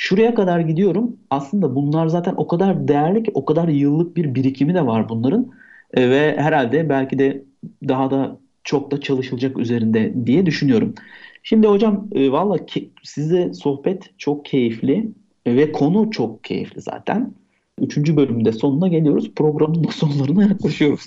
şuraya 0.00 0.34
kadar 0.34 0.60
gidiyorum. 0.60 1.16
Aslında 1.30 1.74
bunlar 1.74 2.06
zaten 2.06 2.34
o 2.36 2.46
kadar 2.46 2.88
değerli 2.88 3.22
ki 3.22 3.30
o 3.34 3.44
kadar 3.44 3.68
yıllık 3.68 4.16
bir 4.16 4.34
birikimi 4.34 4.74
de 4.74 4.86
var 4.86 5.08
bunların. 5.08 5.50
E, 5.94 6.10
ve 6.10 6.36
herhalde 6.36 6.88
belki 6.88 7.18
de 7.18 7.42
daha 7.88 8.10
da 8.10 8.38
çok 8.64 8.90
da 8.90 9.00
çalışılacak 9.00 9.58
üzerinde 9.58 10.26
diye 10.26 10.46
düşünüyorum. 10.46 10.94
Şimdi 11.42 11.66
hocam 11.66 12.08
e, 12.12 12.32
valla 12.32 12.56
size 13.02 13.52
sohbet 13.54 14.18
çok 14.18 14.44
keyifli 14.44 15.08
ve 15.46 15.72
konu 15.72 16.10
çok 16.10 16.44
keyifli 16.44 16.80
zaten. 16.80 17.34
Üçüncü 17.80 18.16
bölümde 18.16 18.52
sonuna 18.52 18.88
geliyoruz. 18.88 19.30
Programın 19.36 19.84
da 19.88 19.90
sonlarına 19.90 20.42
yaklaşıyoruz. 20.42 21.04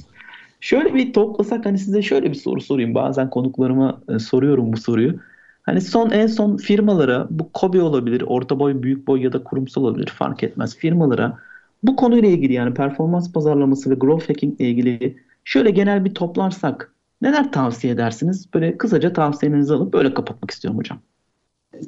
Şöyle 0.60 0.94
bir 0.94 1.14
toplasak 1.14 1.66
hani 1.66 1.78
size 1.78 2.02
şöyle 2.02 2.30
bir 2.30 2.38
soru 2.38 2.62
sorayım. 2.62 2.96
Bazen 2.96 3.30
konuklarıma 3.30 4.02
e, 4.16 4.20
soruyorum 4.20 4.74
bu 4.74 4.78
soruyu. 4.78 5.20
Hani 5.64 5.82
son 5.82 6.10
en 6.10 6.28
son 6.28 6.58
firmalara 6.58 7.28
bu 7.30 7.52
kobi 7.52 7.82
olabilir, 7.82 8.24
orta 8.28 8.60
boy, 8.60 8.84
büyük 8.84 9.08
boy 9.08 9.22
ya 9.24 9.34
da 9.34 9.44
kurumsal 9.44 9.82
olabilir 9.82 10.08
fark 10.08 10.44
etmez. 10.44 10.76
Firmalara 10.76 11.38
bu 11.84 11.96
konuyla 11.96 12.30
ilgili 12.30 12.54
yani 12.54 12.74
performans 12.74 13.32
pazarlaması 13.32 13.90
ve 13.90 13.96
growth 13.96 14.30
hacking 14.30 14.62
ile 14.62 14.70
ilgili 14.70 15.18
şöyle 15.44 15.72
genel 15.72 16.06
bir 16.06 16.14
toplarsak 16.14 16.94
neler 17.22 17.52
tavsiye 17.52 17.94
edersiniz? 17.94 18.48
Böyle 18.54 18.78
kısaca 18.78 19.14
tavsiyelerinizi 19.14 19.74
alıp 19.74 19.94
böyle 19.94 20.14
kapatmak 20.14 20.52
istiyorum 20.52 20.80
hocam. 20.80 21.00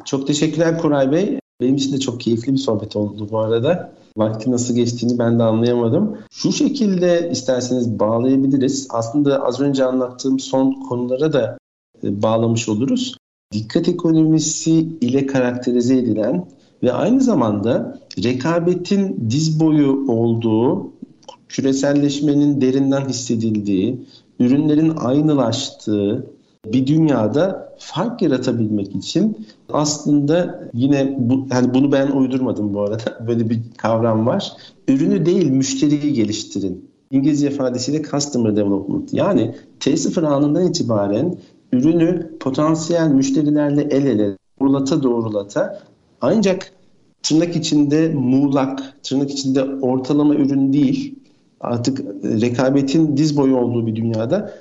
Çok 0.05 0.27
teşekkürler 0.27 0.77
Koray 0.77 1.11
Bey. 1.11 1.39
Benim 1.61 1.75
için 1.75 1.93
de 1.93 1.99
çok 1.99 2.21
keyifli 2.21 2.53
bir 2.53 2.57
sohbet 2.57 2.95
oldu 2.95 3.27
bu 3.31 3.39
arada. 3.39 3.93
Vakti 4.17 4.51
nasıl 4.51 4.75
geçtiğini 4.75 5.19
ben 5.19 5.39
de 5.39 5.43
anlayamadım. 5.43 6.17
Şu 6.31 6.51
şekilde 6.51 7.29
isterseniz 7.31 7.99
bağlayabiliriz. 7.99 8.87
Aslında 8.89 9.43
az 9.43 9.59
önce 9.61 9.85
anlattığım 9.85 10.39
son 10.39 10.71
konulara 10.71 11.33
da 11.33 11.57
e, 12.03 12.21
bağlamış 12.21 12.69
oluruz. 12.69 13.15
Dikkat 13.51 13.87
ekonomisi 13.87 14.71
ile 15.01 15.25
karakterize 15.25 15.97
edilen 15.97 16.45
ve 16.83 16.93
aynı 16.93 17.21
zamanda 17.21 17.99
rekabetin 18.23 19.27
diz 19.29 19.59
boyu 19.59 20.11
olduğu, 20.11 20.91
küreselleşmenin 21.49 22.61
derinden 22.61 23.09
hissedildiği, 23.09 24.05
ürünlerin 24.39 24.93
aynılaştığı 24.97 26.25
bir 26.65 26.87
dünyada 26.87 27.75
fark 27.79 28.21
yaratabilmek 28.21 28.95
için 28.95 29.47
aslında 29.69 30.69
yine 30.73 31.15
bu, 31.17 31.47
hani 31.49 31.73
bunu 31.73 31.91
ben 31.91 32.11
uydurmadım 32.11 32.73
bu 32.73 32.81
arada. 32.81 33.19
Böyle 33.27 33.49
bir 33.49 33.59
kavram 33.77 34.25
var. 34.27 34.53
Ürünü 34.87 35.25
değil 35.25 35.49
müşteriyi 35.49 36.13
geliştirin. 36.13 36.89
İngilizce 37.11 37.47
ifadesiyle 37.47 38.03
customer 38.03 38.55
development. 38.55 39.13
Yani 39.13 39.55
T0 39.79 40.27
anından 40.27 40.67
itibaren 40.67 41.37
ürünü 41.71 42.37
potansiyel 42.39 43.07
müşterilerle 43.07 43.81
el 43.81 44.05
ele 44.05 44.37
doğrulata 44.59 45.03
doğrulata 45.03 45.79
ancak 46.21 46.71
tırnak 47.23 47.55
içinde 47.55 48.09
muğlak, 48.09 49.03
tırnak 49.03 49.31
içinde 49.31 49.63
ortalama 49.63 50.35
ürün 50.35 50.73
değil 50.73 51.15
artık 51.61 51.99
rekabetin 52.23 53.17
diz 53.17 53.37
boyu 53.37 53.57
olduğu 53.57 53.87
bir 53.87 53.95
dünyada 53.95 54.53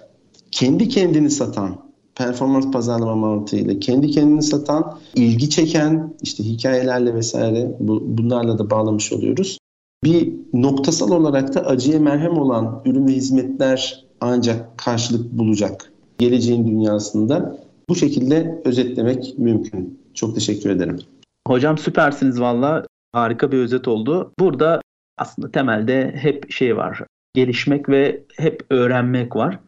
kendi 0.50 0.88
kendini 0.88 1.30
satan 1.30 1.84
performans 2.14 2.70
pazarlama 2.70 3.14
mantığıyla 3.14 3.78
kendi 3.80 4.10
kendini 4.10 4.42
satan, 4.42 4.98
ilgi 5.14 5.50
çeken 5.50 6.14
işte 6.22 6.44
hikayelerle 6.44 7.14
vesaire 7.14 7.76
bu, 7.80 8.02
bunlarla 8.18 8.58
da 8.58 8.70
bağlamış 8.70 9.12
oluyoruz. 9.12 9.58
Bir 10.04 10.32
noktasal 10.52 11.10
olarak 11.10 11.54
da 11.54 11.60
acıya 11.60 12.00
merhem 12.00 12.38
olan 12.38 12.82
ürün 12.84 13.08
ve 13.08 13.12
hizmetler 13.12 14.04
ancak 14.20 14.78
karşılık 14.78 15.32
bulacak 15.32 15.93
geleceğin 16.18 16.66
dünyasında. 16.66 17.56
Bu 17.88 17.94
şekilde 17.94 18.62
özetlemek 18.64 19.38
mümkün. 19.38 20.00
Çok 20.14 20.34
teşekkür 20.34 20.70
ederim. 20.70 20.98
Hocam 21.46 21.78
süpersiniz 21.78 22.40
valla. 22.40 22.86
Harika 23.12 23.52
bir 23.52 23.58
özet 23.58 23.88
oldu. 23.88 24.32
Burada 24.38 24.80
aslında 25.18 25.50
temelde 25.50 26.12
hep 26.16 26.50
şey 26.52 26.76
var. 26.76 27.00
Gelişmek 27.34 27.88
ve 27.88 28.22
hep 28.36 28.66
öğrenmek 28.70 29.36
var. 29.36 29.58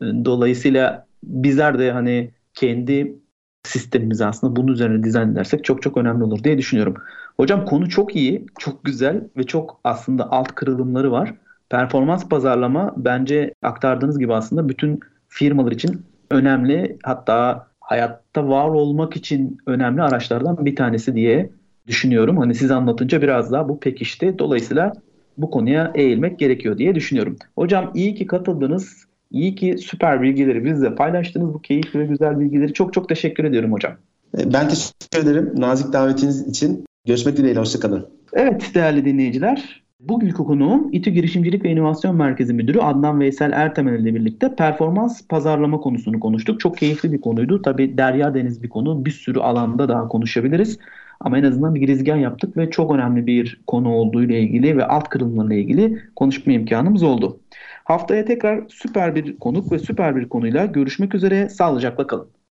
Dolayısıyla 0.00 1.06
bizler 1.24 1.78
de 1.78 1.92
hani 1.92 2.30
kendi 2.54 3.16
sistemimizi 3.62 4.24
aslında 4.24 4.56
bunun 4.56 4.72
üzerine 4.72 5.04
dizayn 5.04 5.32
edersek 5.32 5.64
çok 5.64 5.82
çok 5.82 5.96
önemli 5.96 6.24
olur 6.24 6.44
diye 6.44 6.58
düşünüyorum. 6.58 6.94
Hocam 7.36 7.64
konu 7.64 7.88
çok 7.88 8.16
iyi, 8.16 8.46
çok 8.58 8.84
güzel 8.84 9.28
ve 9.36 9.42
çok 9.42 9.80
aslında 9.84 10.30
alt 10.30 10.54
kırılımları 10.54 11.12
var. 11.12 11.34
Performans 11.68 12.28
pazarlama 12.28 12.94
bence 12.96 13.54
aktardığınız 13.62 14.18
gibi 14.18 14.34
aslında 14.34 14.68
bütün 14.68 15.00
firmalar 15.30 15.72
için 15.72 16.02
önemli 16.30 16.96
hatta 17.02 17.66
hayatta 17.80 18.48
var 18.48 18.68
olmak 18.68 19.16
için 19.16 19.58
önemli 19.66 20.02
araçlardan 20.02 20.66
bir 20.66 20.76
tanesi 20.76 21.14
diye 21.14 21.50
düşünüyorum. 21.86 22.36
Hani 22.36 22.54
siz 22.54 22.70
anlatınca 22.70 23.22
biraz 23.22 23.52
daha 23.52 23.68
bu 23.68 23.80
pekişti. 23.80 24.38
Dolayısıyla 24.38 24.92
bu 25.38 25.50
konuya 25.50 25.92
eğilmek 25.94 26.38
gerekiyor 26.38 26.78
diye 26.78 26.94
düşünüyorum. 26.94 27.36
Hocam 27.54 27.90
iyi 27.94 28.14
ki 28.14 28.26
katıldınız. 28.26 29.04
İyi 29.30 29.54
ki 29.54 29.78
süper 29.78 30.22
bilgileri 30.22 30.64
bizle 30.64 30.94
paylaştınız. 30.94 31.54
Bu 31.54 31.62
keyifli 31.62 32.00
ve 32.00 32.06
güzel 32.06 32.40
bilgileri 32.40 32.72
çok 32.72 32.92
çok 32.92 33.08
teşekkür 33.08 33.44
ediyorum 33.44 33.72
hocam. 33.72 33.92
Ben 34.34 34.68
teşekkür 34.68 35.30
ederim 35.30 35.52
nazik 35.56 35.92
davetiniz 35.92 36.48
için. 36.48 36.84
Görüşmek 37.06 37.36
dileğiyle, 37.36 37.60
hoşçakalın. 37.60 38.08
Evet 38.32 38.70
değerli 38.74 39.04
dinleyiciler, 39.04 39.82
bugünkü 40.00 40.44
konuğum 40.44 40.88
İTÜ 40.92 41.10
Girişimcilik 41.10 41.64
ve 41.64 41.70
İnovasyon 41.70 42.16
Merkezi 42.16 42.54
Müdürü 42.54 42.78
Adnan 42.78 43.20
Veysel 43.20 43.52
Ertemel 43.52 44.00
ile 44.00 44.14
birlikte 44.14 44.54
performans 44.54 45.26
pazarlama 45.28 45.80
konusunu 45.80 46.20
konuştuk. 46.20 46.60
Çok 46.60 46.76
keyifli 46.76 47.12
bir 47.12 47.20
konuydu. 47.20 47.62
Tabi 47.62 47.98
derya 47.98 48.34
deniz 48.34 48.62
bir 48.62 48.68
konu. 48.68 49.04
Bir 49.04 49.10
sürü 49.10 49.38
alanda 49.40 49.88
daha 49.88 50.08
konuşabiliriz. 50.08 50.78
Ama 51.20 51.38
en 51.38 51.44
azından 51.44 51.74
bir 51.74 51.80
girizgah 51.80 52.20
yaptık 52.20 52.56
ve 52.56 52.70
çok 52.70 52.94
önemli 52.94 53.26
bir 53.26 53.60
konu 53.66 53.92
olduğu 53.92 54.22
ile 54.22 54.40
ilgili 54.40 54.76
ve 54.76 54.84
alt 54.84 55.08
kırılımlarla 55.08 55.54
ilgili 55.54 55.98
konuşma 56.16 56.52
imkanımız 56.52 57.02
oldu. 57.02 57.40
Haftaya 57.84 58.24
tekrar 58.24 58.64
süper 58.68 59.14
bir 59.14 59.38
konuk 59.38 59.72
ve 59.72 59.78
süper 59.78 60.16
bir 60.16 60.28
konuyla 60.28 60.66
görüşmek 60.66 61.14
üzere. 61.14 61.48
Sağlıcakla 61.48 62.06
kalın. 62.06 62.39